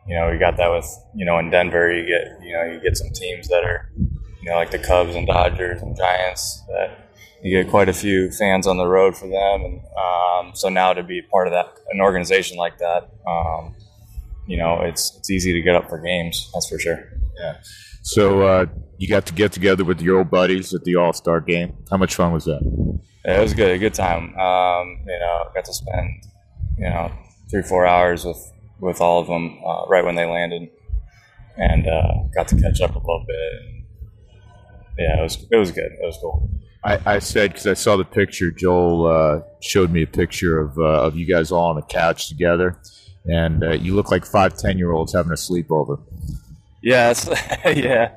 you 0.07 0.15
know, 0.17 0.31
you 0.31 0.39
got 0.39 0.59
that 0.59 0.69
with 0.69 0.87
you 1.15 1.25
know 1.25 1.39
in 1.39 1.49
Denver, 1.49 1.91
you 1.91 2.07
get 2.07 2.45
you 2.47 2.53
know 2.53 2.65
you 2.65 2.79
get 2.79 2.95
some 2.95 3.09
teams 3.15 3.49
that 3.49 3.65
are 3.65 3.91
you 3.97 4.51
know 4.51 4.57
like 4.57 4.71
the 4.71 4.79
Cubs 4.79 5.15
and 5.15 5.27
Dodgers 5.27 5.81
and 5.81 5.97
Giants 5.97 6.63
that 6.69 7.11
you 7.43 7.63
get 7.63 7.71
quite 7.71 7.89
a 7.89 7.95
few 7.95 8.31
fans 8.31 8.67
on 8.67 8.77
the 8.77 8.87
road 8.87 9.17
for 9.17 9.29
them, 9.29 9.65
and 9.65 9.81
um, 9.97 10.55
so 10.55 10.69
now 10.69 10.93
to 10.93 11.03
be 11.03 11.23
part 11.23 11.47
of 11.47 11.55
that 11.55 11.73
an 11.91 12.03
organization 12.03 12.59
like 12.59 12.77
that, 12.77 13.09
um, 13.27 13.75
you 14.47 14.59
know, 14.59 14.83
it's 14.83 15.17
it's 15.17 15.31
easy 15.31 15.55
to 15.55 15.63
get 15.63 15.75
up 15.75 15.89
for 15.89 15.99
games. 15.99 16.51
That's 16.53 16.69
for 16.69 16.79
sure. 16.79 17.03
Yeah. 17.39 17.57
So 18.03 18.43
uh, 18.43 18.67
you 18.99 19.09
got 19.09 19.27
to 19.27 19.35
get 19.35 19.53
together 19.53 19.85
with 19.85 20.01
your 20.01 20.19
old 20.19 20.31
buddies 20.31 20.75
at 20.75 20.85
the 20.85 20.97
All 20.97 21.13
Star 21.13 21.41
game. 21.41 21.77
How 21.91 21.97
much 21.97 22.15
fun 22.15 22.33
was 22.33 22.45
that? 22.47 22.61
Yeah, 23.25 23.39
it 23.39 23.43
was 23.43 23.55
good. 23.55 23.71
A 23.71 23.79
good 23.79 23.95
time. 23.95 24.35
Um, 24.39 25.05
you 25.07 25.19
know, 25.19 25.51
got 25.55 25.65
to 25.65 25.73
spend 25.73 26.09
you 26.79 26.89
know 26.89 27.13
three 27.51 27.63
four 27.63 27.87
hours 27.87 28.25
with 28.25 28.53
with 28.81 29.01
all 29.01 29.21
of 29.21 29.27
them 29.27 29.59
uh, 29.65 29.85
right 29.89 30.05
when 30.05 30.15
they 30.15 30.25
landed, 30.25 30.69
and 31.57 31.87
uh, 31.87 32.13
got 32.35 32.49
to 32.49 32.57
catch 32.61 32.81
up 32.81 32.95
a 32.95 32.99
little 32.99 33.25
bit. 33.27 33.85
yeah, 34.99 35.19
it 35.21 35.23
was 35.23 35.47
it 35.51 35.57
was 35.57 35.71
good. 35.71 35.93
It 35.93 36.05
was 36.05 36.19
cool. 36.21 36.49
I, 36.83 36.99
I 37.05 37.19
said 37.19 37.51
because 37.51 37.67
I 37.67 37.75
saw 37.75 37.99
the 37.99 38.07
picture. 38.07 38.51
Joel 38.51 39.07
uh, 39.07 39.41
showed 39.61 39.91
me 39.91 40.03
a 40.03 40.07
picture 40.07 40.59
of 40.59 40.79
uh, 40.79 41.03
of 41.07 41.17
you 41.17 41.27
guys 41.27 41.53
all 41.53 41.71
on 41.71 41.77
a 41.77 41.83
couch 41.83 42.29
together, 42.29 42.81
and 43.27 43.63
uh, 43.63 43.73
you 43.73 43.95
look 43.95 44.11
like 44.11 44.25
five 44.25 44.57
ten 44.57 44.79
year 44.79 44.93
olds 44.93 45.13
having 45.13 45.33
a 45.33 45.35
sleepover. 45.35 46.03
Yeah, 46.83 47.13
yeah, 47.67 48.13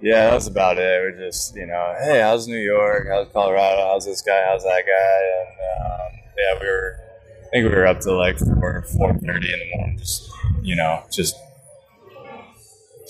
yeah. 0.00 0.26
That 0.26 0.34
was 0.34 0.46
about 0.46 0.78
it. 0.78 0.82
We're 0.82 1.18
just, 1.18 1.56
you 1.56 1.66
know, 1.66 1.94
hey, 2.02 2.20
how's 2.20 2.46
New 2.46 2.58
York? 2.58 3.06
How's 3.10 3.28
Colorado? 3.32 3.88
How's 3.88 4.04
this 4.04 4.20
guy? 4.20 4.44
How's 4.48 4.64
that 4.64 4.82
guy? 4.86 5.20
And 5.40 5.90
um, 5.90 6.20
yeah, 6.38 6.60
we 6.60 6.66
were. 6.66 6.98
I 7.42 7.48
think 7.52 7.68
we 7.68 7.74
were 7.74 7.86
up 7.86 8.00
to 8.00 8.12
like 8.12 8.38
four 8.38 8.82
four 8.96 9.14
thirty 9.14 9.52
in 9.52 9.58
the 9.58 9.76
morning, 9.76 9.98
just 9.98 10.30
you 10.62 10.76
know, 10.76 11.04
just 11.10 11.36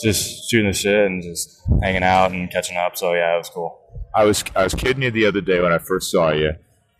just 0.02 0.50
shooting 0.50 0.68
the 0.68 0.72
shit 0.72 1.06
and 1.06 1.22
just 1.22 1.60
hanging 1.82 2.02
out 2.02 2.32
and 2.32 2.50
catching 2.50 2.76
up. 2.76 2.96
So 2.96 3.12
yeah, 3.14 3.34
it 3.34 3.38
was 3.38 3.48
cool. 3.48 3.78
I 4.14 4.24
was 4.24 4.44
I 4.54 4.64
was 4.64 4.74
kidding 4.74 5.02
you 5.02 5.10
the 5.10 5.26
other 5.26 5.40
day 5.40 5.60
when 5.60 5.72
I 5.72 5.78
first 5.78 6.10
saw 6.10 6.32
you. 6.32 6.52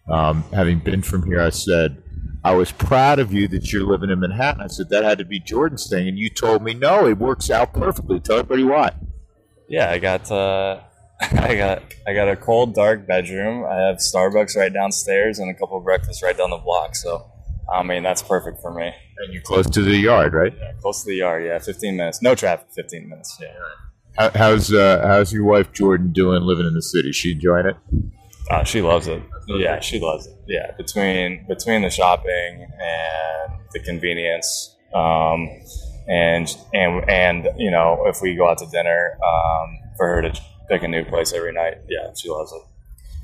Um, 0.09 0.43
having 0.53 0.81
been 0.81 1.03
from 1.03 1.25
here, 1.27 1.41
I 1.41 1.51
said 1.51 2.02
I 2.45 2.55
was 2.55 2.73
proud 2.73 3.19
of 3.19 3.33
you 3.33 3.47
that 3.49 3.73
you're 3.73 3.85
living 3.85 4.11
in 4.11 4.19
Manhattan. 4.21 4.63
I 4.63 4.67
said 4.67 4.89
that 4.91 5.05
had 5.05 5.19
to 5.19 5.25
be 5.25 5.39
Jordan's 5.39 5.89
thing, 5.89 6.09
and 6.09 6.19
you 6.19 6.29
told 6.29 6.63
me 6.63 6.75
no, 6.75 7.07
it 7.07 7.19
works 7.19 7.51
out 7.51 7.73
perfectly. 7.73 8.19
Tell 8.21 8.39
everybody 8.39 8.65
why. 8.65 8.91
Yeah, 9.69 9.91
I 9.91 9.99
got 9.99 10.31
uh, 10.31 10.81
I 11.21 11.55
got 11.55 11.83
I 12.07 12.15
got 12.15 12.29
a 12.29 12.37
cold, 12.37 12.75
dark 12.75 13.07
bedroom. 13.07 13.65
I 13.65 13.77
have 13.77 13.97
Starbucks 13.97 14.57
right 14.57 14.73
downstairs 14.73 15.39
and 15.39 15.51
a 15.51 15.55
couple 15.55 15.79
of 15.79 15.85
breakfasts 15.85 16.23
right 16.23 16.37
down 16.37 16.51
the 16.51 16.59
block. 16.59 16.97
So 16.97 17.31
I 17.73 17.83
mean, 17.83 18.03
that's 18.03 18.23
perfect 18.23 18.61
for 18.61 18.73
me. 18.73 18.93
And 19.19 19.33
you're 19.33 19.43
close 19.43 19.69
to 19.71 19.83
the 19.83 19.97
yard, 19.97 20.35
right? 20.35 20.53
Yeah, 20.57 20.73
close 20.81 21.03
to 21.05 21.11
the 21.11 21.17
yard. 21.17 21.45
Yeah, 21.45 21.59
15 21.59 21.97
minutes. 21.97 22.23
No 22.23 22.35
traffic. 22.35 22.67
15 22.75 23.09
minutes. 23.09 23.39
Yeah. 23.41 23.55
How, 24.17 24.31
how's 24.35 24.73
uh, 24.73 25.03
how's 25.07 25.33
your 25.33 25.45
wife 25.45 25.73
Jordan 25.73 26.13
doing 26.13 26.43
living 26.43 26.67
in 26.67 26.75
the 26.75 26.83
city? 26.83 27.13
She 27.13 27.33
enjoying 27.33 27.67
it? 27.67 27.77
Uh, 28.51 28.65
she 28.65 28.83
loves 28.83 29.07
it. 29.07 29.23
Yeah, 29.47 29.81
she 29.81 30.01
loves 30.01 30.27
it. 30.27 30.35
Yeah, 30.47 30.73
between 30.77 31.47
between 31.49 31.83
the 31.83 31.91
shopping 31.91 32.67
and 32.81 33.61
the 33.73 33.81
convenience, 33.81 34.77
um, 34.95 35.49
and 36.09 36.49
and 36.73 37.09
and 37.09 37.49
you 37.57 37.71
know, 37.71 38.05
if 38.07 38.21
we 38.23 38.35
go 38.35 38.49
out 38.49 38.59
to 38.59 38.67
dinner, 38.67 39.19
um, 39.25 39.79
for 39.97 40.09
her 40.09 40.23
to 40.23 40.41
pick 40.69 40.83
a 40.83 40.89
new 40.89 41.05
place 41.05 41.33
every 41.33 41.53
night, 41.53 41.79
yeah, 41.89 42.13
she 42.15 42.29
loves 42.29 42.53
it. 42.53 42.63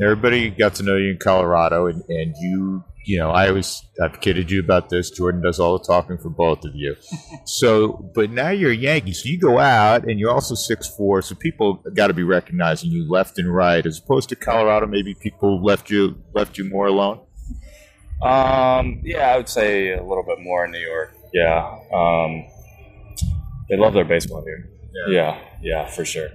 Everybody 0.02 0.50
got 0.50 0.74
to 0.76 0.82
know 0.82 0.96
you 0.96 1.12
in 1.12 1.18
Colorado, 1.18 1.86
and, 1.86 2.04
and 2.08 2.34
you 2.40 2.84
you 3.08 3.18
know, 3.18 3.30
I 3.30 3.48
always 3.48 3.82
I've 4.02 4.20
kidded 4.20 4.50
you 4.50 4.60
about 4.60 4.90
this. 4.90 5.10
Jordan 5.10 5.40
does 5.40 5.58
all 5.58 5.78
the 5.78 5.84
talking 5.84 6.18
for 6.18 6.28
both 6.28 6.62
of 6.66 6.74
you. 6.74 6.94
so, 7.46 8.10
but 8.14 8.30
now 8.30 8.50
you're 8.50 8.70
a 8.70 8.76
Yankee, 8.76 9.14
so 9.14 9.30
you 9.30 9.40
go 9.40 9.58
out 9.58 10.04
and 10.04 10.20
you're 10.20 10.30
also 10.30 10.54
six 10.54 10.86
four. 10.86 11.22
So 11.22 11.34
people 11.34 11.82
got 11.94 12.08
to 12.08 12.12
be 12.12 12.22
recognizing 12.22 12.90
you 12.90 13.08
left 13.08 13.38
and 13.38 13.52
right, 13.52 13.84
as 13.86 13.98
opposed 13.98 14.28
to 14.28 14.36
Colorado. 14.36 14.86
Maybe 14.86 15.14
people 15.14 15.64
left 15.64 15.88
you 15.88 16.22
left 16.34 16.58
you 16.58 16.68
more 16.68 16.86
alone. 16.86 17.20
Um, 18.22 19.00
yeah, 19.02 19.32
I 19.32 19.38
would 19.38 19.48
say 19.48 19.94
a 19.94 20.02
little 20.02 20.24
bit 20.24 20.40
more 20.40 20.66
in 20.66 20.72
New 20.72 20.78
York. 20.78 21.14
Yeah, 21.32 21.78
um, 21.90 22.46
they 23.70 23.78
love 23.78 23.94
their 23.94 24.04
baseball 24.04 24.44
here. 24.44 24.68
Yeah, 25.06 25.14
yeah, 25.14 25.40
yeah 25.62 25.86
for 25.86 26.04
sure. 26.04 26.28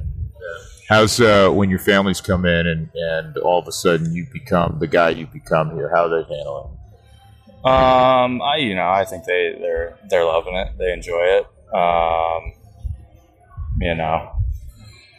How's 0.89 1.19
uh, 1.19 1.49
when 1.49 1.69
your 1.69 1.79
families 1.79 2.21
come 2.21 2.45
in 2.45 2.67
and, 2.67 2.89
and 2.93 3.37
all 3.37 3.59
of 3.59 3.67
a 3.67 3.71
sudden 3.71 4.13
you 4.13 4.27
become 4.31 4.77
the 4.79 4.87
guy 4.87 5.09
you 5.09 5.27
become 5.27 5.71
here? 5.75 5.89
How 5.89 6.05
are 6.05 6.09
they 6.09 6.35
handling? 6.35 6.77
Um, 7.65 8.41
I 8.41 8.57
you 8.57 8.75
know 8.75 8.89
I 8.89 9.05
think 9.05 9.23
they 9.23 9.55
they're 9.59 9.97
they're 10.09 10.25
loving 10.25 10.55
it. 10.55 10.77
They 10.77 10.91
enjoy 10.91 11.21
it. 11.21 11.47
Um, 11.73 12.53
you 13.79 13.95
know, 13.95 14.35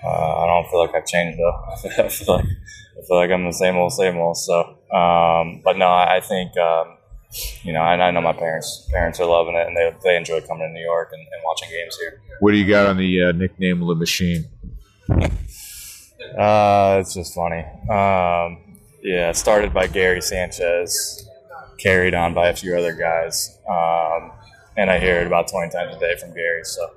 uh, 0.04 0.42
I 0.42 0.46
don't 0.46 0.70
feel 0.70 0.80
like 0.80 0.94
I've 0.94 1.06
changed 1.06 1.38
though. 1.38 1.64
I 2.04 2.08
feel 2.08 2.34
like 2.36 2.44
I 2.44 3.06
feel 3.06 3.16
like 3.16 3.30
I'm 3.30 3.44
the 3.44 3.52
same 3.52 3.76
old 3.76 3.92
same 3.94 4.18
old. 4.18 4.36
So, 4.36 4.60
um, 4.94 5.62
but 5.64 5.78
no, 5.78 5.88
I 5.88 6.20
think 6.22 6.56
um, 6.58 6.98
you 7.62 7.72
know 7.72 7.80
I, 7.80 7.94
I, 7.94 8.10
know 8.10 8.20
my 8.20 8.34
parents 8.34 8.86
parents 8.92 9.18
are 9.20 9.26
loving 9.26 9.54
it 9.54 9.66
and 9.66 9.74
they 9.74 9.92
they 10.04 10.16
enjoy 10.16 10.42
coming 10.42 10.68
to 10.68 10.72
New 10.72 10.84
York 10.84 11.08
and, 11.12 11.20
and 11.20 11.42
watching 11.44 11.70
games 11.70 11.96
here. 11.98 12.20
What 12.40 12.52
do 12.52 12.58
you 12.58 12.68
got 12.68 12.86
on 12.86 12.98
the 12.98 13.22
uh, 13.22 13.32
nickname 13.32 13.80
of 13.80 13.88
the 13.88 13.94
machine? 13.94 14.44
Uh, 15.10 16.98
it's 17.00 17.14
just 17.14 17.34
funny. 17.34 17.64
Um, 17.90 18.78
yeah, 19.02 19.32
started 19.32 19.74
by 19.74 19.86
Gary 19.86 20.22
Sanchez, 20.22 21.28
carried 21.78 22.14
on 22.14 22.34
by 22.34 22.48
a 22.48 22.56
few 22.56 22.76
other 22.76 22.94
guys, 22.94 23.58
um, 23.68 24.32
and 24.76 24.90
I 24.90 24.98
hear 24.98 25.20
it 25.20 25.26
about 25.26 25.48
twenty 25.48 25.70
times 25.70 25.94
a 25.94 25.98
day 25.98 26.16
from 26.18 26.32
Gary. 26.34 26.64
So, 26.64 26.90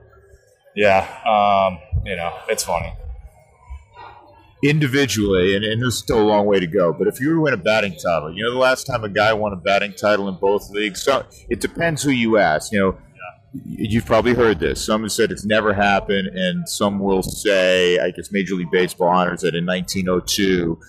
yeah, 0.76 1.06
um, 1.26 1.80
you 2.06 2.16
know, 2.16 2.34
it's 2.48 2.64
funny. 2.64 2.94
Individually, 4.64 5.56
and, 5.56 5.64
and 5.64 5.82
there's 5.82 6.00
still 6.00 6.20
a 6.20 6.26
long 6.26 6.48
way 6.48 6.60
to 6.60 6.66
go, 6.66 6.92
but 6.92 7.08
if 7.08 7.20
you 7.20 7.30
were 7.30 7.36
to 7.36 7.42
win 7.42 7.54
a 7.54 7.58
batting 7.58 7.94
title, 7.94 8.34
you 8.34 8.44
know, 8.44 8.52
the 8.52 8.58
last 8.58 8.86
time 8.86 9.04
a 9.04 9.10
guy 9.10 9.32
won 9.34 9.54
a 9.54 9.58
batting 9.58 9.94
title 9.94 10.28
in 10.30 10.36
both 10.36 10.72
leagues, 10.72 11.04
so 11.04 11.26
it 11.50 11.60
depends 11.60 12.02
who 12.02 12.10
you 12.10 12.38
ask. 12.38 12.72
You 12.72 12.80
know, 12.80 12.98
you've 13.54 14.06
probably 14.06 14.34
heard 14.34 14.60
this. 14.60 14.84
Some 14.84 15.04
have 15.04 15.12
said 15.12 15.32
it's 15.32 15.46
never 15.46 15.74
happened, 15.74 16.28
and 16.28 16.68
some 16.68 17.00
will 17.00 17.24
say, 17.24 18.00
I 18.00 18.12
guess 18.12 18.32
Major 18.32 18.56
League 18.56 18.72
Baseball 18.72 19.10
honors 19.10 19.42
that 19.42 19.56
in 19.56 19.66
1902, 19.66 20.80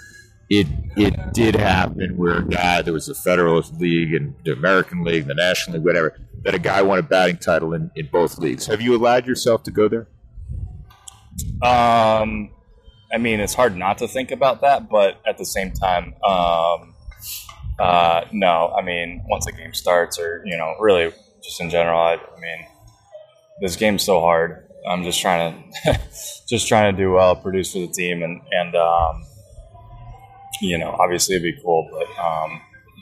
it 0.50 0.66
it 0.96 1.32
did 1.34 1.54
happen 1.54 2.16
where 2.16 2.38
a 2.38 2.44
guy 2.44 2.82
there 2.82 2.94
was 2.94 3.06
the 3.06 3.14
Federalist 3.14 3.74
League 3.74 4.14
and 4.14 4.34
the 4.44 4.52
American 4.52 5.04
League, 5.04 5.26
the 5.26 5.34
National 5.34 5.76
League, 5.76 5.84
whatever, 5.84 6.18
that 6.44 6.54
a 6.54 6.58
guy 6.58 6.80
won 6.82 6.98
a 6.98 7.02
batting 7.02 7.36
title 7.36 7.74
in, 7.74 7.90
in 7.94 8.08
both 8.10 8.38
leagues. 8.38 8.66
Have 8.66 8.80
you 8.80 8.96
allowed 8.96 9.26
yourself 9.26 9.62
to 9.64 9.70
go 9.70 9.88
there? 9.88 10.08
Um, 11.62 12.50
I 13.12 13.18
mean, 13.18 13.40
it's 13.40 13.54
hard 13.54 13.76
not 13.76 13.98
to 13.98 14.08
think 14.08 14.30
about 14.30 14.62
that, 14.62 14.88
but 14.88 15.20
at 15.26 15.38
the 15.38 15.44
same 15.44 15.72
time, 15.72 16.14
um, 16.24 16.94
uh, 17.78 18.22
no. 18.32 18.72
I 18.76 18.82
mean, 18.82 19.24
once 19.28 19.46
a 19.46 19.52
game 19.52 19.74
starts, 19.74 20.18
or 20.18 20.42
you 20.44 20.56
know, 20.56 20.74
really 20.80 21.12
just 21.48 21.60
in 21.62 21.70
general. 21.70 21.98
I, 21.98 22.14
I 22.14 22.40
mean, 22.40 22.66
this 23.60 23.76
game's 23.76 24.02
so 24.02 24.20
hard. 24.20 24.68
I'm 24.86 25.02
just 25.02 25.20
trying 25.20 25.72
to 25.84 26.00
just 26.48 26.68
trying 26.68 26.94
to 26.94 27.02
do 27.02 27.12
well, 27.12 27.34
produce 27.34 27.72
for 27.72 27.78
the 27.78 27.88
team, 27.88 28.22
and 28.22 28.40
and 28.52 28.76
um, 28.76 29.24
you 30.60 30.78
know, 30.78 30.94
obviously 30.98 31.36
it'd 31.36 31.42
be 31.42 31.60
cool, 31.62 31.88
but 31.90 32.22
um, 32.22 32.60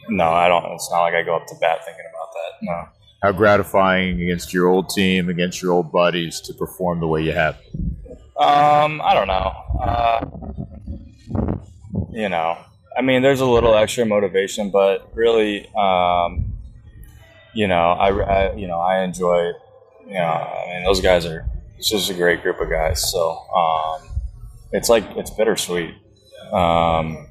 no, 0.08 0.30
I 0.30 0.48
don't. 0.48 0.64
It's 0.72 0.90
not 0.90 1.02
like 1.02 1.14
I 1.14 1.22
go 1.22 1.36
up 1.36 1.46
to 1.48 1.54
bat 1.60 1.84
thinking 1.84 2.04
about 2.08 2.28
that. 2.32 2.66
No. 2.66 2.88
How 3.22 3.32
gratifying 3.32 4.22
against 4.22 4.54
your 4.54 4.68
old 4.68 4.90
team, 4.90 5.28
against 5.28 5.60
your 5.60 5.72
old 5.72 5.90
buddies, 5.90 6.40
to 6.42 6.54
perform 6.54 7.00
the 7.00 7.08
way 7.08 7.22
you 7.22 7.32
have. 7.32 7.56
Um, 8.38 9.00
I 9.02 9.14
don't 9.14 9.26
know. 9.26 9.52
Uh, 9.80 10.26
you 12.12 12.28
know, 12.28 12.58
I 12.96 13.02
mean, 13.02 13.22
there's 13.22 13.40
a 13.40 13.46
little 13.46 13.74
extra 13.74 14.04
motivation, 14.06 14.70
but 14.70 15.10
really, 15.14 15.66
um, 15.74 16.55
you 17.56 17.66
know, 17.66 17.92
I, 17.92 18.08
I, 18.10 18.54
you 18.54 18.68
know 18.68 18.78
I 18.78 19.02
enjoy. 19.02 19.52
You 20.06 20.12
know, 20.12 20.20
I 20.20 20.66
mean, 20.68 20.84
those 20.84 21.00
guys 21.00 21.24
are. 21.24 21.48
It's 21.78 21.90
just 21.90 22.10
a 22.10 22.14
great 22.14 22.42
group 22.42 22.60
of 22.60 22.70
guys. 22.70 23.10
So 23.10 23.38
um, 23.54 24.08
it's 24.72 24.88
like 24.88 25.04
it's 25.16 25.30
bittersweet 25.30 25.94
um, 26.52 27.26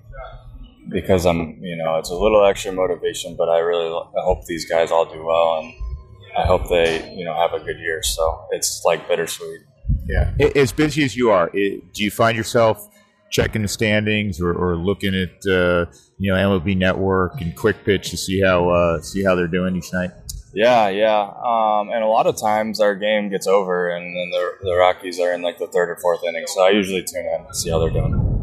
because 0.90 1.26
I'm. 1.26 1.60
You 1.62 1.76
know, 1.78 1.98
it's 2.00 2.10
a 2.10 2.16
little 2.16 2.44
extra 2.46 2.72
motivation, 2.72 3.36
but 3.36 3.50
I 3.50 3.60
really 3.60 3.88
I 3.88 4.24
hope 4.24 4.46
these 4.46 4.68
guys 4.68 4.92
all 4.92 5.06
do 5.06 5.24
well, 5.24 5.60
and 5.60 5.74
I 6.38 6.46
hope 6.48 6.70
they 6.70 7.14
you 7.14 7.24
know 7.24 7.36
have 7.36 7.54
a 7.54 7.64
good 7.64 7.78
year. 7.78 8.02
So 8.02 8.48
it's 8.52 8.82
like 8.84 9.08
bittersweet. 9.08 9.62
Yeah. 10.08 10.34
As 10.56 10.72
busy 10.72 11.04
as 11.04 11.16
you 11.16 11.30
are, 11.30 11.50
do 11.52 12.04
you 12.04 12.12
find 12.12 12.36
yourself 12.36 12.90
checking 13.36 13.62
the 13.62 13.67
standings 13.67 14.39
or, 14.39 14.54
or 14.54 14.78
looking 14.78 15.13
at 15.13 15.45
uh, 15.45 15.86
you 16.17 16.32
know 16.32 16.38
MLB 16.38 16.78
Network 16.78 17.41
and 17.41 17.54
Quick 17.54 17.84
Pitch 17.84 18.10
to 18.12 18.17
see 18.17 18.41
how 18.41 18.69
uh, 18.69 19.02
see 19.02 19.24
how 19.24 19.36
they're 19.36 19.48
doing 19.48 19.76
each 19.76 19.91
night? 19.91 20.12
Yeah, 20.54 20.88
yeah, 20.88 21.19
um, 21.19 21.89
and 21.89 22.02
a 22.02 22.08
lot 22.08 22.28
of 22.28 22.39
times 22.39 22.80
our 22.80 22.95
game 22.95 23.30
gets 23.30 23.45
over, 23.45 23.89
and 23.89 24.06
then 24.06 24.30
the, 24.30 24.52
the 24.63 24.76
Rockies 24.76 25.19
are 25.19 25.34
in 25.34 25.41
like 25.41 25.58
the 25.58 25.67
third 25.67 25.89
or 25.89 25.98
fourth 25.98 26.24
inning. 26.24 26.45
So 26.48 26.65
I 26.65 26.69
usually 26.69 27.04
tune 27.04 27.26
in 27.26 27.45
to 27.45 27.54
see 27.54 27.69
how 27.69 27.80
they're 27.80 27.89
doing. 27.89 28.35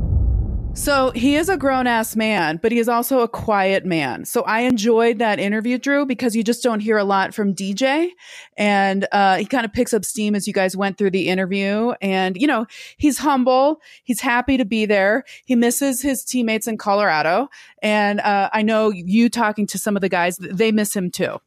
So 0.75 1.11
he 1.11 1.37
is 1.37 1.51
a 1.51 1.57
grown 1.59 1.87
ass 1.87 2.17
man, 2.17 2.59
but 2.61 2.73
he 2.73 2.79
is 2.79 2.89
also 2.89 3.21
a 3.21 3.29
quiet 3.29 3.85
man. 3.85 4.25
So 4.25 4.43
I 4.43 4.61
enjoyed 4.61 5.19
that 5.19 5.39
interview, 5.39 5.77
Drew, 5.77 6.07
because 6.07 6.35
you 6.35 6.43
just 6.43 6.63
don't 6.63 6.81
hear 6.81 6.97
a 6.97 7.05
lot 7.05 7.35
from 7.35 7.55
DJ. 7.55 8.09
And 8.57 9.07
uh, 9.13 9.37
he 9.37 9.45
kind 9.45 9.67
of 9.67 9.73
picks 9.73 9.93
up 9.93 10.05
steam 10.05 10.35
as 10.35 10.49
you 10.49 10.55
guys 10.55 10.75
went 10.75 10.97
through 10.97 11.11
the 11.11 11.29
interview. 11.29 11.93
And, 12.01 12.37
you 12.37 12.47
know, 12.47 12.67
he's 12.97 13.19
humble. 13.19 13.81
He's 14.03 14.21
happy 14.21 14.57
to 14.57 14.65
be 14.65 14.87
there. 14.87 15.25
He 15.45 15.57
misses 15.57 16.01
his 16.01 16.25
teammates 16.25 16.67
in 16.67 16.79
Colorado. 16.79 17.49
And 17.83 18.21
uh, 18.21 18.49
I 18.53 18.63
know 18.63 18.91
you 18.91 19.29
talking 19.29 19.67
to 19.69 19.79
some 19.79 19.95
of 19.95 20.01
the 20.01 20.09
guys, 20.09 20.39
they 20.39 20.73
miss 20.73 20.97
him 20.97 21.11
too. 21.11 21.39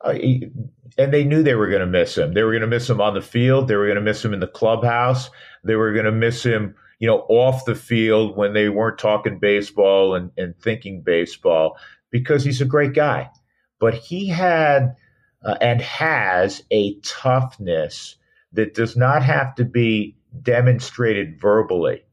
Uh, 0.00 0.14
he, 0.14 0.50
and 0.98 1.12
they 1.12 1.22
knew 1.22 1.44
they 1.44 1.54
were 1.54 1.68
going 1.68 1.80
to 1.80 1.86
miss 1.86 2.18
him. 2.18 2.34
They 2.34 2.42
were 2.42 2.50
going 2.50 2.62
to 2.62 2.66
miss 2.66 2.90
him 2.90 3.00
on 3.00 3.14
the 3.14 3.22
field. 3.22 3.68
They 3.68 3.76
were 3.76 3.86
going 3.86 3.94
to 3.94 4.02
miss 4.02 4.24
him 4.24 4.34
in 4.34 4.40
the 4.40 4.48
clubhouse. 4.48 5.30
They 5.62 5.76
were 5.76 5.92
going 5.92 6.04
to 6.04 6.12
miss 6.12 6.42
him 6.42 6.74
you 7.02 7.08
know, 7.08 7.26
off 7.28 7.64
the 7.64 7.74
field 7.74 8.36
when 8.36 8.52
they 8.52 8.68
weren't 8.68 8.96
talking 8.96 9.40
baseball 9.40 10.14
and, 10.14 10.30
and 10.38 10.56
thinking 10.60 11.02
baseball 11.02 11.76
because 12.12 12.44
he's 12.44 12.60
a 12.60 12.64
great 12.64 12.94
guy. 12.94 13.28
But 13.80 13.94
he 13.94 14.28
had 14.28 14.94
uh, 15.44 15.56
and 15.60 15.82
has 15.82 16.62
a 16.70 16.94
toughness 17.00 18.14
that 18.52 18.74
does 18.74 18.96
not 18.96 19.24
have 19.24 19.56
to 19.56 19.64
be 19.64 20.16
demonstrated 20.42 21.40
verbally. 21.40 22.04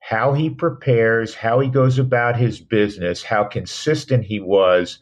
How 0.00 0.34
he 0.34 0.50
prepares, 0.50 1.34
how 1.34 1.58
he 1.60 1.70
goes 1.70 1.98
about 1.98 2.36
his 2.36 2.60
business, 2.60 3.22
how 3.22 3.44
consistent 3.44 4.26
he 4.26 4.40
was 4.40 4.98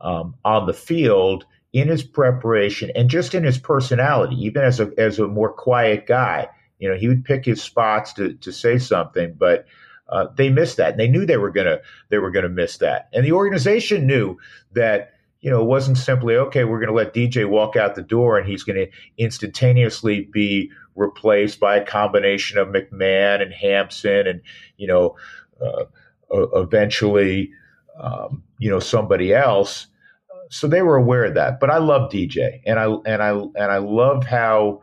um, 0.00 0.34
on 0.46 0.66
the 0.66 0.72
field 0.72 1.44
in 1.74 1.88
his 1.88 2.04
preparation 2.04 2.90
and 2.96 3.10
just 3.10 3.34
in 3.34 3.44
his 3.44 3.58
personality, 3.58 4.36
even 4.36 4.64
as 4.64 4.80
a 4.80 4.90
as 4.96 5.18
a 5.18 5.28
more 5.28 5.52
quiet 5.52 6.06
guy. 6.06 6.48
You 6.78 6.88
know, 6.88 6.96
he 6.96 7.08
would 7.08 7.24
pick 7.24 7.44
his 7.44 7.62
spots 7.62 8.12
to 8.14 8.34
to 8.34 8.52
say 8.52 8.78
something, 8.78 9.34
but 9.38 9.66
uh, 10.08 10.26
they 10.36 10.48
missed 10.48 10.76
that, 10.78 10.92
and 10.92 11.00
they 11.00 11.08
knew 11.08 11.26
they 11.26 11.36
were 11.36 11.50
gonna 11.50 11.78
they 12.08 12.18
were 12.18 12.30
gonna 12.30 12.48
miss 12.48 12.78
that, 12.78 13.08
and 13.12 13.24
the 13.24 13.32
organization 13.32 14.06
knew 14.06 14.36
that. 14.72 15.12
You 15.40 15.52
know, 15.52 15.62
it 15.62 15.66
wasn't 15.66 15.98
simply 15.98 16.34
okay. 16.34 16.64
We're 16.64 16.80
to 16.88 16.92
let 16.92 17.14
DJ 17.14 17.48
walk 17.48 17.76
out 17.76 17.94
the 17.94 18.02
door, 18.02 18.36
and 18.36 18.48
he's 18.48 18.64
to 18.64 18.90
instantaneously 19.18 20.28
be 20.32 20.68
replaced 20.96 21.60
by 21.60 21.76
a 21.76 21.84
combination 21.84 22.58
of 22.58 22.66
McMahon 22.66 23.40
and 23.40 23.54
Hampson, 23.54 24.26
and 24.26 24.40
you 24.78 24.88
know, 24.88 25.16
uh, 25.64 25.84
eventually, 26.30 27.50
um, 28.00 28.42
you 28.58 28.68
know, 28.68 28.80
somebody 28.80 29.32
else. 29.32 29.86
So 30.50 30.66
they 30.66 30.82
were 30.82 30.96
aware 30.96 31.24
of 31.24 31.34
that. 31.34 31.60
But 31.60 31.70
I 31.70 31.78
love 31.78 32.10
DJ, 32.10 32.60
and 32.66 32.78
I 32.78 32.86
and 33.06 33.22
I 33.22 33.30
and 33.30 33.72
I 33.72 33.78
love 33.78 34.24
how 34.24 34.80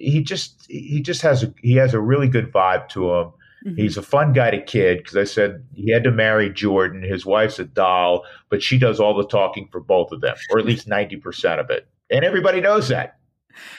he 0.00 0.22
just 0.22 0.66
he 0.68 1.00
just 1.00 1.22
has 1.22 1.42
a, 1.42 1.54
he 1.62 1.74
has 1.74 1.94
a 1.94 2.00
really 2.00 2.28
good 2.28 2.50
vibe 2.52 2.88
to 2.90 3.14
him. 3.14 3.32
Mm-hmm. 3.66 3.76
He's 3.76 3.98
a 3.98 4.02
fun 4.02 4.32
guy 4.32 4.50
to 4.50 4.62
kid 4.62 4.98
because 4.98 5.16
I 5.16 5.24
said 5.24 5.62
he 5.74 5.90
had 5.90 6.02
to 6.04 6.10
marry 6.10 6.50
Jordan. 6.50 7.02
His 7.02 7.26
wife's 7.26 7.58
a 7.58 7.66
doll, 7.66 8.24
but 8.48 8.62
she 8.62 8.78
does 8.78 8.98
all 8.98 9.14
the 9.14 9.26
talking 9.26 9.68
for 9.70 9.80
both 9.80 10.12
of 10.12 10.22
them, 10.22 10.34
or 10.50 10.58
at 10.58 10.64
least 10.64 10.88
90% 10.88 11.60
of 11.60 11.68
it. 11.68 11.86
And 12.10 12.24
everybody 12.24 12.62
knows 12.62 12.88
that. 12.88 13.18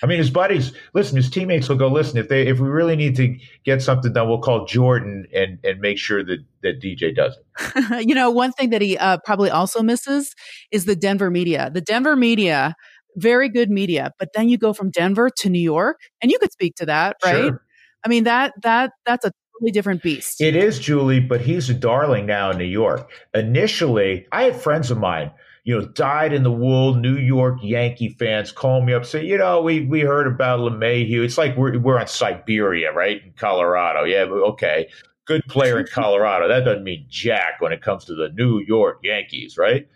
I 0.03 0.05
mean, 0.05 0.19
his 0.19 0.29
buddies, 0.29 0.73
listen, 0.93 1.15
his 1.15 1.29
teammates 1.29 1.67
will 1.67 1.77
go, 1.77 1.87
listen, 1.87 2.17
if 2.17 2.29
they 2.29 2.45
if 2.45 2.59
we 2.59 2.69
really 2.69 2.95
need 2.95 3.15
to 3.15 3.35
get 3.63 3.81
something 3.81 4.13
done, 4.13 4.27
we'll 4.27 4.39
call 4.39 4.65
Jordan 4.65 5.25
and 5.33 5.57
and 5.63 5.79
make 5.79 5.97
sure 5.97 6.23
that 6.23 6.39
that 6.61 6.79
DJ 6.79 7.15
does 7.15 7.37
it. 7.37 8.07
you 8.07 8.13
know, 8.13 8.29
one 8.29 8.51
thing 8.51 8.69
that 8.69 8.81
he 8.81 8.97
uh, 8.97 9.17
probably 9.25 9.49
also 9.49 9.81
misses 9.81 10.35
is 10.71 10.85
the 10.85 10.95
Denver 10.95 11.31
media. 11.31 11.71
The 11.73 11.81
Denver 11.81 12.15
media, 12.15 12.75
very 13.15 13.49
good 13.49 13.69
media, 13.69 14.11
but 14.19 14.29
then 14.33 14.49
you 14.49 14.57
go 14.57 14.73
from 14.73 14.89
Denver 14.89 15.29
to 15.39 15.49
New 15.49 15.59
York, 15.59 15.99
and 16.21 16.31
you 16.31 16.39
could 16.39 16.51
speak 16.51 16.75
to 16.75 16.85
that, 16.85 17.17
right? 17.23 17.45
Sure. 17.45 17.63
I 18.03 18.09
mean 18.09 18.23
that 18.23 18.53
that 18.63 18.91
that's 19.05 19.25
a 19.25 19.31
totally 19.53 19.71
different 19.71 20.01
beast. 20.01 20.41
It 20.41 20.55
is, 20.55 20.79
Julie, 20.79 21.19
but 21.19 21.41
he's 21.41 21.69
a 21.69 21.73
darling 21.73 22.25
now 22.25 22.51
in 22.51 22.57
New 22.57 22.63
York. 22.63 23.11
Initially, 23.33 24.25
I 24.31 24.43
had 24.43 24.55
friends 24.55 24.89
of 24.89 24.97
mine, 24.97 25.31
you 25.63 25.77
know, 25.77 25.85
dyed 25.85 26.33
in 26.33 26.43
the 26.43 26.51
wool 26.51 26.95
New 26.95 27.17
York 27.17 27.59
Yankee 27.61 28.09
fans 28.09 28.51
call 28.51 28.81
me 28.81 28.93
up, 28.93 29.05
say, 29.05 29.23
you 29.23 29.37
know, 29.37 29.61
we 29.61 29.81
we 29.85 30.01
heard 30.01 30.27
about 30.27 30.59
LeMahieu. 30.59 31.23
It's 31.23 31.37
like 31.37 31.55
we're 31.55 31.77
we're 31.77 31.99
on 31.99 32.07
Siberia, 32.07 32.91
right, 32.91 33.23
in 33.23 33.33
Colorado. 33.33 34.03
Yeah, 34.03 34.23
okay, 34.23 34.89
good 35.25 35.43
player 35.47 35.79
in 35.79 35.85
Colorado. 35.91 36.47
That 36.47 36.65
doesn't 36.65 36.83
mean 36.83 37.05
jack 37.09 37.59
when 37.59 37.71
it 37.71 37.81
comes 37.81 38.05
to 38.05 38.15
the 38.15 38.29
New 38.29 38.59
York 38.59 38.99
Yankees, 39.03 39.57
right? 39.57 39.87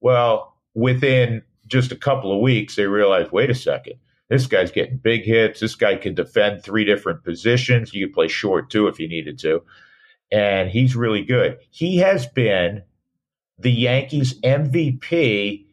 Well, 0.00 0.56
within 0.74 1.42
just 1.72 1.92
a 1.92 1.96
couple 1.96 2.32
of 2.32 2.40
weeks, 2.40 2.76
they 2.76 2.86
realized, 2.86 3.32
wait 3.32 3.50
a 3.50 3.54
second 3.54 3.94
this 4.32 4.46
guy's 4.46 4.72
getting 4.72 4.96
big 4.96 5.24
hits. 5.24 5.60
This 5.60 5.74
guy 5.74 5.94
can 5.96 6.14
defend 6.14 6.62
three 6.62 6.86
different 6.86 7.22
positions. 7.22 7.92
You 7.92 8.06
could 8.06 8.14
play 8.14 8.28
short 8.28 8.70
too 8.70 8.88
if 8.88 8.98
you 8.98 9.06
needed 9.06 9.38
to. 9.40 9.62
And 10.30 10.70
he's 10.70 10.96
really 10.96 11.22
good. 11.22 11.58
He 11.68 11.98
has 11.98 12.26
been 12.26 12.82
the 13.58 13.70
Yankees 13.70 14.40
MVP 14.40 15.66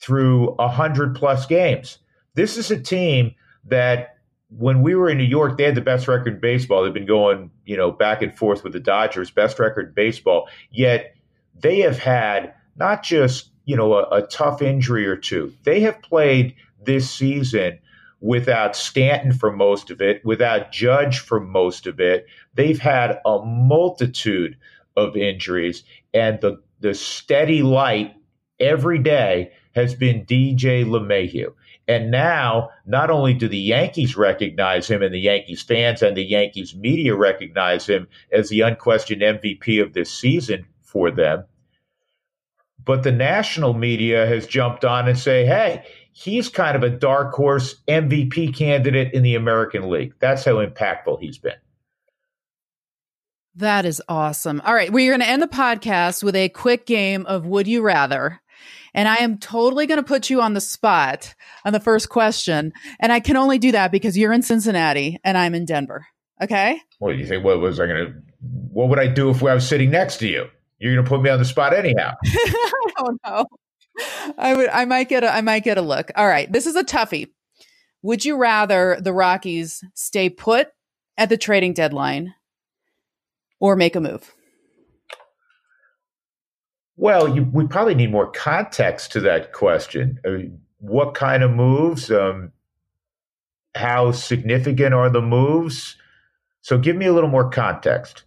through 0.00 0.54
100 0.54 1.14
plus 1.14 1.44
games. 1.44 1.98
This 2.34 2.56
is 2.56 2.70
a 2.70 2.80
team 2.80 3.34
that 3.66 4.16
when 4.48 4.80
we 4.80 4.94
were 4.94 5.10
in 5.10 5.18
New 5.18 5.24
York, 5.24 5.58
they 5.58 5.64
had 5.64 5.74
the 5.74 5.82
best 5.82 6.08
record 6.08 6.34
in 6.34 6.40
baseball. 6.40 6.82
They've 6.82 6.94
been 6.94 7.04
going, 7.04 7.50
you 7.66 7.76
know, 7.76 7.92
back 7.92 8.22
and 8.22 8.34
forth 8.34 8.64
with 8.64 8.72
the 8.72 8.80
Dodgers, 8.80 9.30
best 9.30 9.58
record 9.58 9.88
in 9.88 9.92
baseball. 9.92 10.48
Yet 10.70 11.14
they 11.54 11.80
have 11.80 11.98
had 11.98 12.54
not 12.76 13.02
just, 13.02 13.50
you 13.64 13.76
know, 13.76 13.94
a, 13.94 14.02
a 14.10 14.22
tough 14.22 14.62
injury 14.62 15.06
or 15.06 15.16
two. 15.16 15.52
They 15.64 15.80
have 15.80 16.02
played 16.02 16.54
this 16.84 17.10
season 17.10 17.78
without 18.20 18.76
Stanton 18.76 19.32
for 19.32 19.52
most 19.52 19.90
of 19.90 20.00
it, 20.00 20.24
without 20.24 20.72
Judge 20.72 21.18
for 21.18 21.40
most 21.40 21.86
of 21.86 22.00
it. 22.00 22.26
They've 22.54 22.78
had 22.78 23.20
a 23.26 23.44
multitude 23.44 24.56
of 24.96 25.16
injuries, 25.16 25.84
and 26.14 26.40
the, 26.40 26.62
the 26.80 26.94
steady 26.94 27.62
light 27.62 28.14
every 28.60 28.98
day 28.98 29.52
has 29.74 29.94
been 29.94 30.24
DJ 30.24 30.84
LeMahieu. 30.84 31.52
And 31.88 32.10
now, 32.10 32.70
not 32.86 33.10
only 33.10 33.34
do 33.34 33.48
the 33.48 33.58
Yankees 33.58 34.16
recognize 34.16 34.88
him 34.88 35.02
and 35.02 35.12
the 35.12 35.18
Yankees 35.18 35.62
fans 35.62 36.00
and 36.00 36.16
the 36.16 36.24
Yankees 36.24 36.76
media 36.76 37.16
recognize 37.16 37.86
him 37.86 38.06
as 38.30 38.48
the 38.48 38.60
unquestioned 38.60 39.22
MVP 39.22 39.82
of 39.82 39.92
this 39.92 40.12
season 40.12 40.64
for 40.82 41.10
them, 41.10 41.44
but 42.84 43.02
the 43.02 43.12
national 43.12 43.74
media 43.74 44.26
has 44.26 44.46
jumped 44.46 44.84
on 44.84 45.08
and 45.08 45.18
say, 45.18 45.44
hey, 45.44 45.84
he's 46.12 46.48
kind 46.48 46.76
of 46.76 46.82
a 46.82 46.90
dark 46.90 47.32
horse 47.34 47.76
MVP 47.88 48.56
candidate 48.56 49.12
in 49.14 49.22
the 49.22 49.34
American 49.34 49.88
League. 49.88 50.14
That's 50.18 50.44
how 50.44 50.64
impactful 50.64 51.20
he's 51.20 51.38
been. 51.38 51.54
That 53.56 53.84
is 53.84 54.00
awesome. 54.08 54.62
All 54.64 54.74
right, 54.74 54.92
we're 54.92 55.10
going 55.10 55.20
to 55.20 55.28
end 55.28 55.42
the 55.42 55.48
podcast 55.48 56.22
with 56.22 56.34
a 56.34 56.48
quick 56.48 56.86
game 56.86 57.26
of 57.26 57.46
Would 57.46 57.66
You 57.66 57.82
Rather. 57.82 58.40
And 58.94 59.08
I 59.08 59.16
am 59.16 59.38
totally 59.38 59.86
going 59.86 59.98
to 59.98 60.06
put 60.06 60.30
you 60.30 60.40
on 60.40 60.54
the 60.54 60.60
spot 60.60 61.34
on 61.64 61.72
the 61.72 61.80
first 61.80 62.08
question. 62.08 62.72
And 63.00 63.12
I 63.12 63.20
can 63.20 63.36
only 63.36 63.58
do 63.58 63.72
that 63.72 63.90
because 63.90 64.16
you're 64.16 64.32
in 64.32 64.42
Cincinnati 64.42 65.18
and 65.24 65.36
I'm 65.36 65.54
in 65.54 65.64
Denver. 65.64 66.06
Okay. 66.42 66.78
What 66.98 67.12
do 67.12 67.18
you 67.18 67.26
think? 67.26 67.44
What 67.44 67.60
was 67.60 67.80
I 67.80 67.86
going 67.86 68.06
to, 68.06 68.12
what 68.72 68.88
would 68.88 68.98
I 68.98 69.06
do 69.06 69.30
if 69.30 69.42
I 69.42 69.54
was 69.54 69.66
sitting 69.66 69.90
next 69.90 70.18
to 70.18 70.28
you? 70.28 70.46
You're 70.82 70.94
going 70.94 71.04
to 71.04 71.08
put 71.08 71.22
me 71.22 71.30
on 71.30 71.38
the 71.38 71.44
spot 71.44 71.72
anyhow. 71.72 72.14
I 72.24 72.90
don't 72.98 73.20
know. 73.24 73.46
I 74.36 74.54
would 74.56 74.68
I 74.70 74.84
might 74.84 75.08
get 75.08 75.22
a 75.22 75.32
I 75.32 75.40
might 75.40 75.62
get 75.62 75.78
a 75.78 75.82
look. 75.82 76.10
All 76.16 76.26
right. 76.26 76.50
This 76.50 76.66
is 76.66 76.74
a 76.74 76.82
toughie. 76.82 77.28
Would 78.02 78.24
you 78.24 78.36
rather 78.36 78.98
the 79.00 79.12
Rockies 79.12 79.84
stay 79.94 80.28
put 80.28 80.70
at 81.16 81.28
the 81.28 81.36
trading 81.36 81.72
deadline 81.72 82.34
or 83.60 83.76
make 83.76 83.94
a 83.94 84.00
move? 84.00 84.34
Well, 86.96 87.32
you, 87.32 87.48
we 87.52 87.68
probably 87.68 87.94
need 87.94 88.10
more 88.10 88.30
context 88.32 89.12
to 89.12 89.20
that 89.20 89.52
question. 89.52 90.18
I 90.26 90.30
mean, 90.30 90.60
what 90.78 91.14
kind 91.14 91.44
of 91.44 91.52
moves? 91.52 92.10
Um, 92.10 92.50
how 93.76 94.10
significant 94.10 94.94
are 94.94 95.10
the 95.10 95.22
moves? 95.22 95.96
So 96.62 96.76
give 96.76 96.96
me 96.96 97.06
a 97.06 97.12
little 97.12 97.30
more 97.30 97.48
context. 97.50 98.24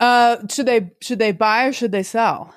Uh, 0.00 0.38
should 0.50 0.66
they 0.66 0.90
should 1.02 1.18
they 1.18 1.30
buy 1.30 1.66
or 1.66 1.72
should 1.72 1.92
they 1.92 2.02
sell? 2.02 2.54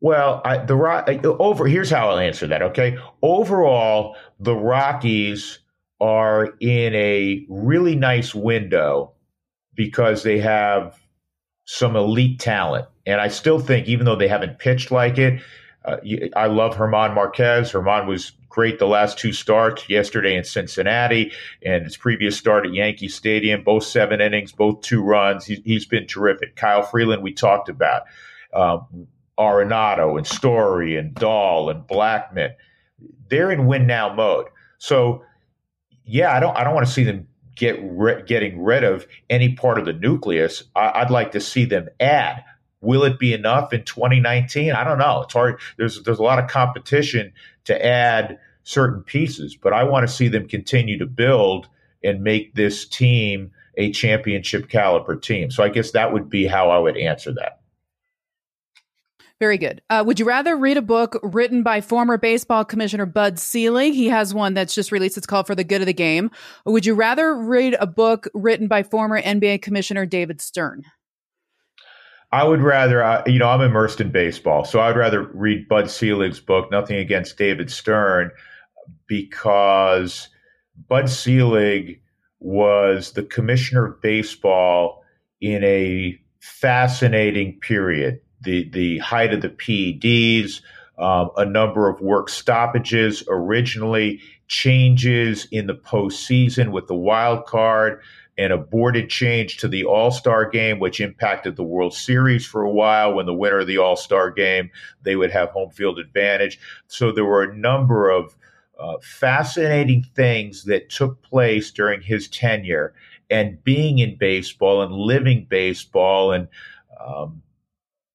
Well, 0.00 0.40
I, 0.44 0.58
the 0.58 1.36
over 1.38 1.66
here's 1.66 1.90
how 1.90 2.10
I'll 2.10 2.18
answer 2.18 2.46
that. 2.46 2.62
Okay, 2.62 2.96
overall, 3.22 4.16
the 4.38 4.54
Rockies 4.54 5.58
are 6.00 6.54
in 6.60 6.94
a 6.94 7.44
really 7.50 7.96
nice 7.96 8.34
window 8.34 9.12
because 9.74 10.22
they 10.22 10.38
have 10.38 10.98
some 11.66 11.96
elite 11.96 12.40
talent, 12.40 12.86
and 13.04 13.20
I 13.20 13.28
still 13.28 13.58
think, 13.58 13.88
even 13.88 14.06
though 14.06 14.16
they 14.16 14.28
haven't 14.28 14.58
pitched 14.58 14.90
like 14.90 15.18
it, 15.18 15.42
uh, 15.84 15.96
I 16.34 16.46
love 16.46 16.76
Germán 16.76 17.14
Marquez. 17.14 17.72
Germán 17.72 18.06
was 18.06 18.32
great 18.50 18.78
the 18.78 18.86
last 18.86 19.18
two 19.18 19.32
starts 19.32 19.88
yesterday 19.88 20.36
in 20.36 20.44
Cincinnati 20.44 21.32
and 21.64 21.84
his 21.84 21.96
previous 21.96 22.36
start 22.36 22.66
at 22.66 22.74
Yankee 22.74 23.08
Stadium, 23.08 23.64
both 23.64 23.84
seven 23.84 24.20
innings, 24.20 24.52
both 24.52 24.82
two 24.82 25.02
runs. 25.02 25.46
He, 25.46 25.72
has 25.72 25.86
been 25.86 26.06
terrific. 26.06 26.56
Kyle 26.56 26.82
Freeland, 26.82 27.22
we 27.22 27.32
talked 27.32 27.70
about. 27.70 28.02
Um, 28.52 29.06
Arenado 29.38 30.18
and 30.18 30.26
Story 30.26 30.96
and 30.96 31.14
Dahl 31.14 31.70
and 31.70 31.86
Blackmon, 31.86 32.52
They're 33.28 33.50
in 33.50 33.66
win 33.66 33.86
now 33.86 34.12
mode. 34.12 34.46
So, 34.76 35.24
yeah, 36.04 36.36
I 36.36 36.40
don't 36.40 36.54
I 36.56 36.62
don't 36.62 36.74
want 36.74 36.86
to 36.86 36.92
see 36.92 37.04
them 37.04 37.26
get 37.56 37.78
ri- 37.82 38.22
getting 38.26 38.62
rid 38.62 38.84
of 38.84 39.06
any 39.30 39.54
part 39.54 39.78
of 39.78 39.86
the 39.86 39.92
nucleus. 39.94 40.64
I, 40.74 41.00
I'd 41.00 41.10
like 41.10 41.32
to 41.32 41.40
see 41.40 41.64
them 41.64 41.88
add. 42.00 42.44
Will 42.80 43.04
it 43.04 43.18
be 43.18 43.34
enough 43.34 43.72
in 43.72 43.84
2019? 43.84 44.72
I 44.72 44.84
don't 44.84 44.98
know. 44.98 45.22
It's 45.22 45.34
hard. 45.34 45.60
There's 45.76 46.02
there's 46.02 46.18
a 46.18 46.22
lot 46.22 46.38
of 46.38 46.48
competition 46.48 47.32
to 47.64 47.86
add 47.86 48.38
certain 48.64 49.02
pieces, 49.02 49.56
but 49.56 49.72
I 49.72 49.84
want 49.84 50.08
to 50.08 50.12
see 50.12 50.28
them 50.28 50.48
continue 50.48 50.98
to 50.98 51.06
build 51.06 51.68
and 52.02 52.22
make 52.22 52.54
this 52.54 52.86
team 52.86 53.50
a 53.76 53.90
championship 53.92 54.68
caliber 54.68 55.16
team. 55.16 55.50
So 55.50 55.62
I 55.62 55.68
guess 55.68 55.90
that 55.92 56.12
would 56.12 56.30
be 56.30 56.46
how 56.46 56.70
I 56.70 56.78
would 56.78 56.96
answer 56.96 57.32
that. 57.34 57.60
Very 59.40 59.56
good. 59.56 59.80
Uh, 59.88 60.04
would 60.06 60.20
you 60.20 60.26
rather 60.26 60.54
read 60.54 60.76
a 60.76 60.82
book 60.82 61.18
written 61.22 61.62
by 61.62 61.80
former 61.80 62.18
baseball 62.18 62.62
commissioner 62.62 63.06
Bud 63.06 63.38
Selig? 63.38 63.94
He 63.94 64.08
has 64.10 64.34
one 64.34 64.52
that's 64.52 64.74
just 64.74 64.92
released. 64.92 65.16
It's 65.16 65.26
called 65.26 65.46
For 65.46 65.54
the 65.54 65.64
Good 65.64 65.80
of 65.80 65.86
the 65.86 65.94
Game. 65.94 66.30
Or 66.66 66.74
would 66.74 66.84
you 66.84 66.94
rather 66.94 67.34
read 67.34 67.74
a 67.80 67.86
book 67.86 68.28
written 68.34 68.68
by 68.68 68.82
former 68.82 69.20
NBA 69.20 69.62
commissioner 69.62 70.04
David 70.04 70.42
Stern? 70.42 70.84
I 72.32 72.44
would 72.44 72.62
rather, 72.62 73.22
you 73.26 73.38
know, 73.38 73.48
I'm 73.48 73.60
immersed 73.60 74.00
in 74.00 74.12
baseball, 74.12 74.64
so 74.64 74.80
I'd 74.80 74.96
rather 74.96 75.22
read 75.34 75.68
Bud 75.68 75.90
Selig's 75.90 76.38
book, 76.38 76.70
Nothing 76.70 76.96
Against 76.96 77.36
David 77.36 77.70
Stern, 77.70 78.30
because 79.08 80.28
Bud 80.88 81.10
Selig 81.10 82.00
was 82.38 83.12
the 83.12 83.24
commissioner 83.24 83.86
of 83.86 84.00
baseball 84.00 85.02
in 85.40 85.64
a 85.64 86.20
fascinating 86.38 87.58
period. 87.60 88.20
The 88.42 88.70
the 88.70 88.98
height 88.98 89.34
of 89.34 89.42
the 89.42 89.50
PEDs, 89.50 90.62
um, 90.98 91.30
a 91.36 91.44
number 91.44 91.88
of 91.88 92.00
work 92.00 92.28
stoppages 92.28 93.24
originally, 93.28 94.20
changes 94.46 95.46
in 95.50 95.66
the 95.66 95.74
postseason 95.74 96.70
with 96.70 96.86
the 96.86 96.94
wild 96.94 97.44
card, 97.46 98.00
an 98.38 98.52
aborted 98.52 99.10
change 99.10 99.58
to 99.58 99.68
the 99.68 99.84
All 99.84 100.10
Star 100.10 100.48
game, 100.48 100.78
which 100.78 101.00
impacted 101.00 101.56
the 101.56 101.62
World 101.62 101.94
Series 101.94 102.46
for 102.46 102.62
a 102.62 102.70
while. 102.70 103.14
When 103.14 103.26
the 103.26 103.34
winner 103.34 103.60
of 103.60 103.66
the 103.66 103.78
All 103.78 103.96
Star 103.96 104.30
game, 104.30 104.70
they 105.02 105.16
would 105.16 105.30
have 105.30 105.50
home 105.50 105.70
field 105.70 105.98
advantage. 105.98 106.58
So 106.88 107.12
there 107.12 107.24
were 107.24 107.42
a 107.42 107.56
number 107.56 108.10
of 108.10 108.34
uh, 108.78 108.96
fascinating 109.02 110.04
things 110.14 110.64
that 110.64 110.88
took 110.88 111.20
place 111.22 111.70
during 111.70 112.00
his 112.00 112.28
tenure 112.28 112.94
and 113.30 113.62
being 113.62 113.98
in 113.98 114.16
baseball 114.16 114.82
and 114.82 114.92
living 114.92 115.46
baseball 115.48 116.32
and 116.32 116.48
um, 116.98 117.42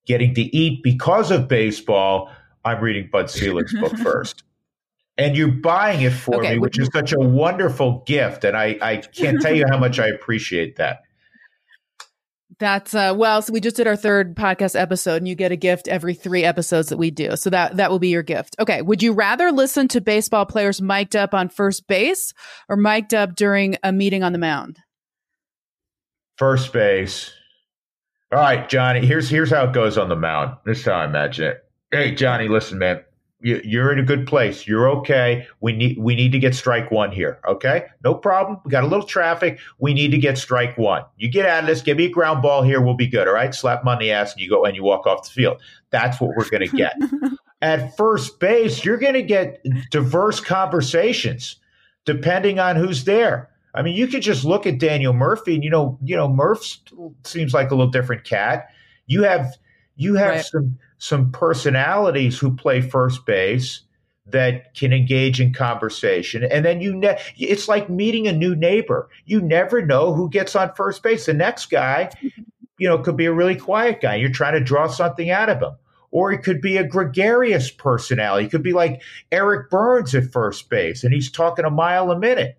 getting 0.06 0.34
to 0.36 0.42
eat 0.42 0.84
because 0.84 1.32
of 1.32 1.48
baseball, 1.48 2.32
I'm 2.64 2.82
reading 2.82 3.10
Bud 3.12 3.30
Selig's 3.30 3.74
book 3.74 3.98
first. 3.98 4.44
And 5.18 5.38
you're 5.38 5.48
buying 5.48 6.02
it 6.02 6.12
for 6.12 6.36
okay, 6.36 6.54
me, 6.54 6.60
which 6.60 6.78
is 6.78 6.90
such 6.92 7.14
a 7.14 7.20
wonderful 7.20 8.04
gift. 8.06 8.44
And 8.44 8.56
I, 8.56 8.78
I 8.82 8.98
can't 8.98 9.42
tell 9.42 9.56
you 9.56 9.66
how 9.70 9.78
much 9.78 10.00
I 10.00 10.08
appreciate 10.08 10.76
that. 10.78 11.04
That's 12.58 12.94
uh 12.94 13.14
well, 13.18 13.42
so 13.42 13.52
we 13.52 13.60
just 13.60 13.76
did 13.76 13.86
our 13.86 13.98
third 13.98 14.36
podcast 14.36 14.80
episode 14.80 15.18
and 15.18 15.28
you 15.28 15.36
get 15.36 15.52
a 15.52 15.58
gift 15.58 15.90
every 15.90 16.14
3 16.14 16.46
episodes 16.46 16.88
that 16.88 16.98
we 16.98 17.12
do. 17.12 17.36
So 17.36 17.50
that 17.50 17.76
that 17.76 17.92
will 17.92 18.00
be 18.00 18.10
your 18.10 18.24
gift. 18.24 18.56
Okay, 18.60 18.82
would 18.82 19.04
you 19.04 19.12
rather 19.12 19.52
listen 19.52 19.90
to 19.90 20.00
baseball 20.00 20.46
players 20.46 20.82
mic'd 20.82 21.18
up 21.18 21.34
on 21.34 21.50
first 21.50 21.86
base 21.88 22.34
or 22.70 22.78
mic'd 22.78 23.14
up 23.14 23.36
during 23.36 23.76
a 23.84 23.92
meeting 23.92 24.24
on 24.24 24.32
the 24.32 24.40
mound? 24.40 24.80
First 26.38 26.72
base. 26.72 27.32
All 28.32 28.40
right, 28.40 28.70
Johnny, 28.70 29.06
here's 29.06 29.30
here's 29.30 29.50
how 29.50 29.66
it 29.66 29.74
goes 29.74 29.98
on 29.98 30.08
the 30.08 30.16
mound. 30.16 30.56
This 30.66 30.80
is 30.80 30.86
how 30.86 30.94
I 30.94 31.06
imagine 31.06 31.48
it. 31.48 31.66
Hey, 31.92 32.16
Johnny, 32.16 32.48
listen, 32.48 32.78
man 32.80 33.05
you're 33.46 33.94
in 33.94 34.00
a 34.00 34.04
good 34.04 34.26
place. 34.26 34.68
You're 34.68 34.90
okay. 34.90 35.48
We 35.62 35.72
need 35.72 36.00
we 36.00 36.16
need 36.16 36.32
to 36.32 36.40
get 36.40 36.56
strike 36.56 36.90
one 36.90 37.12
here. 37.12 37.40
Okay, 37.48 37.86
no 38.04 38.16
problem. 38.16 38.60
We 38.66 38.72
got 38.72 38.84
a 38.84 38.88
little 38.88 39.06
traffic. 39.06 39.60
We 39.78 39.94
need 39.94 40.10
to 40.12 40.18
get 40.18 40.40
strike 40.40 40.78
one. 40.80 41.04
You 41.18 41.30
get 41.30 41.46
out 41.46 41.64
of 41.64 41.68
this. 41.68 41.82
Give 41.82 41.98
me 41.98 42.06
a 42.06 42.10
ground 42.10 42.42
ball 42.42 42.64
here. 42.64 42.82
We'll 42.82 42.96
be 42.96 43.06
good. 43.06 43.28
All 43.28 43.36
right. 43.36 43.54
Slap 43.54 43.84
him 43.84 43.88
on 43.88 44.00
the 44.00 44.12
ass 44.12 44.34
and 44.34 44.42
you 44.42 44.50
go 44.50 44.66
and 44.66 44.76
you 44.76 44.84
walk 44.84 45.06
off 45.06 45.28
the 45.28 45.30
field. 45.30 45.62
That's 45.92 46.20
what 46.20 46.32
we're 46.36 46.50
going 46.50 46.68
to 46.68 46.76
get. 46.76 46.96
At 47.62 47.96
first 47.96 48.40
base, 48.40 48.84
you're 48.84 48.98
going 48.98 49.14
to 49.14 49.22
get 49.22 49.64
diverse 49.92 50.40
conversations 50.40 51.58
depending 52.06 52.60
on 52.60 52.76
who's 52.76 53.04
there. 53.04 53.50
I 53.76 53.84
mean, 53.84 53.96
you 53.96 54.08
could 54.08 54.22
just 54.22 54.44
look 54.44 54.66
at 54.66 54.80
Daniel 54.80 55.12
Murphy, 55.12 55.56
and 55.56 55.64
you 55.64 55.70
know, 55.70 56.00
you 56.02 56.16
know, 56.16 56.30
Murph 56.30 56.78
seems 57.26 57.54
like 57.54 57.72
a 57.72 57.76
little 57.76 57.92
different 57.92 58.24
cat. 58.24 58.70
You 59.06 59.24
have 59.24 59.58
you 59.98 60.16
have 60.16 60.36
right. 60.36 60.46
some 60.46 60.78
some 61.06 61.32
personalities 61.32 62.40
who 62.40 62.56
play 62.56 62.82
first 62.82 63.28
base 63.28 63.82
that 64.26 64.74
can 64.74 64.92
engage 64.92 65.40
in 65.40 65.54
conversation. 65.54 66.44
And 66.44 66.66
then 66.66 66.82
you 66.82 66.96
ne- 66.96 67.20
it's 67.38 67.68
like 67.68 67.92
meeting 67.92 68.28
a 68.28 68.34
new 68.34 68.56
neighbor. 68.56 69.08
You 69.26 69.40
never 69.40 69.86
know 69.86 70.16
who 70.16 70.32
gets 70.32 70.56
on 70.56 70.74
first 70.74 71.04
base. 71.04 71.28
The 71.28 71.36
next 71.36 71.68
guy 71.68 72.10
you 72.80 72.88
know 72.90 72.98
could 72.98 73.16
be 73.16 73.28
a 73.28 73.34
really 73.34 73.56
quiet 73.56 74.02
guy. 74.02 74.16
You're 74.16 74.32
trying 74.32 74.56
to 74.56 74.60
draw 74.60 74.88
something 74.88 75.30
out 75.30 75.50
of 75.50 75.62
him. 75.62 75.76
Or 76.10 76.32
it 76.32 76.40
could 76.40 76.60
be 76.60 76.78
a 76.78 76.88
gregarious 76.88 77.70
personality. 77.70 78.48
It 78.48 78.50
could 78.50 78.64
be 78.64 78.74
like 78.74 79.04
Eric 79.32 79.70
Byrnes 79.70 80.16
at 80.16 80.32
first 80.32 80.72
base 80.72 81.04
and 81.04 81.14
he's 81.14 81.30
talking 81.30 81.66
a 81.66 81.70
mile 81.70 82.10
a 82.10 82.18
minute. 82.18 82.58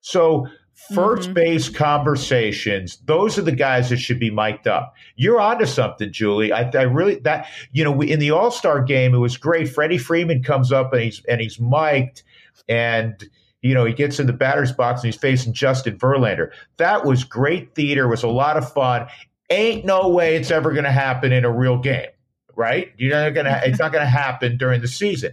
So 0.00 0.48
1st 0.90 1.18
mm-hmm. 1.18 1.32
base 1.32 1.68
conversations, 1.70 2.98
those 3.06 3.38
are 3.38 3.42
the 3.42 3.52
guys 3.52 3.88
that 3.88 3.96
should 3.96 4.20
be 4.20 4.30
mic'd 4.30 4.68
up. 4.68 4.94
You're 5.16 5.40
onto 5.40 5.64
something, 5.64 6.12
Julie. 6.12 6.52
I, 6.52 6.70
I 6.74 6.82
really 6.82 7.16
that 7.20 7.48
you 7.72 7.82
know 7.82 8.00
in 8.02 8.18
the 8.18 8.30
All 8.30 8.50
Star 8.50 8.82
game 8.82 9.14
it 9.14 9.18
was 9.18 9.36
great. 9.36 9.68
Freddie 9.68 9.98
Freeman 9.98 10.42
comes 10.42 10.72
up 10.72 10.92
and 10.92 11.02
he's 11.02 11.22
and 11.28 11.40
he's 11.40 11.58
mic'd, 11.58 12.22
and 12.68 13.24
you 13.62 13.72
know 13.72 13.86
he 13.86 13.94
gets 13.94 14.20
in 14.20 14.26
the 14.26 14.34
batter's 14.34 14.72
box 14.72 15.02
and 15.02 15.12
he's 15.12 15.20
facing 15.20 15.54
Justin 15.54 15.98
Verlander. 15.98 16.50
That 16.76 17.06
was 17.06 17.24
great 17.24 17.74
theater. 17.74 18.06
Was 18.06 18.22
a 18.22 18.28
lot 18.28 18.58
of 18.58 18.70
fun. 18.70 19.06
Ain't 19.48 19.86
no 19.86 20.08
way 20.08 20.36
it's 20.36 20.50
ever 20.50 20.72
going 20.72 20.84
to 20.84 20.92
happen 20.92 21.32
in 21.32 21.44
a 21.44 21.50
real 21.50 21.78
game, 21.78 22.10
right? 22.54 22.92
You're 22.98 23.16
not 23.16 23.30
gonna. 23.30 23.62
It's 23.64 23.78
not 23.78 23.92
going 23.92 24.04
to 24.04 24.10
happen 24.10 24.58
during 24.58 24.82
the 24.82 24.88
season, 24.88 25.32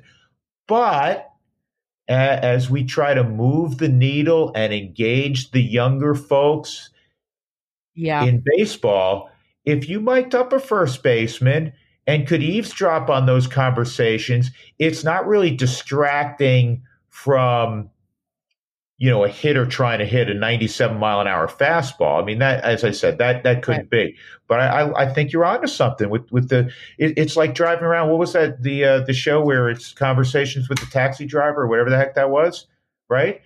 but 0.68 1.33
as 2.08 2.70
we 2.70 2.84
try 2.84 3.14
to 3.14 3.24
move 3.24 3.78
the 3.78 3.90
needle 3.90 4.52
and 4.56 4.74
engage 4.74 5.52
the 5.52 5.62
younger 5.62 6.16
folks 6.16 6.90
yeah. 7.96 8.24
in 8.24 8.44
baseball, 8.46 9.30
if 9.66 9.88
you 9.88 10.00
mic'd 10.00 10.36
up 10.36 10.52
a 10.52 10.60
first 10.60 11.04
baseman 11.04 11.72
and 12.06 12.28
could 12.28 12.44
eavesdrop 12.44 13.10
on 13.10 13.26
those 13.26 13.48
conversations, 13.48 14.52
it's 14.80 15.04
not 15.04 15.26
really 15.26 15.56
distracting 15.56 16.84
from 17.10 17.90
you 18.98 19.10
know, 19.10 19.24
a 19.24 19.28
hitter 19.28 19.66
trying 19.66 20.00
to 20.00 20.06
hit 20.06 20.30
a 20.30 20.34
97 20.34 20.98
mile 20.98 21.20
an 21.20 21.28
hour 21.28 21.48
fastball. 21.48 22.22
I 22.22 22.26
mean, 22.26 22.40
that, 22.40 22.64
as 22.64 22.84
I 22.84 22.92
said, 22.92 23.18
that 23.18 23.44
that 23.44 23.64
couldn't 23.64 23.90
right. 23.92 24.12
be. 24.12 24.16
But 24.48 24.60
I, 24.60 24.82
I, 24.82 25.04
I, 25.04 25.14
think 25.14 25.32
you're 25.32 25.46
onto 25.46 25.68
something 25.68 26.10
with 26.10 26.32
with 26.32 26.50
the. 26.50 26.72
It, 26.98 27.18
it's 27.18 27.36
like 27.36 27.56
driving 27.56 27.86
around. 27.86 28.10
What 28.10 28.20
was 28.20 28.34
that? 28.34 28.62
The 28.62 28.86
uh, 28.86 29.00
the 29.02 29.14
show 29.14 29.44
where 29.44 29.70
it's 29.70 29.94
conversations 29.94 30.70
with 30.70 30.80
the 30.80 30.86
taxi 30.86 31.26
driver 31.26 31.64
or 31.64 31.68
whatever 31.68 31.90
the 31.90 31.98
heck 31.98 32.16
that 32.16 32.30
was, 32.30 32.68
right? 33.10 33.42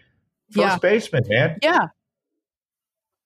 First 0.51 0.57
yeah. 0.57 0.77
baseman, 0.77 1.23
man. 1.27 1.57
Yeah. 1.61 1.87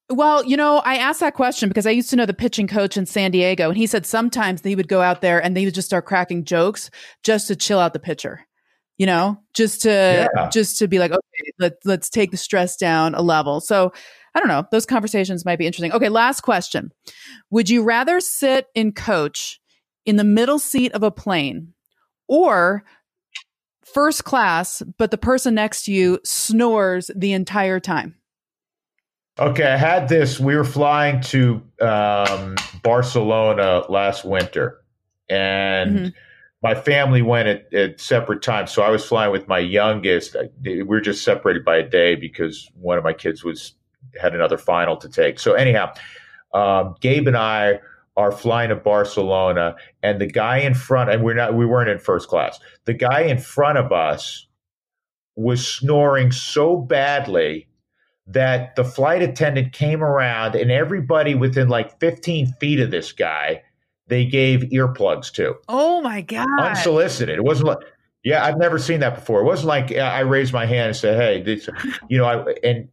Well, 0.09 0.43
you 0.43 0.57
know, 0.57 0.79
I 0.79 0.97
asked 0.97 1.21
that 1.21 1.35
question 1.35 1.69
because 1.69 1.85
I 1.85 1.91
used 1.91 2.09
to 2.09 2.17
know 2.17 2.25
the 2.25 2.33
pitching 2.33 2.67
coach 2.67 2.97
in 2.97 3.05
San 3.05 3.31
Diego, 3.31 3.69
and 3.69 3.77
he 3.77 3.87
said 3.87 4.05
sometimes 4.05 4.61
he 4.61 4.75
would 4.75 4.89
go 4.89 5.01
out 5.01 5.21
there 5.21 5.41
and 5.41 5.55
they 5.55 5.63
would 5.63 5.73
just 5.73 5.87
start 5.87 6.05
cracking 6.05 6.43
jokes 6.43 6.89
just 7.23 7.47
to 7.47 7.55
chill 7.55 7.79
out 7.79 7.93
the 7.93 7.99
pitcher 7.99 8.45
you 9.01 9.07
know, 9.07 9.35
just 9.55 9.81
to 9.81 10.29
yeah. 10.35 10.49
just 10.49 10.77
to 10.77 10.87
be 10.87 10.99
like, 10.99 11.09
okay, 11.09 11.51
let 11.57 11.73
let's 11.85 12.07
take 12.07 12.29
the 12.29 12.37
stress 12.37 12.77
down 12.77 13.15
a 13.15 13.23
level. 13.23 13.59
So 13.59 13.91
I 14.35 14.39
don't 14.39 14.47
know. 14.47 14.63
Those 14.71 14.85
conversations 14.85 15.43
might 15.43 15.57
be 15.57 15.65
interesting. 15.65 15.91
Okay, 15.91 16.07
last 16.07 16.41
question. 16.41 16.91
Would 17.49 17.67
you 17.67 17.81
rather 17.81 18.19
sit 18.19 18.67
in 18.75 18.91
coach 18.91 19.59
in 20.05 20.17
the 20.17 20.23
middle 20.23 20.59
seat 20.59 20.91
of 20.91 21.01
a 21.01 21.09
plane 21.09 21.73
or 22.27 22.83
first 23.83 24.23
class, 24.23 24.83
but 24.99 25.09
the 25.09 25.17
person 25.17 25.55
next 25.55 25.85
to 25.85 25.91
you 25.91 26.19
snores 26.23 27.09
the 27.15 27.33
entire 27.33 27.79
time? 27.79 28.17
Okay, 29.39 29.65
I 29.65 29.77
had 29.77 30.09
this. 30.09 30.39
We 30.39 30.55
were 30.55 30.63
flying 30.63 31.21
to 31.21 31.63
um, 31.81 32.53
Barcelona 32.83 33.81
last 33.89 34.25
winter, 34.25 34.77
and 35.27 35.97
mm-hmm 35.97 36.09
my 36.61 36.75
family 36.75 37.21
went 37.21 37.47
at, 37.47 37.73
at, 37.73 37.99
separate 37.99 38.41
times. 38.41 38.71
So 38.71 38.83
I 38.83 38.89
was 38.89 39.03
flying 39.03 39.31
with 39.31 39.47
my 39.47 39.59
youngest. 39.59 40.35
We 40.63 40.83
were 40.83 41.01
just 41.01 41.23
separated 41.23 41.65
by 41.65 41.77
a 41.77 41.87
day 41.87 42.15
because 42.15 42.69
one 42.79 42.97
of 42.97 43.03
my 43.03 43.13
kids 43.13 43.43
was 43.43 43.73
had 44.19 44.35
another 44.35 44.57
final 44.57 44.95
to 44.97 45.09
take. 45.09 45.39
So 45.39 45.53
anyhow, 45.53 45.93
um, 46.53 46.95
Gabe 47.01 47.27
and 47.27 47.37
I 47.37 47.79
are 48.17 48.31
flying 48.31 48.69
to 48.69 48.75
Barcelona, 48.75 49.75
and 50.03 50.19
the 50.19 50.27
guy 50.27 50.57
in 50.57 50.73
front, 50.73 51.09
and 51.09 51.23
we're 51.23 51.33
not, 51.33 51.55
we 51.55 51.65
weren't 51.65 51.89
in 51.89 51.97
first 51.97 52.27
class. 52.27 52.59
The 52.85 52.93
guy 52.93 53.21
in 53.21 53.37
front 53.37 53.77
of 53.77 53.91
us 53.91 54.47
was 55.35 55.65
snoring 55.65 56.31
so 56.31 56.75
badly 56.75 57.67
that 58.27 58.75
the 58.75 58.83
flight 58.83 59.21
attendant 59.21 59.71
came 59.71 60.03
around, 60.03 60.55
and 60.55 60.71
everybody 60.71 61.35
within 61.35 61.69
like 61.69 61.99
15 61.99 62.53
feet 62.59 62.81
of 62.81 62.91
this 62.91 63.13
guy 63.13 63.61
they 64.11 64.25
gave 64.25 64.59
earplugs 64.73 65.31
to. 65.31 65.55
Oh 65.69 66.01
my 66.01 66.19
god! 66.19 66.45
Unsolicited. 66.59 67.37
It 67.37 67.43
wasn't 67.43 67.69
like. 67.69 67.77
Yeah, 68.23 68.45
I've 68.45 68.57
never 68.57 68.77
seen 68.77 68.99
that 68.99 69.15
before. 69.15 69.39
It 69.39 69.45
wasn't 69.45 69.69
like 69.69 69.91
I 69.93 70.19
raised 70.19 70.51
my 70.53 70.65
hand 70.65 70.89
and 70.89 70.95
said, 70.95 71.17
"Hey, 71.19 71.41
this," 71.41 71.69
you 72.09 72.17
know," 72.17 72.25
I, 72.25 72.53
and 72.61 72.89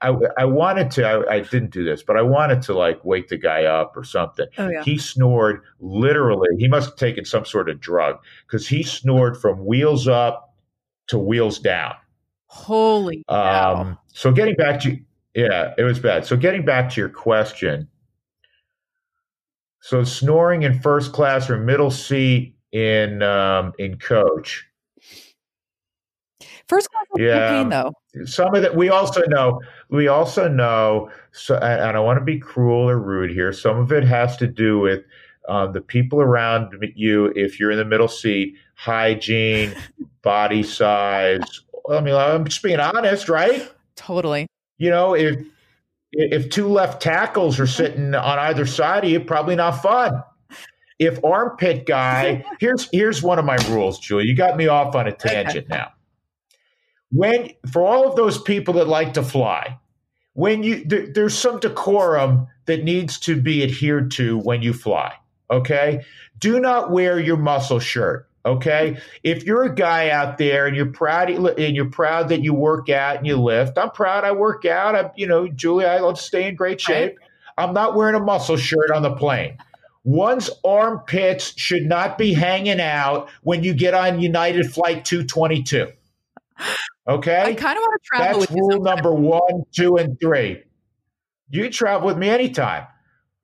I, 0.00 0.14
I 0.38 0.44
wanted 0.44 0.92
to. 0.92 1.04
I, 1.04 1.34
I, 1.34 1.40
didn't 1.40 1.72
do 1.72 1.84
this, 1.84 2.04
but 2.04 2.16
I 2.16 2.22
wanted 2.22 2.62
to 2.62 2.74
like 2.74 3.04
wake 3.04 3.28
the 3.28 3.36
guy 3.36 3.64
up 3.64 3.96
or 3.96 4.04
something. 4.04 4.46
Oh, 4.58 4.68
yeah. 4.68 4.84
He 4.84 4.96
snored 4.96 5.62
literally. 5.80 6.48
He 6.56 6.68
must 6.68 6.90
have 6.90 6.96
taken 6.96 7.24
some 7.24 7.44
sort 7.44 7.68
of 7.68 7.80
drug 7.80 8.18
because 8.46 8.66
he 8.66 8.84
snored 8.84 9.36
from 9.36 9.66
wheels 9.66 10.06
up 10.06 10.54
to 11.08 11.18
wheels 11.18 11.58
down. 11.58 11.96
Holy. 12.46 13.24
Um. 13.28 13.98
So 14.06 14.30
getting 14.30 14.54
back 14.54 14.80
to 14.82 14.96
yeah, 15.34 15.74
it 15.76 15.82
was 15.82 15.98
bad. 15.98 16.24
So 16.24 16.36
getting 16.36 16.64
back 16.64 16.90
to 16.90 17.00
your 17.00 17.10
question, 17.10 17.88
so 19.80 20.04
snoring 20.04 20.62
in 20.62 20.78
first 20.80 21.12
class 21.12 21.48
or 21.50 21.58
middle 21.58 21.90
seat 21.90 22.54
in 22.72 23.22
um, 23.22 23.72
in 23.78 23.98
coach. 23.98 24.66
First 26.68 26.90
class 26.90 27.06
yeah. 27.16 27.50
pain 27.50 27.68
though. 27.68 27.92
Some 28.24 28.54
of 28.54 28.62
that 28.62 28.76
we 28.76 28.90
also 28.90 29.22
know. 29.26 29.60
We 29.88 30.08
also 30.08 30.48
know. 30.48 31.10
So, 31.32 31.56
and 31.56 31.82
I 31.82 31.92
don't 31.92 32.04
want 32.04 32.18
to 32.18 32.24
be 32.24 32.38
cruel 32.38 32.88
or 32.88 32.98
rude 32.98 33.30
here. 33.30 33.52
Some 33.52 33.78
of 33.78 33.92
it 33.92 34.04
has 34.04 34.36
to 34.36 34.46
do 34.46 34.78
with 34.78 35.04
um, 35.48 35.72
the 35.72 35.80
people 35.80 36.20
around 36.20 36.74
you. 36.94 37.32
If 37.34 37.58
you're 37.58 37.70
in 37.70 37.78
the 37.78 37.84
middle 37.84 38.08
seat, 38.08 38.54
hygiene, 38.74 39.74
body 40.22 40.62
size. 40.62 41.62
I 41.90 42.00
mean, 42.00 42.14
I'm 42.14 42.44
just 42.44 42.62
being 42.62 42.78
honest, 42.78 43.28
right? 43.28 43.68
Totally. 43.96 44.46
You 44.78 44.90
know, 44.90 45.14
if 45.14 45.36
if 46.12 46.50
two 46.50 46.68
left 46.68 47.02
tackles 47.02 47.60
are 47.60 47.66
sitting 47.66 48.14
on 48.14 48.38
either 48.38 48.66
side 48.66 49.04
of 49.04 49.10
you, 49.10 49.20
probably 49.20 49.56
not 49.56 49.82
fun. 49.82 50.22
If 50.98 51.24
armpit 51.24 51.86
guy, 51.86 52.44
here's 52.60 52.88
here's 52.92 53.22
one 53.22 53.38
of 53.38 53.44
my 53.44 53.56
rules, 53.68 53.98
Julie. 53.98 54.24
You 54.24 54.36
got 54.36 54.56
me 54.56 54.66
off 54.66 54.94
on 54.94 55.06
a 55.06 55.12
tangent 55.12 55.68
now. 55.68 55.92
When 57.12 57.50
for 57.72 57.82
all 57.84 58.08
of 58.08 58.16
those 58.16 58.40
people 58.40 58.74
that 58.74 58.86
like 58.86 59.14
to 59.14 59.22
fly, 59.22 59.78
when 60.34 60.62
you 60.62 60.84
there, 60.84 61.06
there's 61.12 61.36
some 61.36 61.58
decorum 61.60 62.48
that 62.66 62.84
needs 62.84 63.18
to 63.20 63.40
be 63.40 63.62
adhered 63.62 64.10
to 64.12 64.38
when 64.38 64.62
you 64.62 64.72
fly. 64.72 65.14
Okay, 65.50 66.04
do 66.38 66.60
not 66.60 66.90
wear 66.90 67.18
your 67.18 67.36
muscle 67.36 67.80
shirt. 67.80 68.29
Okay. 68.44 68.98
If 69.22 69.44
you're 69.44 69.64
a 69.64 69.74
guy 69.74 70.10
out 70.10 70.38
there 70.38 70.66
and 70.66 70.74
you're 70.74 70.86
proud 70.86 71.30
and 71.30 71.76
you're 71.76 71.90
proud 71.90 72.30
that 72.30 72.42
you 72.42 72.54
work 72.54 72.88
out 72.88 73.16
and 73.18 73.26
you 73.26 73.36
lift, 73.36 73.76
I'm 73.76 73.90
proud 73.90 74.24
I 74.24 74.32
work 74.32 74.64
out. 74.64 74.94
I, 74.94 75.10
you 75.14 75.26
know, 75.26 75.46
Julie, 75.48 75.84
I 75.84 75.98
love 75.98 76.16
to 76.16 76.22
stay 76.22 76.48
in 76.48 76.54
great 76.54 76.80
shape. 76.80 77.18
I'm 77.58 77.74
not 77.74 77.94
wearing 77.94 78.14
a 78.14 78.20
muscle 78.20 78.56
shirt 78.56 78.90
on 78.90 79.02
the 79.02 79.14
plane. 79.14 79.58
One's 80.04 80.48
armpits 80.64 81.52
should 81.58 81.84
not 81.84 82.16
be 82.16 82.32
hanging 82.32 82.80
out 82.80 83.28
when 83.42 83.62
you 83.62 83.74
get 83.74 83.92
on 83.92 84.20
United 84.20 84.72
Flight 84.72 85.04
222. 85.04 85.92
Okay. 87.06 87.42
I 87.42 87.54
kind 87.54 87.76
of 87.76 87.82
want 87.82 88.02
to 88.02 88.06
travel 88.06 88.40
That's 88.40 88.52
rule 88.52 88.80
number 88.80 89.12
one, 89.12 89.64
two, 89.72 89.96
and 89.96 90.18
three. 90.20 90.62
You 91.50 91.64
can 91.64 91.72
travel 91.72 92.06
with 92.06 92.16
me 92.16 92.30
anytime. 92.30 92.86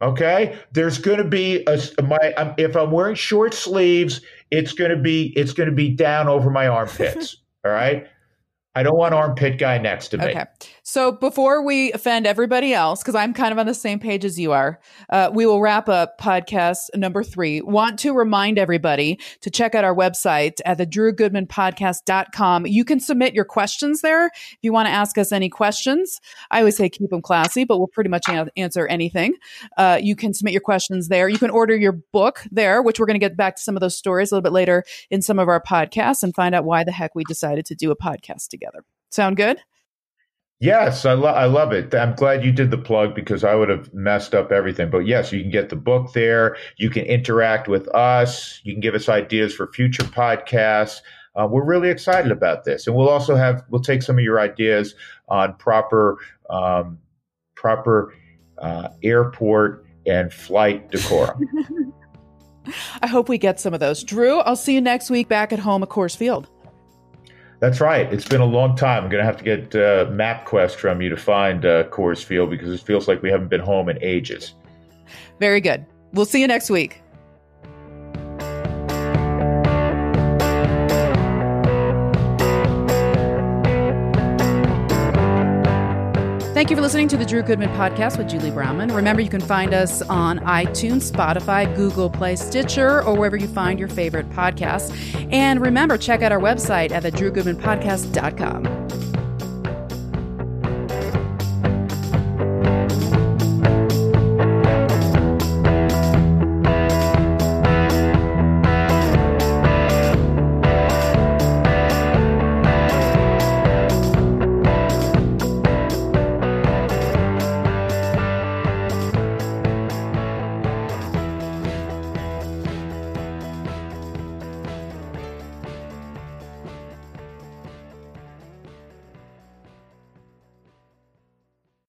Okay. 0.01 0.59
There's 0.73 0.99
going 0.99 1.19
to 1.19 1.25
be 1.25 1.65
a 1.67 1.79
my 2.03 2.55
if 2.57 2.77
I'm 2.77 2.91
wearing 2.91 3.17
short 3.17 3.55
sleeves, 3.55 4.21
it's 4.51 4.73
going 4.73 4.91
to 4.91 4.97
be 4.97 5.33
it's 5.37 5.53
going 5.53 5.69
to 5.69 5.75
be 5.75 5.91
down 5.91 6.29
over 6.29 6.51
my 6.51 6.67
armpits. 6.69 7.37
all 7.65 7.73
right. 7.73 8.07
I 8.75 8.83
don't 8.83 8.97
want 8.97 9.15
armpit 9.15 9.59
guy 9.59 9.79
next 9.79 10.09
to 10.09 10.19
me. 10.19 10.27
Okay. 10.27 10.45
So 10.89 11.11
before 11.11 11.65
we 11.65 11.93
offend 11.93 12.29
everybody 12.29 12.73
else, 12.73 13.03
because 13.03 13.17
I'm 13.17 13.35
kind 13.35 13.51
of 13.51 13.59
on 13.59 13.67
the 13.67 13.75
same 13.75 13.99
page 13.99 14.25
as 14.25 14.39
you 14.39 14.53
are, 14.53 14.79
uh, 15.11 15.33
we 15.35 15.45
will 15.45 15.61
wrap 15.61 15.89
up 15.89 16.17
podcast 16.21 16.91
number 16.95 17.25
three. 17.25 17.61
Want 17.61 17.99
to 17.99 18.15
remind 18.15 18.57
everybody 18.57 19.19
to 19.41 19.51
check 19.51 19.75
out 19.75 19.83
our 19.83 19.97
website 19.97 20.61
at 20.65 20.79
the 20.79 20.87
drewgoodmanpodcast.com. 20.87 22.67
You 22.69 22.85
can 22.85 23.01
submit 23.01 23.35
your 23.35 23.45
questions 23.45 24.01
there 24.01 24.27
if 24.27 24.59
you 24.63 24.73
want 24.73 24.87
to 24.87 24.93
ask 24.93 25.19
us 25.19 25.33
any 25.33 25.49
questions. 25.49 26.21
I 26.53 26.61
always 26.61 26.77
say 26.77 26.89
keep 26.89 27.11
them 27.11 27.21
classy, 27.21 27.65
but 27.65 27.79
we'll 27.79 27.89
pretty 27.89 28.09
much 28.09 28.29
an- 28.29 28.51
answer 28.57 28.87
anything. 28.87 29.35
Uh, 29.77 29.99
you 30.01 30.15
can 30.15 30.35
submit 30.35 30.53
your 30.53 30.61
questions 30.61 31.09
there. 31.09 31.29
You 31.29 31.39
can 31.39 31.51
order 31.51 31.75
your 31.75 31.99
book 32.13 32.45
there, 32.53 32.81
which 32.81 33.01
we're 33.01 33.07
going 33.07 33.19
to 33.19 33.27
get 33.27 33.37
back 33.37 33.57
to 33.57 33.63
some 33.63 33.77
of 33.77 33.81
those 33.81 33.99
stories 33.99 34.31
a 34.31 34.37
little 34.37 34.45
bit 34.45 34.53
later 34.53 34.85
in 35.11 35.21
some 35.21 35.41
of 35.41 35.49
our 35.49 35.61
podcasts 35.61 36.23
and 36.23 36.33
find 36.33 36.55
out 36.55 36.65
why 36.65 36.85
the 36.85 36.93
heck 36.93 37.17
we 37.17 37.25
decided 37.25 37.67
to 37.67 37.75
do 37.75 37.91
a 37.91 37.97
podcast 37.97 38.47
together. 38.51 38.85
Sound 39.11 39.37
good? 39.37 39.59
Yes, 40.59 41.05
I, 41.05 41.13
lo- 41.13 41.29
I 41.29 41.45
love 41.45 41.73
it. 41.73 41.95
I'm 41.95 42.15
glad 42.15 42.43
you 42.43 42.51
did 42.51 42.71
the 42.71 42.79
plug 42.79 43.15
because 43.15 43.45
I 43.45 43.55
would 43.55 43.69
have 43.69 43.93
messed 43.93 44.35
up 44.35 44.51
everything. 44.51 44.89
But 44.89 45.01
yes, 45.01 45.31
you 45.31 45.43
can 45.43 45.51
get 45.51 45.69
the 45.69 45.77
book 45.77 46.15
there. 46.15 46.57
You 46.79 46.89
can 46.89 47.05
interact 47.05 47.69
with 47.69 47.87
us. 47.95 48.61
You 48.65 48.73
can 48.73 48.81
give 48.81 48.95
us 48.95 49.09
ideas 49.09 49.55
for 49.55 49.71
future 49.73 50.05
podcasts. 50.05 51.01
Uh, 51.35 51.47
we're 51.47 51.65
really 51.65 51.91
excited 51.91 52.33
about 52.33 52.65
this, 52.65 52.87
and 52.87 52.97
we'll 52.97 53.11
also 53.11 53.37
have 53.37 53.63
we'll 53.69 53.83
take 53.83 54.03
some 54.03 54.17
of 54.17 54.25
your 54.25 54.41
ideas 54.41 54.95
on 55.29 55.55
proper 55.57 56.17
um, 56.49 56.99
proper 57.55 58.15
uh, 58.57 58.89
airport 59.03 59.85
and 60.07 60.33
flight 60.33 60.91
decorum. 60.91 61.93
I 63.03 63.07
hope 63.07 63.29
we 63.29 63.37
get 63.37 63.61
some 63.61 63.75
of 63.75 63.81
those. 63.81 64.03
Drew, 64.03 64.39
I'll 64.41 64.57
see 64.57 64.75
you 64.75 64.81
next 64.81 65.11
week 65.11 65.29
back 65.29 65.53
at 65.53 65.59
home 65.59 65.83
at 65.83 65.91
Coors 65.91 66.17
Field. 66.17 66.49
That's 67.59 67.81
right. 67.81 68.13
It's 68.13 68.29
been 68.29 68.41
a 68.41 68.47
long 68.47 68.77
time. 68.77 69.05
I'm 69.05 69.11
going 69.11 69.23
to 69.23 69.27
have 69.27 69.39
to 69.39 69.45
get 69.45 69.75
uh, 69.75 70.07
MapQuest 70.11 70.75
from 70.75 71.01
you 71.01 71.09
to 71.09 71.17
find 71.17 71.65
uh, 71.65 71.85
Coors 71.85 72.23
Field 72.23 72.51
because 72.51 72.71
it 72.71 72.85
feels 72.85 73.09
like 73.09 73.23
we 73.23 73.31
haven't 73.31 73.49
been 73.49 73.61
home 73.61 73.89
in 73.89 73.99
ages. 74.03 74.55
Very 75.41 75.61
good. 75.61 75.87
We'll 76.13 76.27
see 76.27 76.41
you 76.41 76.47
next 76.47 76.71
week. 76.71 77.03
Thank 86.67 86.73
you 86.73 86.79
for 86.79 86.83
listening 86.83 87.07
to 87.07 87.17
the 87.17 87.25
Drew 87.25 87.43
Goodman 87.43 87.69
podcast 87.77 88.19
with 88.19 88.29
Julie 88.29 88.51
Browman. 88.51 88.93
Remember, 88.93 89.23
you 89.23 89.29
can 89.29 89.41
find 89.41 89.73
us 89.73 90.03
on 90.03 90.41
iTunes, 90.41 91.13
Spotify, 91.13 91.73
Google 91.77 92.11
Play, 92.11 92.35
Stitcher, 92.35 93.05
or 93.05 93.15
wherever 93.17 93.37
you 93.37 93.47
find 93.47 93.79
your 93.79 93.87
favorite 93.87 94.29
podcasts. 94.31 94.93
And 95.33 95.61
remember, 95.61 95.97
check 95.97 96.23
out 96.23 96.33
our 96.33 96.41
website 96.41 96.91
at 96.91 97.05
the 97.05 97.13
drewgoodmanpodcast.com. 97.13 98.76